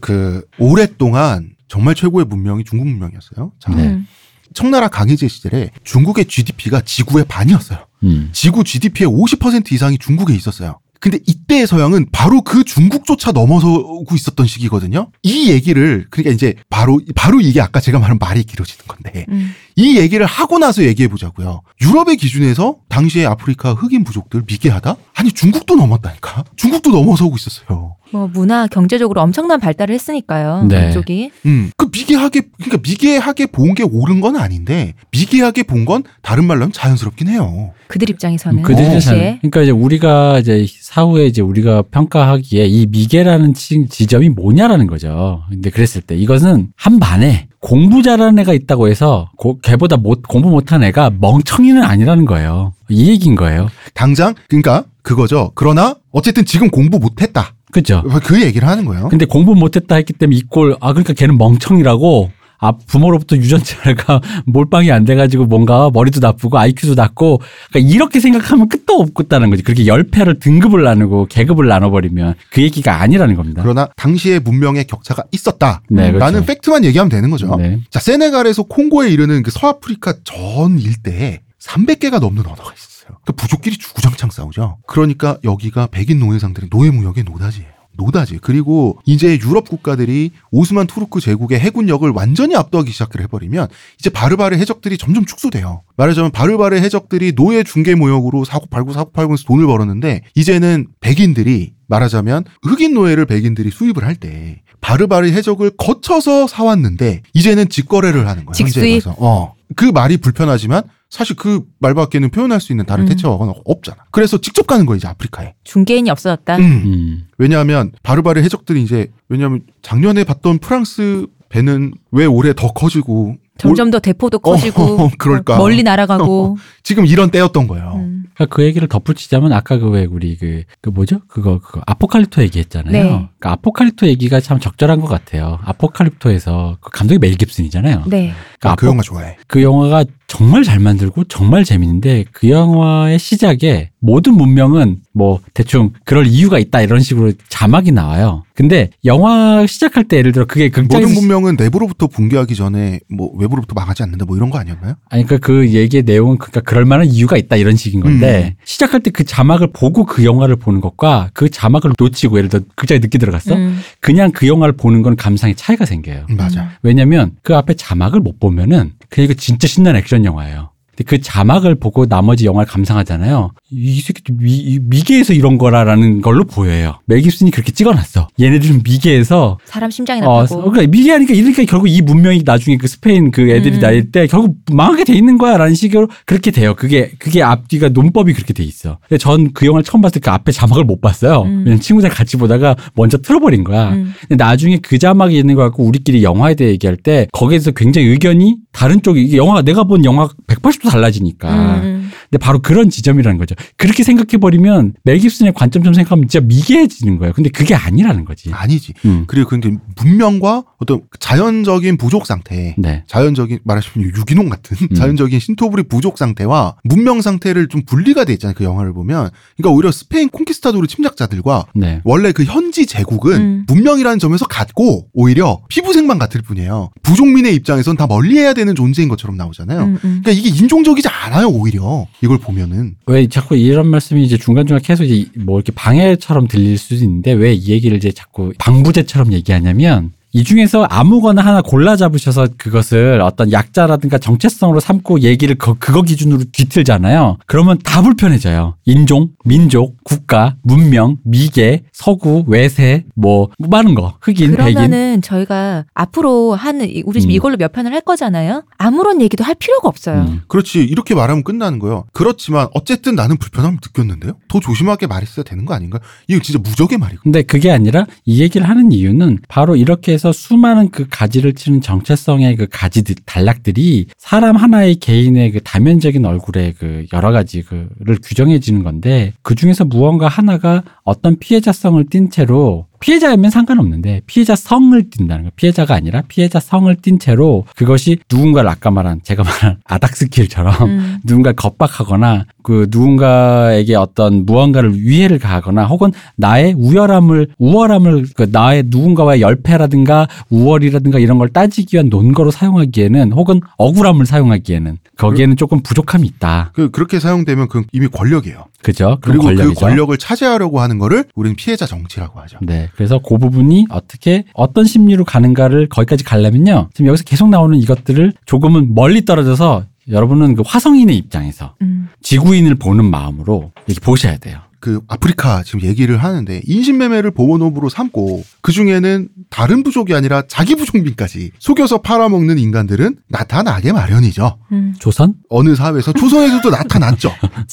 [0.02, 3.52] 그 오랫동안 정말 최고의 문명이 중국 문명이었어요.
[3.60, 3.84] 자, 네.
[3.88, 4.08] 음.
[4.54, 7.86] 청나라 강희제 시절에 중국의 GDP가 지구의 반이었어요.
[8.04, 8.30] 음.
[8.34, 10.80] 지구 GDP의 50% 이상이 중국에 있었어요.
[11.00, 15.12] 근데 이때의 서양은 바로 그 중국조차 넘어서고 있었던 시기거든요.
[15.24, 19.54] 이 얘기를 그러니까 이제 바로 바로 이게 아까 제가 말한 말이 길어지는 건데 음.
[19.80, 21.62] 이 얘기를 하고 나서 얘기해 보자고요.
[21.82, 24.96] 유럽의 기준에서 당시에 아프리카 흑인 부족들 미개하다?
[25.16, 26.46] 아니 중국도 넘었다니까.
[26.56, 27.96] 중국도 넘어서고 있었어요.
[28.12, 30.66] 뭐 문화 경제적으로 엄청난 발달을 했으니까요.
[30.70, 30.88] 네.
[30.88, 36.46] 그쪽이 음, 그 미개하게 그러니까 미개하게 본 게 옳은 건 아닌데 미개하게 본 건 다른
[36.46, 37.72] 말로 하면 자연스럽긴 해요.
[37.88, 38.68] 그들 입장에서는 어.
[38.76, 44.88] 잘, 당시에 그러니까 이제 우리가 이제 사후에 이제 우리가 평가하기에 이 미개라는 지- 지점이 뭐냐라는
[44.88, 45.44] 거죠.
[45.50, 50.50] 근데 그랬을 때 이것은 한 반에 공부 잘하는 애가 있다고 해서 고- 걔보다 못, 공부
[50.50, 52.74] 못한 애가 멍청이는 아니라는 거예요.
[52.90, 53.70] 이 얘기인 거예요.
[53.94, 55.52] 당장 그러니까 그거죠.
[55.56, 57.54] 그러나 어쨌든 지금 공부 못했다.
[57.72, 58.02] 그죠?
[58.24, 59.10] 그 얘기를 하는 거예요.
[59.10, 65.06] 근데 공부 못했다 했기 때문에 이꼴 아 그러니까 걔는 멍청이라고 아 부모로부터 유전자가 몰빵이 안
[65.06, 70.40] 돼가지고 뭔가 머리도 나쁘고 IQ도 낮고 그러니까 이렇게 생각하면 끝도 없겠다는 거지 그렇게 열 패를
[70.40, 73.62] 등급을 나누고 계급을 나눠버리면 그 얘기가 아니라는 겁니다.
[73.62, 75.82] 그러나 당시의 문명의 격차가 있었다.
[75.90, 76.20] 네, 그렇죠.
[76.20, 77.56] 라는 팩트만 얘기하면 되는 거죠.
[77.58, 77.80] 네.
[77.90, 83.18] 자, 세네갈에서 콩고에 이르는 그 서아프리카 전 일대에 300개가 넘는 언어가 있었어요.
[83.26, 84.78] 그 부족끼리 주구장창 싸우죠.
[84.88, 87.77] 그러니까 여기가 백인 노예상들의 노예 무역의 노다지예요.
[87.98, 88.40] 노다지.
[88.42, 93.68] 그리고 이제 유럽 국가들이 오스만 투르크 제국의 해군력을 완전히 압도하기 시작을 해버리면
[94.00, 95.82] 이제 바르바르 해적들이 점점 축소돼요.
[95.98, 102.46] 말하자면 바르바르 해적들이 노예 중개 모역으로 사고 팔고 사고 팔고면서 돈을 벌었는데 이제는 백인들이 말하자면
[102.64, 108.54] 흑인 노예를 백인들이 수입을 할 때 바르바르 해적을 거쳐서 사왔는데 이제는 직거래를 하는 거예요.
[108.54, 109.04] 직수입.
[109.04, 109.16] 가서.
[109.20, 109.54] 어.
[109.76, 113.10] 그 말이 불편하지만 사실 그 말밖에는 표현할 수 있는 다른 음.
[113.10, 113.98] 대처가 없잖아.
[114.12, 115.54] 그래서 직접 가는 거예요, 이제 아프리카에.
[115.64, 116.58] 중개인이 없어졌다.
[116.58, 116.62] 음.
[116.64, 117.28] 음.
[117.38, 124.00] 왜냐하면 바르바르 해적들이 이제 왜냐하면 작년에 봤던 프랑스 배는 왜 올해 더 커지고 점점 더
[124.00, 125.58] 대포도 커지고 어, 그럴까.
[125.58, 127.94] 멀리 날아가고 지금 이런 때였던 거예요.
[127.96, 128.26] 음.
[128.36, 131.22] 그러니까 그 얘기를 덧붙이자면 아까 그 왜 우리 그, 그 뭐죠?
[131.28, 132.92] 그거, 그거 아포칼립토 얘기했잖아요.
[132.92, 133.04] 네.
[133.04, 135.58] 그러니까 아포칼립토 얘기가 참 적절한 것 같아요.
[135.64, 138.04] 아포칼립토에서 그 감독이 멜 깁슨이잖아요.
[138.08, 138.32] 네.
[138.32, 139.38] 아, 그러니까 그 아포- 영화 좋아해.
[139.48, 146.28] 그 영화가 정말 잘 만들고 정말 재밌는데 그 영화의 시작에 모든 문명은 뭐 대충 그럴
[146.28, 148.44] 이유가 있다 이런 식으로 자막이 나와요.
[148.54, 153.74] 근데 영화 시작할 때 예를 들어 그게 극장에서 모든 문명은 내부로부터 붕괴하기 전에 뭐 외부로부터
[153.74, 154.96] 망하지 않는다 뭐 이런 거 아니었나요?
[155.10, 158.62] 아니 그러니까 그 얘기의 내용은 그러니까 그럴 만한 이유가 있다 이런 식인 건데 음.
[158.64, 163.00] 시작할 때 그 자막을 보고 그 영화를 보는 것과 그 자막을 놓치고 예를 들어 극장에
[163.00, 163.80] 늦게 들어갔어 음.
[164.00, 166.28] 그냥 그 영화를 보는 건 감상의 차이가 생겨요.
[166.30, 166.70] 음, 맞아.
[166.84, 170.72] 왜냐면 그 앞에 자막을 못 보면은 그냥 이거 진짜 신나는 액션 영화예요.
[170.90, 173.52] 근데 그 자막을 보고 나머지 영화를 감상하잖아요.
[173.70, 177.00] 이 새끼 미, 이 미개에서 이런 거라라는 걸로 보여요.
[177.06, 178.30] 멜 깁슨이 그렇게 찍어놨어.
[178.40, 183.30] 얘네들은 미개에서 사람 심장이 어, 나가고 그러니까 미개하니까 이러니까 결국 이 문명이 나중에 그 스페인
[183.32, 183.82] 그 애들이 음.
[183.82, 186.76] 다닐 때 결국 망하게 돼 있는 거야라는 식으로 그렇게 돼요.
[186.76, 189.00] 그게 그게 앞뒤가 논법이 그렇게 돼 있어.
[189.10, 191.42] 근데 전 그 영화를 처음 봤을 때 그 앞에 자막을 못 봤어요.
[191.42, 191.60] 음.
[191.60, 193.90] 왜냐면 친구들 같이 보다가 먼저 틀어버린 거야.
[193.92, 194.14] 음.
[194.28, 198.56] 근데 나중에 그 자막이 있는 거 갖고 우리끼리 영화에 대해 얘기할 때 거기에서 굉장히 의견이
[198.72, 201.76] 다른 쪽이 이게 영화 내가 본 영화 180도 달라지니까.
[201.82, 202.12] 음.
[202.30, 203.56] 근데 바로 그런 지점이라는 거죠.
[203.76, 207.34] 그렇게 생각해 버리면 멜 깁슨의 관점점 생각하면 진짜 미개해지는 거예요.
[207.34, 208.50] 근데 그게 아니라는 거지.
[208.52, 208.94] 아니지.
[209.06, 209.26] 음.
[209.28, 213.04] 그리고 그게 문명과 어떤 자연적인 부족 상태, 네.
[213.08, 214.96] 자연적인 말하자면 유기농 같은 음.
[214.96, 218.56] 자연적인 신토부리 부족 상태와 문명 상태를 좀 분리가 돼 있잖아요.
[218.56, 219.30] 그 영화를 보면.
[219.56, 222.02] 그러니까 오히려 스페인 콘키스타도르 침략자들과 네.
[222.04, 223.64] 원래 그 현지 제국은 음.
[223.68, 226.92] 문명이라는 점에서 같고 오히려 피부색만 같을 뿐이에요.
[227.04, 229.80] 부족민의 입장에선 다 멀리해야 되는 존재인 것처럼 나오잖아요.
[229.82, 230.22] 음, 음.
[230.24, 231.48] 그러니까 이게 인종적이지 않아요.
[231.48, 236.78] 오히려 이걸 보면은 왜 자꾸 이런 말씀이 이제 중간중간 계속 이제 뭐 이렇게 방해처럼 들릴
[236.78, 242.50] 수도 있는데 왜 이 얘기를 이제 자꾸 방부제처럼 얘기하냐면 이 중에서 아무거나 하나 골라 잡으셔서
[242.60, 247.38] 그것을 어떤 약자라든가 정체성으로 삼고 얘기를 그, 그거 기준으로 뒤틀잖아요.
[247.48, 248.76] 그러면 다 불편해져요.
[248.86, 254.14] 인종, 민족, 국가, 문명, 미개, 서구, 외세, 뭐, 뭐 많은 거.
[254.22, 254.74] 흑인, 백인.
[254.76, 257.36] 그러면은 저희가 앞으로 한 이- 우리 지금 음.
[257.36, 258.64] 이걸로 몇 편을 할 거잖아요.
[258.78, 260.22] 아무런 얘기도 할 필요가 없어요.
[260.22, 260.42] 음.
[260.48, 262.04] 그렇지 이렇게 말하면 끝나는 거예요.
[262.14, 264.34] 그렇지만 어쨌든 나는 불편함을 느꼈는데요.
[264.50, 266.00] 더 조심하게 말했어야 되는 거 아닌가?
[266.28, 267.24] 이거 진짜 무적의 말이고.
[267.24, 272.56] 근데 그게 아니라 이 얘기를 하는 이유는 바로 이렇게 해서 수많은 그 가지를 치는 정체성의
[272.56, 278.84] 그 가지들, 단락들이 사람 하나의 개인의 그 다면적인 얼굴의 그 여러 가지 그를 규정해 주는
[278.84, 285.52] 건데 그 중에서 무언가 하나가 어떤 피해자성을 띈 채로 피해자면 상관없는데 피해자 성을 띈다는 거
[285.56, 291.20] 피해자가 아니라 피해자 성을 띈 채로 그것이 누군가를 아까 말한 제가 말한 아닥스킬처럼 음.
[291.24, 299.40] 누군가 겁박하거나 그 누군가에게 어떤 무언가를 위해를 가하거나 혹은 나의 우열함을 우월함을 그 나의 누군가와의
[299.40, 306.72] 열패라든가 우월이라든가 이런 걸 따지기 위한 논거로 사용하기에는 혹은 억울함을 사용하기에는 거기에는 조금 부족함이 있다.
[306.74, 308.66] 그 그렇게 사용되면 그 이미 권력이에요.
[308.84, 309.18] 그죠?
[309.22, 309.74] 그리고 권력이죠.
[309.74, 312.58] 그 권력을 차지하려고 하는 거를 우리는 피해자 정치라고 하죠.
[312.62, 312.90] 네.
[312.98, 316.90] 그래서 그 부분이 어떻게 어떤 심리로 가는가를 거기까지 가려면요.
[316.94, 322.10] 지금 여기서 계속 나오는 이것들을 조금은 멀리 떨어져서 여러분은 그 화성인의 입장에서 음.
[322.22, 324.60] 지구인을 보는 마음으로 이렇게 보셔야 돼요.
[324.80, 331.52] 그 아프리카 지금 얘기를 하는데 인신매매를 보건업으로 삼고 그 중에는 다른 부족이 아니라 자기 부족민까지
[331.58, 334.58] 속여서 팔아먹는 인간들은 나타나게 마련이죠.
[334.72, 334.94] 음.
[335.00, 335.34] 조선?
[335.50, 337.32] 어느 사회에서 조선에서도 나타났죠.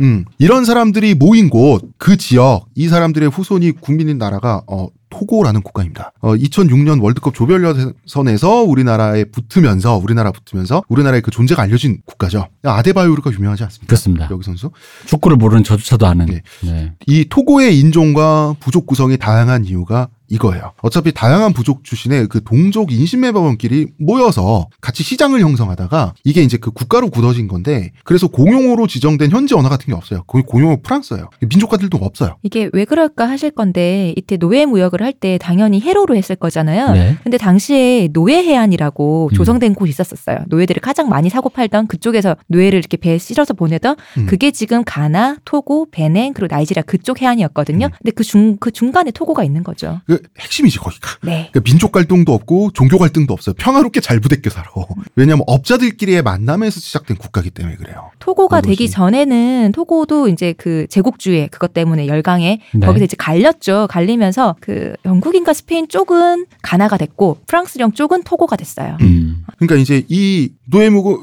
[0.00, 6.12] 음, 이런 사람들이 모인 곳, 그 지역, 이 사람들의 후손이 국민인 나라가 어, 토고라는 국가입니다.
[6.20, 12.48] 어, 2006년 월드컵 조별예선에서 우리나라에 붙으면서 우리나라 붙으면서 우리나라의 그 존재가 알려진 국가죠.
[12.64, 13.86] 아데바요르가 유명하지 않습니까?
[13.86, 14.28] 그렇습니다.
[14.30, 14.70] 여기 선수.
[15.06, 16.26] 축구를 모르는 저조차도 아는.
[16.26, 16.42] 네.
[16.62, 16.92] 네.
[17.06, 20.72] 이 토고의 인종과 부족 구성이 다양한 이유가 이거예요.
[20.82, 27.10] 어차피 다양한 부족 출신의 그 동족 인신매매원끼리 모여서 같이 시장을 형성하다가 이게 이제 그 국가로
[27.10, 30.24] 굳어진 건데 그래서 공용어로 지정된 현지 언어 같은 게 없어요.
[30.26, 31.28] 거기 공용어 프랑스예요.
[31.40, 32.36] 민족가들도 없어요.
[32.42, 36.92] 이게 왜 그럴까 하실 건데 이때 노예 무역을 할 때 당연히 해로로 했을 거잖아요.
[36.92, 37.16] 네.
[37.22, 39.34] 근데 당시에 노예 해안이라고 음.
[39.34, 40.38] 조성된 곳이 있었었어요.
[40.48, 44.26] 노예들을 가장 많이 사고 팔던 그쪽에서 노예를 이렇게 배에 실어서 보내던 음.
[44.26, 47.86] 그게 지금 가나, 토고, 베냉 그리고 나이지리아 그쪽 해안이었거든요.
[47.86, 47.90] 음.
[47.98, 50.00] 근데 그 중 그 중간에 토고가 있는 거죠.
[50.06, 51.10] 그 핵심이지 거기가.
[51.22, 51.48] 네.
[51.52, 53.54] 그러니까 민족 갈등도 없고 종교 갈등도 없어요.
[53.58, 54.66] 평화롭게 잘 부대껴 살아.
[55.16, 58.10] 왜냐하면 업자들끼리의 만남에서 시작된 국가기 때문에 그래요.
[58.18, 58.76] 토고가 그것이.
[58.76, 62.86] 되기 전에는 토고도 이제 그 제국주의 그것 때문에 열강에 네.
[62.86, 63.86] 거기서 이제 갈렸죠.
[63.90, 68.96] 갈리면서 그 영국인가 스페인 쪽은 가나가 됐고 프랑스령 쪽은 토고가 됐어요.
[69.00, 69.44] 음.
[69.58, 71.18] 그러니까 이제 이 노예 무-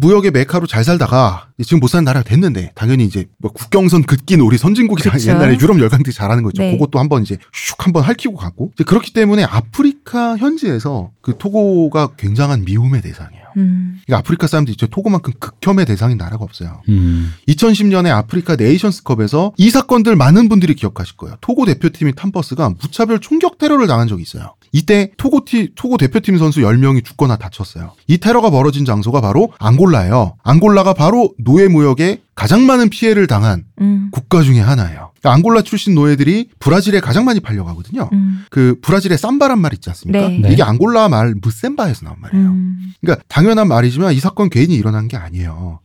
[0.00, 4.56] 무역의 메카로 잘 살다가 지금 못 사는 나라가 됐는데 당연히 이제 뭐 국경선 긋긴 우리
[4.58, 5.30] 선진국이라 그쵸.
[5.30, 6.62] 옛날에 유럽 열강들이 잘하는 거죠.
[6.62, 6.72] 네.
[6.72, 8.36] 그것도 한번 이제 슉 한번 할퀴고
[8.74, 13.44] 이제 그렇기 때문에 아프리카 현지에서 그 토고가 굉장한 미움의 대상이에요.
[13.56, 14.00] 음.
[14.04, 16.82] 그러니까 아프리카 사람들이 저 토고만큼 극혐의 대상인 나라가 없어요.
[16.88, 17.32] 음.
[17.48, 21.36] 2010년에 아프리카 네이션스컵에서 이 사건들 많은 분들이 기억하실 거예요.
[21.40, 24.54] 토고 대표팀인 탄 버스가 무차별 총격 테러를 당한 적이 있어요.
[24.74, 27.92] 이때 토고티, 토고 대표팀 선수 10명이 죽거나 다쳤어요.
[28.08, 30.34] 이 테러가 벌어진 장소가 바로 앙골라예요.
[30.42, 34.08] 앙골라가 바로 노예 무역에 가장 많은 피해를 당한 음.
[34.10, 35.12] 국가 중에 하나예요.
[35.20, 38.10] 그러니까 앙골라 출신 노예들이 브라질에 가장 많이 팔려가거든요.
[38.12, 38.44] 음.
[38.50, 40.28] 그 브라질의 삼바란 말 있지 않습니까?
[40.28, 40.38] 네.
[40.40, 40.52] 네.
[40.52, 42.48] 이게 앙골라 말 무셈바에서 나온 말이에요.
[42.48, 42.92] 음.
[43.00, 45.78] 그러니까 당연한 말이지만 이 사건 괜히 일어난 게 아니에요.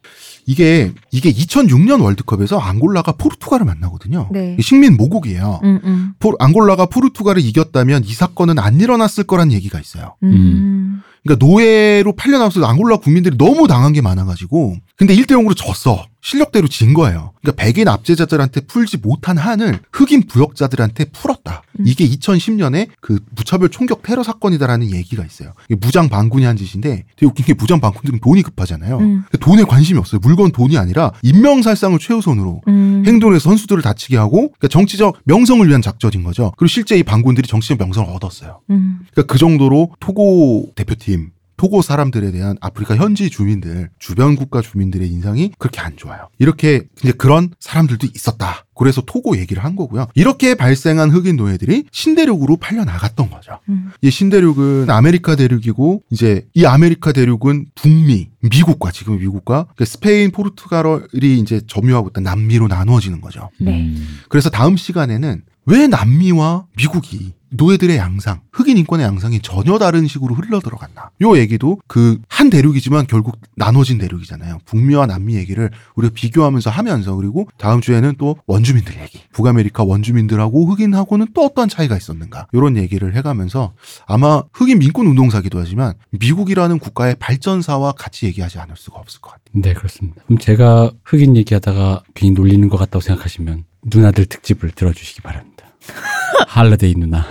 [0.50, 4.30] 이게 이게 2006년 월드컵에서 앙골라가 포르투갈을 만나거든요.
[4.32, 4.58] 네.
[4.60, 5.60] 식민 모국이에요.
[5.64, 5.80] 음.
[5.84, 6.14] 음.
[6.18, 10.16] 포- 앙골라가 포르투갈을 이겼다면 이 사건은 안 일어났을 거란 얘기가 있어요.
[10.24, 11.02] 음.
[11.24, 16.06] 그러니까 노예로 팔려나와서 앙골라 국민들이 너무 당한 게 많아가지고 근데 1대 0으로 졌어.
[16.22, 17.32] 실력대로 진 거예요.
[17.42, 21.64] 그러니까 백인 압제자들한테 풀지 못한 한을 흑인 부역자들한테 풀었다.
[21.80, 21.86] 음.
[21.88, 25.54] 이게 2010년에 그 무차별 총격 테러 사건이다라는 얘기가 있어요.
[25.70, 28.98] 이게 무장 반군이 한 짓인데 되게 웃긴 게 무장 반군들은 돈이 급하잖아요.
[28.98, 29.24] 음.
[29.40, 30.20] 돈에 관심이 없어요.
[30.22, 33.04] 물건 돈이 아니라 인명살상을 최우선으로 음.
[33.08, 36.52] 행동해서 선수들을 다치게 하고 그러니까 정치적 명성을 위한 작전인 거죠.
[36.58, 38.60] 그리고 실제 이 반군들이 정치적 명성을 얻었어요.
[38.72, 39.00] 음.
[39.14, 45.52] 그러니까 그 정도로 토고 대표팀, 토고 사람들에 대한 아프리카 현지 주민들, 주변 국가 주민들의 인상이
[45.60, 46.30] 그렇게 안 좋아요.
[46.40, 48.66] 이렇게 이제 그런 사람들도 있었다.
[48.78, 50.08] 그래서 토고 얘기를 한 거고요.
[50.16, 53.60] 이렇게 발생한 흑인 노예들이 신대륙으로 팔려 나갔던 거죠.
[53.68, 53.92] 음.
[54.02, 61.40] 이 신대륙은 아메리카 대륙이고 이제 이 아메리카 대륙은 북미, 미국과 지금 미국과 그 스페인, 포르투갈이
[61.40, 63.50] 이제 점유하고 있던 남미로 나누어지는 거죠.
[63.60, 63.82] 네.
[63.82, 64.20] 음.
[64.30, 70.60] 그래서 다음 시간에는 왜 남미와 미국이 노예들의 양상, 흑인 인권의 양상이 전혀 다른 식으로 흘러
[70.60, 71.10] 들어갔나.
[71.22, 74.60] 요 얘기도 그 한 대륙이지만 결국 나눠진 대륙이잖아요.
[74.64, 79.20] 북미와 남미 얘기를 우리가 비교하면서 하면서 그리고 다음 주에는 또 원주민들 얘기.
[79.34, 82.48] 북아메리카 원주민들하고 흑인하고는 또 어떤 차이가 있었는가.
[82.54, 83.74] 요런 얘기를 해가면서
[84.08, 89.62] 아마 흑인 민권 운동사기도 하지만 미국이라는 국가의 발전사와 같이 얘기하지 않을 수가 없을 것 같아요.
[89.62, 90.22] 네, 그렇습니다.
[90.26, 95.66] 그럼 제가 흑인 얘기하다가 괜히 놀리는 것 같다고 생각하시면 누나들 특집을 들어주시기 바랍니다.
[96.48, 97.26] 할러데이 누나.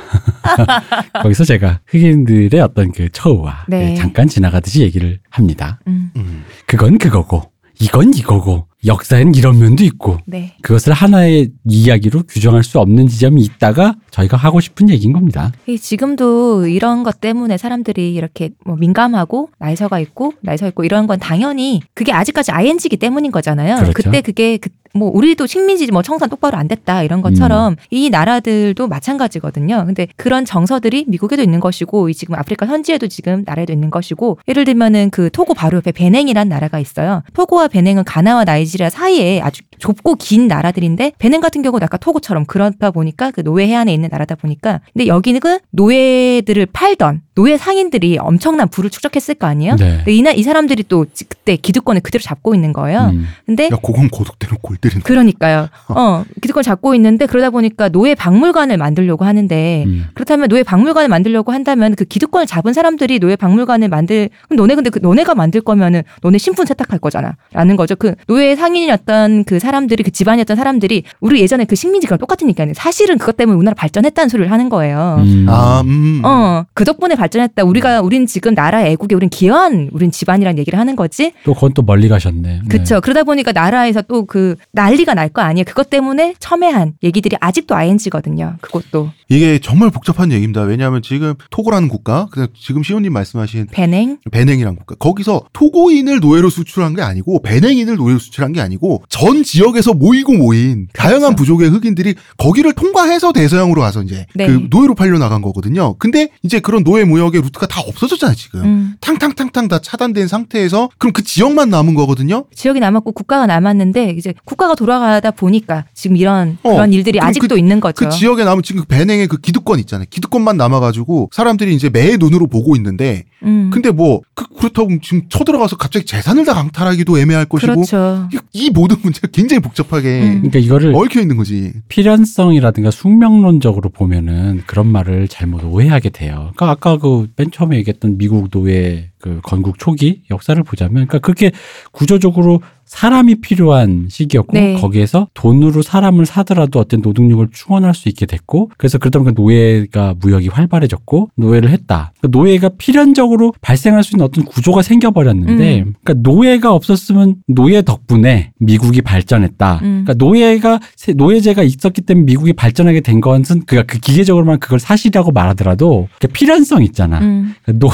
[1.22, 3.90] 거기서 제가 흑인들의 어떤 그 처우와 네.
[3.90, 5.80] 네, 잠깐 지나가듯이 얘기를 합니다.
[5.86, 6.10] 음.
[6.16, 6.44] 음.
[6.66, 10.54] 그건 그거고, 이건 이거고, 역사엔 이런 면도 있고, 네.
[10.62, 15.52] 그것을 하나의 이야기로 규정할 수 없는 지점이 있다가 저희가 하고 싶은 얘기인 겁니다.
[15.66, 21.18] 이 지금도 이런 것 때문에 사람들이 이렇게 뭐 민감하고 날서가 있고 날서 있고 이런 건
[21.18, 23.76] 당연히 그게 아직까지 ING이기 때문인 거잖아요.
[23.76, 23.92] 그렇죠.
[23.92, 28.88] 그때 그게 그, 뭐 우리도 식민지지 뭐 청산 똑바로 안 됐다 이런 것처럼 이 나라들도
[28.88, 29.84] 마찬가지거든요.
[29.86, 34.64] 근데 그런 정서들이 미국에도 있는 것이고 이 지금 아프리카 현지에도 지금 나라에도 있는 것이고 예를
[34.64, 37.22] 들면은 그 토고 바로 옆에 베냉이란 나라가 있어요.
[37.34, 42.44] 토고와 베냉은 가나와 나이지 나이지리아 사이에 아주 좁고 긴 나라들인데 베냉 같은 경우는 아까 토고처럼
[42.46, 48.18] 그렇다 보니까 그 노예 해안에 있는 나라다 보니까 근데 여기는 그 노예들을 팔던 노예 상인들이
[48.18, 49.76] 엄청난 부를 축적했을 거 아니에요?
[49.76, 49.98] 네.
[49.98, 53.12] 근데 이나 이 사람들이 또 그때 기득권을 그대로 잡고 있는 거예요.
[53.12, 53.26] 음.
[53.46, 55.02] 근데 야, 그건 고것대로 골 때리는.
[55.02, 55.68] 그러니까요.
[55.88, 60.06] 어, 기득권 잡고 있는데 그러다 보니까 노예 박물관을 만들려고 하는데 음.
[60.14, 64.90] 그렇다면 노예 박물관을 만들려고 한다면 그 기득권을 잡은 사람들이 노예 박물관을 만들 그럼 너네 근데
[64.90, 67.94] 그 너네가 만들 거면은 너네 신분 세탁할 거잖아라는 거죠.
[67.94, 72.72] 그 노예 상인이었던 그 사람들이 그 집안이었던 사람들이 우리 예전에 그 식민지가 똑같으니까요.
[72.74, 75.16] 사실은 그것 때문에 우리나라 발전했다는 소리를 하는 거예요.
[75.20, 75.46] 음.
[75.48, 76.20] 아, 음.
[76.24, 77.64] 어, 그 덕분에 발전했다.
[77.64, 81.32] 우리가, 우린 지금 나라 애국에 우린 기여한, 우린 집안이란 얘기를 하는 거지.
[81.44, 82.62] 또 그건 또 멀리 가셨네.
[82.68, 83.00] 그쵸.
[83.00, 85.64] 그러다 보니까 나라에서 또 그 난리가 날 거 아니에요.
[85.64, 88.56] 그것 때문에 첨예한 얘기들이 아직도 ING거든요.
[88.60, 89.10] 그것도.
[89.28, 90.62] 이게 정말 복잡한 얘기입니다.
[90.62, 92.28] 왜냐하면 지금 토고라는 국가,
[92.58, 94.18] 지금 시온님 말씀하신 베냉.
[94.30, 99.92] 베냉이란 국가, 거기서 토고인을 노예로 수출한 게 아니고 베냉인을 노예로 수출한 게 아니고 전 지역에서
[99.94, 104.46] 모이고 모인 다양한 부족의 흑인들이 거기를 통과해서 대서양으로 가서 이제 네.
[104.46, 105.94] 그 노예로 팔려 나간 거거든요.
[105.98, 108.60] 근데 이제 그런 노예 무역의 루트가 다 없어졌잖아요 지금.
[108.64, 108.94] 음.
[109.00, 112.44] 탕탕탕탕 다 차단된 상태에서 그럼 그 지역만 남은 거거든요.
[112.54, 117.54] 지역이 남았고 국가가 남았는데 이제 국가가 돌아가다 보니까 지금 이런 어, 그런 일들이 그럼 아직도
[117.54, 118.04] 그- 있는 거죠.
[118.04, 120.06] 그 지역에 남은 지금 그 베냉의 그 기득권 있잖아요.
[120.10, 123.70] 기득권만 남아 가지고 사람들이 이제 매의 눈으로 보고 있는데 음.
[123.72, 128.28] 근데 뭐 그, 그렇다고 지금 쳐들어가서 갑자기 재산을 다 강탈하기도 애매할 것이고 그렇죠.
[128.52, 130.32] 이, 이 모든 문제가 굉장히 복잡하게 음.
[130.42, 131.72] 그러니까 이거를 얽혀 있는 거지.
[131.88, 136.52] 필연성이라든가 숙명론적으로 보면은 그런 말을 잘못 오해하게 돼요.
[136.56, 141.50] 그러니까 아까 그 맨 처음에 얘기했던 미국 노예 그 건국 초기 역사를 보자면 그러니까 그게
[141.92, 144.74] 구조적으로 사람이 필요한 시기였고 네.
[144.74, 150.48] 거기에서 돈으로 사람을 사더라도 어떤 노동력을 충원할 수 있게 됐고 그래서 그러다 보니까 노예가 무역이
[150.48, 152.12] 활발해졌고 노예를 했다.
[152.20, 155.94] 그러니까 노예가 필연적으로 발생할 수 있는 어떤 구조가 생겨버렸는데 음.
[156.02, 159.80] 그러니까 노예가 없었으면 노예 덕분에 미국이 발전했다.
[159.82, 160.04] 음.
[160.06, 165.30] 그러니까 노예가 세- 노예제가 있었기 때문에 미국이 발전하게 된 것은 그가 그 기계적으로만 그걸 사실이라고
[165.32, 167.18] 말하더라도 그 필연성 있잖아.
[167.20, 167.54] 음.
[167.74, 167.88] 노,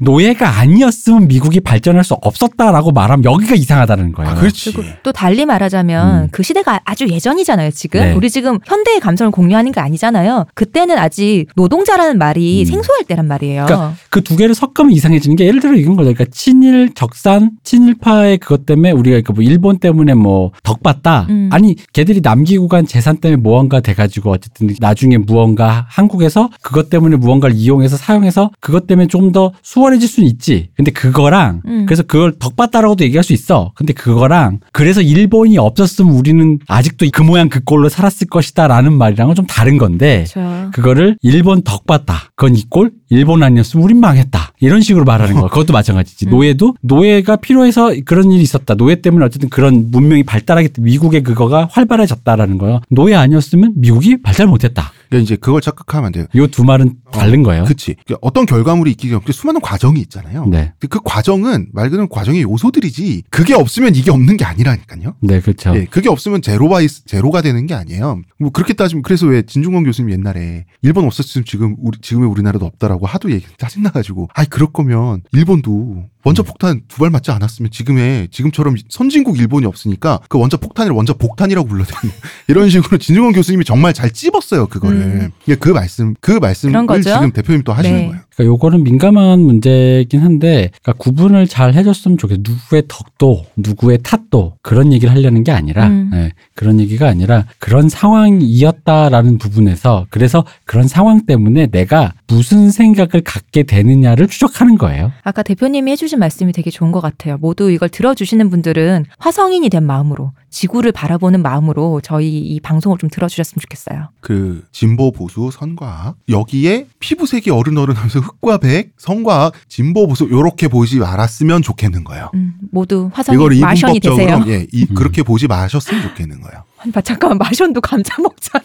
[0.00, 4.30] 노예가 아니었으면 미국이 발전할 수 없었다라고 말하면 여기가 이상하다는 거예요.
[4.30, 4.72] 아, 그렇지.
[4.72, 6.28] 그리고 또 달리 말하자면 음.
[6.32, 8.00] 그 시대가 아주 예전이잖아요, 지금.
[8.00, 8.12] 네.
[8.12, 10.46] 우리 지금 현대의 감성을 공유하는 게 아니잖아요.
[10.54, 12.64] 그때는 아직 노동자라는 말이 음.
[12.66, 13.66] 생소할 때란 말이에요.
[13.66, 16.12] 그러니까 그 두 개를 섞으면 이상해지는 게 예를 들어 이건 거죠.
[16.12, 21.26] 그러니까 친일 적산 친일파의 그것 때문에 우리가 그뭐 일본 때문에 뭐 덕봤다.
[21.30, 21.48] 음.
[21.52, 27.56] 아니 걔들이 남기고 간 재산 때문에 무언가 돼가지고 어쨌든 나중에 무언가 한국에서 그것 때문에 무언가를
[27.56, 30.70] 이용해서 사용해서 그것 때문에 좀 더 수월해질 수는 있지.
[30.74, 31.86] 근데 그거랑 음.
[31.86, 33.70] 그래서 그걸 덕봤다라고도 얘기할 수 있어.
[33.76, 34.29] 근데 그거랑
[34.72, 40.24] 그래서 일본이 없었으면 우리는 아직도 그 모양 그 꼴로 살았을 것이다라는 말이랑은 좀 다른 건데
[40.32, 40.70] 그렇죠.
[40.72, 42.30] 그거를 일본 덕 봤다.
[42.36, 42.92] 그건 이 꼴?
[43.10, 44.52] 일본 아니었으면 우린 망했다.
[44.60, 45.48] 이런 식으로 말하는 거야.
[45.48, 46.26] 그것도 마찬가지지.
[46.26, 46.30] 음.
[46.30, 48.74] 노예도 노예가 필요해서 그런 일이 있었다.
[48.74, 52.80] 노예 때문에 어쨌든 그런 문명이 발달하기 때문에 미국의 그거가 활발해졌다라는 거예요.
[52.88, 54.92] 노예 아니었으면 미국이 발달 못했다.
[55.08, 56.26] 그러니까 이제 그걸 착각하면 안 돼요.
[56.36, 57.64] 요두 말은 다른 거예요.
[57.64, 57.96] 그치.
[58.06, 60.46] 그러니까 어떤 결과물이 있기 전에 수많은 과정이 있잖아요.
[60.46, 60.72] 네.
[60.88, 65.16] 그 과정은 말 그대로 과정의 요소들이지 그게 없으면 이게 없는 게 아니라니까요.
[65.20, 65.74] 네, 그렇죠.
[65.74, 68.22] 예, 그게 없으면 제로바이 제로가 되는 게 아니에요.
[68.38, 72.99] 뭐 그렇게 따지면 그래서 왜 진중권 교수님 옛날에 일본 없었으면 지금 우리 지금의 우리나라도 없다라고
[73.06, 74.28] 하도 얘기 짜증 나가지고.
[74.34, 80.20] 아이 그럴 거면 일본도 원자 폭탄 두 발 맞지 않았으면 지금의 지금처럼 선진국 일본이 없으니까
[80.28, 82.14] 그 원자 폭탄을 원자 복탄이라고 불러대는
[82.48, 84.98] 이런 식으로 진중권 교수님이 정말 잘 찝었어요 그거를.
[84.98, 85.30] 음.
[85.48, 86.86] 예, 그 말씀 그 말씀을?
[87.02, 88.06] 지금 대표님 또 하시는 네.
[88.08, 88.20] 거예요.
[88.34, 92.42] 그러니까 요거는 민감한 문제긴 한데 그러니까 구분을 잘 해줬으면 좋겠어요.
[92.46, 96.10] 누구의 덕도, 누구의 탓도 그런 얘기를 하려는 게 아니라 음.
[96.14, 103.62] 예, 그런 얘기가 아니라 그런 상황이었다라는 부분에서 그래서 그런 상황 때문에 내가 무슨 생각을 갖게
[103.62, 105.12] 되느냐를 추적하는 거예요.
[105.22, 107.38] 아까 대표님이 해주 신 말씀이 되게 좋은 것 같아요.
[107.38, 113.60] 모두 이걸 들어주시는 분들은 화성인이 된 마음으로, 지구를 바라보는 마음으로 저희 이 방송을 좀 들어주셨으면
[113.60, 114.08] 좋겠어요.
[114.20, 121.62] 그 진보 보수 선과학 여기에 피부색이 어른어른하면서 흑과 백 선과학 진보 보수 요렇게 보지 말았으면
[121.62, 122.30] 좋겠는 거예요.
[122.34, 124.42] 음, 모두 화성인 이걸 마션이 되세요.
[124.48, 124.94] 예, 이, 음.
[124.96, 126.64] 그렇게 보지 마셨으면 좋겠는 거예요.
[126.78, 128.64] 아니, 잠깐만 마션도 감자 먹잖아.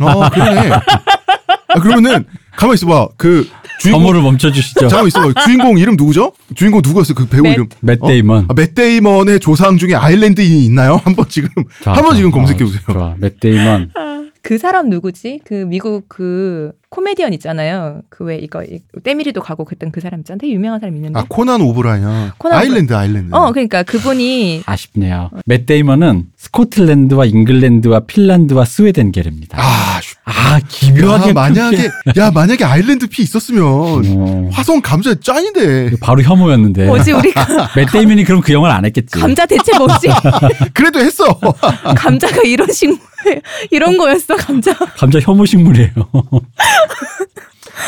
[0.00, 0.70] 어, 그러네.
[1.68, 2.24] 아, 그러면은
[2.56, 3.08] 가만 있어봐.
[3.16, 4.88] 그 주인공 점호를 멈춰주시죠.
[4.88, 5.44] 잠깐 있어봐.
[5.44, 6.32] 주인공 이름 누구죠?
[6.54, 7.14] 주인공 누구였어?
[7.14, 7.68] 그 배우 맷- 이름.
[7.80, 8.06] 맷 어?
[8.08, 8.46] 데이먼.
[8.48, 11.00] 아, 맷 데이먼의 조상 중에 아일랜드인이 있나요?
[11.04, 11.48] 한번 지금
[11.84, 12.16] 한번.
[12.16, 12.80] 지금 어, 검색해 보세요.
[12.90, 13.14] 좋아.
[13.18, 13.90] 맷 데이먼.
[14.42, 15.40] 그 사람 누구지?
[15.44, 18.00] 그 미국 그 코미디언 있잖아요.
[18.08, 20.38] 그 왜 이거 이- 때밀이도 가고 그랬던 그 사람 있잖아.
[20.38, 21.18] 되게 유명한 사람 있는데.
[21.18, 22.32] 아 코난 오브라이언.
[22.38, 23.34] 코난 아일랜드 아일랜드.
[23.34, 25.30] 어, 그러니까 그분이 아쉽네요.
[25.46, 29.58] 맷 데이먼은 스코틀랜드와 잉글랜드와 핀란드와 스웨덴 계례입니다.
[29.60, 31.88] 아, 슈- 아, 기묘하게 야, 만약에
[32.18, 35.96] 야 만약에 아일랜드 피 있었으면 어, 화성 감자 짱인데.
[36.00, 36.86] 바로 혐오였는데.
[36.86, 37.46] 뭐지 우리가
[37.76, 39.10] 맷 데이먼이 그럼 그 영화를 안 했겠지.
[39.18, 40.08] 감자 대체 뭐지?
[40.74, 41.24] 그래도 했어.
[41.96, 42.98] 감자가 이런 식물
[43.70, 44.72] 이런 거였어 감자.
[44.74, 45.92] 감자 혐오 식물이에요.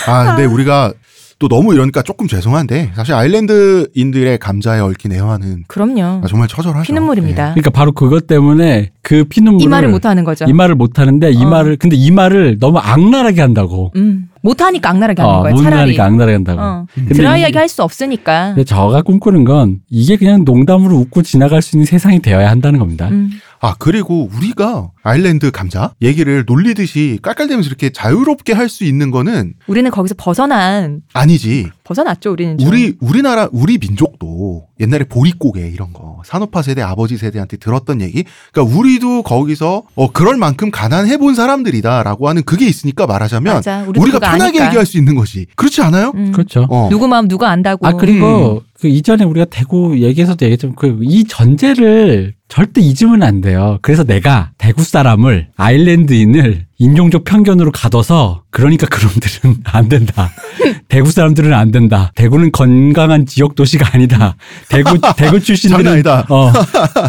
[0.06, 0.92] 아, 근데 우리가
[1.40, 6.22] 또 너무 이러니까 조금 죄송한데 사실 아일랜드인들의 감자에 얽힌 애화는 그럼요.
[6.24, 6.82] 아, 정말 처절하죠.
[6.84, 7.50] 피눈물입니다.
[7.54, 10.46] 그러니까 바로 그것 때문에 그 피눈물을 이 말을 못 하는 거죠.
[10.48, 11.48] 이 말을 못 하는데 이 어.
[11.48, 13.92] 말을 근데 이 말을 너무 악랄하게 한다고.
[13.94, 15.52] 음, 못 하니까 악랄하게 하는 어, 거야.
[15.52, 15.80] 못 차라리.
[15.82, 16.60] 하니까 악랄하게 한다고.
[16.60, 16.86] 어.
[17.14, 18.54] 드라이하게 이- 할수 없으니까.
[18.56, 23.08] 근데 저가 꿈꾸는 건 이게 그냥 농담으로 웃고 지나갈 수 있는 세상이 되어야 한다는 겁니다.
[23.12, 23.30] 음.
[23.60, 29.90] 아, 그리고 우리가 아일랜드 감자 얘기를 놀리듯이 깔깔대면서 이렇게 자유롭게 할 수 있는 거는 우리는
[29.90, 31.70] 거기서 벗어난 아니지.
[31.88, 32.30] 벗어났죠.
[32.32, 32.68] 우리는 좀.
[32.68, 38.24] 우리 우리나라 우리 민족도 옛날에 보릿고개 이런 거 산업화 세대 아버지 세대한테 들었던 얘기.
[38.52, 43.84] 그러니까 우리도 거기서 어 그럴 만큼 가난해 본 사람들이다라고 하는 그게 있으니까 말하자면 맞아.
[43.88, 44.66] 우리가 편하게 아니까.
[44.66, 45.46] 얘기할 수 있는 거지.
[45.56, 46.12] 그렇지 않아요?
[46.14, 46.30] 음.
[46.32, 46.66] 그렇죠.
[46.70, 46.88] 어.
[46.90, 47.86] 누구 마음 누가 안다고.
[47.86, 53.78] 아 그리고 그 이전에 우리가 대구 얘기에서도 얘기했지만 그 이 전제를 절대 잊으면 안 돼요.
[53.82, 60.30] 그래서 내가 대구 사람을 아일랜드인을 인종적 편견으로 가둬서 그러니까 그놈들은 안 된다.
[60.88, 62.12] 대구 사람들은 안 된다.
[62.14, 64.36] 대구는 건강한 지역 도시가 아니다.
[64.68, 66.24] 대구 대구 출신들은 아니다.
[66.28, 66.52] 어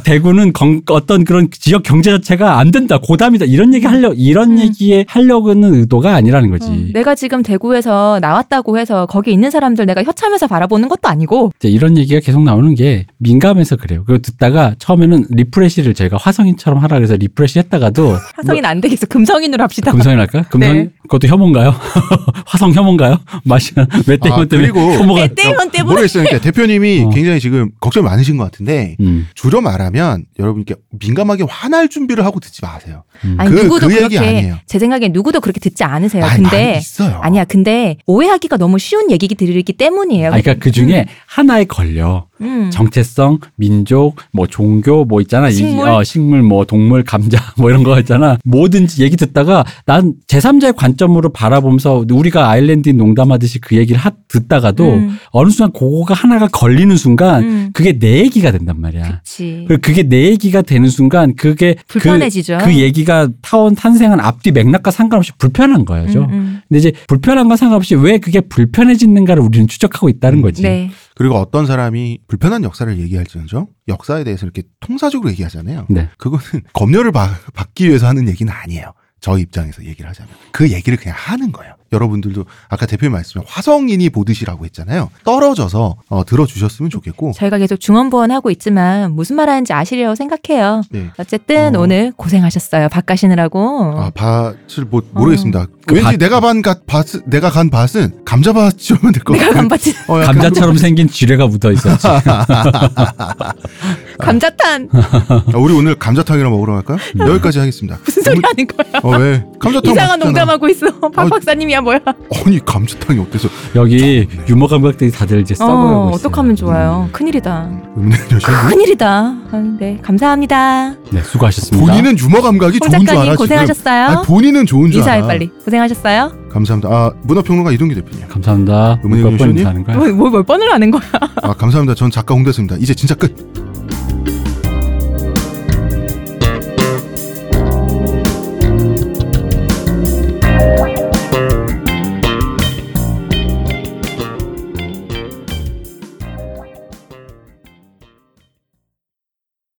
[0.04, 2.98] 대구는 건- 어떤 그런 지역 경제 자체가 안 된다.
[2.98, 3.46] 고담이다.
[3.46, 4.60] 이런 얘기 하려 이런 음.
[4.60, 6.68] 얘기에 하려고 하는 의도가 아니라는 거지.
[6.68, 11.52] 어, 내가 지금 대구에서 나왔다고 해서 거기 있는 사람들 내가 혀차면서 바라보는 것도 아니고.
[11.60, 14.04] 이제 이런 얘기가 계속 나오는 게 민감해서 그래요.
[14.06, 19.06] 그리고 듣다가 처음에는 refresh를 저희가 화성인처럼 하라 그래서 refresh 했다가도 화성인 안 되겠어.
[19.08, 19.92] 금성인으로 합시다.
[19.92, 20.44] 금성인 할까?
[20.50, 20.90] 금성 네.
[21.04, 21.74] 그것도 혐오인가요?
[22.46, 23.18] 화성 혐오인가요?
[23.44, 23.74] 맛이
[24.08, 25.94] 맷 때문 아, 때문에 그리고 혐오가 맷 때문 때문에.
[25.96, 26.24] 모르겠어요.
[26.24, 27.10] 그러니까 대표님이 어.
[27.10, 32.62] 굉장히 지금 걱정이 많으신 것 같은데 음, 줄여 말하면 여러분께 민감하게 화날 준비를 하고 듣지
[32.64, 33.04] 마세요.
[33.26, 33.36] 음.
[33.40, 34.58] 아니 그- 누구도 그 얘기 그렇게 아니에요.
[34.66, 36.24] 제 생각에 누구도 그렇게 듣지 않으세요.
[36.24, 37.20] 아니, 많이 근데 있어요.
[37.22, 37.44] 아니야.
[37.46, 40.28] 근데 오해하기가 너무 쉬운 얘기기 들이기 때문이에요.
[40.28, 42.70] 아, 그러니까 그 중에 하나에 걸려 음.
[42.72, 45.50] 정체성, 민족, 뭐 종교, 뭐 있잖아.
[45.50, 45.90] 이- 식물?
[45.90, 48.38] 어, 식물, 뭐 동물, 감자, 뭐 이런 거 있잖아.
[48.46, 49.49] 뭐든지 얘기 듣다가
[49.86, 55.18] 난 제3자의 관점으로 바라보면서 우리가 아일랜드인 농담하듯이 그 얘기를 하, 듣다가도 음.
[55.32, 57.70] 어느 순간 그거가 하나가 걸리는 순간 음.
[57.74, 59.20] 그게 내 얘기가 된단 말이야.
[59.24, 59.66] 그치.
[59.68, 62.60] 그리고 그게 내 얘기가 되는 순간 그게 그- 불편해지죠.
[62.62, 66.22] 그, 얘기가 타온 탄생한 앞뒤 맥락과 상관없이 불편한 거죠.
[66.26, 66.62] 음, 음.
[66.68, 70.62] 근데 이제 불편한 건 상관없이 왜 그게 불편해지는가를 우리는 추적하고 있다는 거지.
[70.62, 70.90] 네.
[71.16, 75.86] 그리고 어떤 사람이 불편한 역사를 얘기할지언정 역사에 대해서 이렇게 통사적으로 얘기하잖아요.
[75.90, 76.08] 네.
[76.18, 76.44] 그거는
[76.74, 78.94] 검열을 받- 받기 위해서 하는 얘기는 아니에요.
[79.20, 81.76] 저희 입장에서 얘기를 하자면 그 얘기를 그냥 하는 거예요.
[81.92, 85.10] 여러분들도 아까 대표님 말씀에 화성인이 보듯이라고 했잖아요.
[85.24, 87.34] 떨어져서 어, 들어주셨으면 좋겠고.
[87.36, 90.82] 저희가 계속 중원부원 하고 있지만 무슨 말 하는지 아시리라고 생각해요.
[90.92, 91.10] 네.
[91.18, 91.82] 어쨌든 어.
[91.82, 92.90] 오늘 고생하셨어요.
[92.90, 93.94] 밥 가시느라고.
[93.98, 95.66] 아 밭을 뭐 모르겠습니다.
[95.88, 99.54] 그 왠지 밭- 내가 반 갓, 밭, 내가 간 밭은 감자밭이면 될것 내가 같아요.
[99.62, 102.08] 감바치 어, 약간 감자처럼 생긴 지뢰가 묻어 있었지.
[104.20, 106.98] 감자탄 아, 우리 오늘 감자탕이나 먹으러 갈까요?
[107.20, 107.98] 여기까지 하겠습니다.
[108.04, 109.00] 무슨 소리 하는 거야?
[109.04, 109.44] 어 왜?
[109.60, 110.20] 감자탕 이상한.
[110.20, 110.88] 농담하고 있어.
[111.12, 112.00] 박 아, 박사님이 야 뭐야?
[112.46, 113.48] 아니 감자탕이 어때서?
[113.76, 116.16] 여기 유머 감각들이 다들 이제 어, 썩어가고 있어요.
[116.16, 117.10] 어떡하면 좋아요.
[117.14, 117.70] 큰일이다.
[117.98, 119.08] 음료 여신 큰일이다.
[119.52, 120.96] 아, 네, 감사합니다.
[121.12, 121.88] 네, 수고하셨습니다.
[121.94, 123.36] 본인은 유머 감각이 홍 좋은 줄 알아.
[123.36, 124.06] 고생하셨어요.
[124.08, 125.26] 아니, 본인은 좋은 줄 알아.
[125.26, 125.48] 빨리.
[125.64, 126.32] 고생하셨어요.
[126.52, 126.90] 감사합니다.
[126.90, 128.28] 아 문화평론가 이동규 대표님.
[128.28, 129.00] 감사합니다.
[129.06, 129.64] 음원이 몇번 오셨니?
[129.64, 129.98] 하는 거야?
[129.98, 131.02] 뭐, 뭐, 몇 번을 하는 거야?
[131.42, 131.96] 아 감사합니다.
[131.96, 132.76] 전 작가 홍대수입니다.
[132.80, 133.34] 이제 진짜 끝.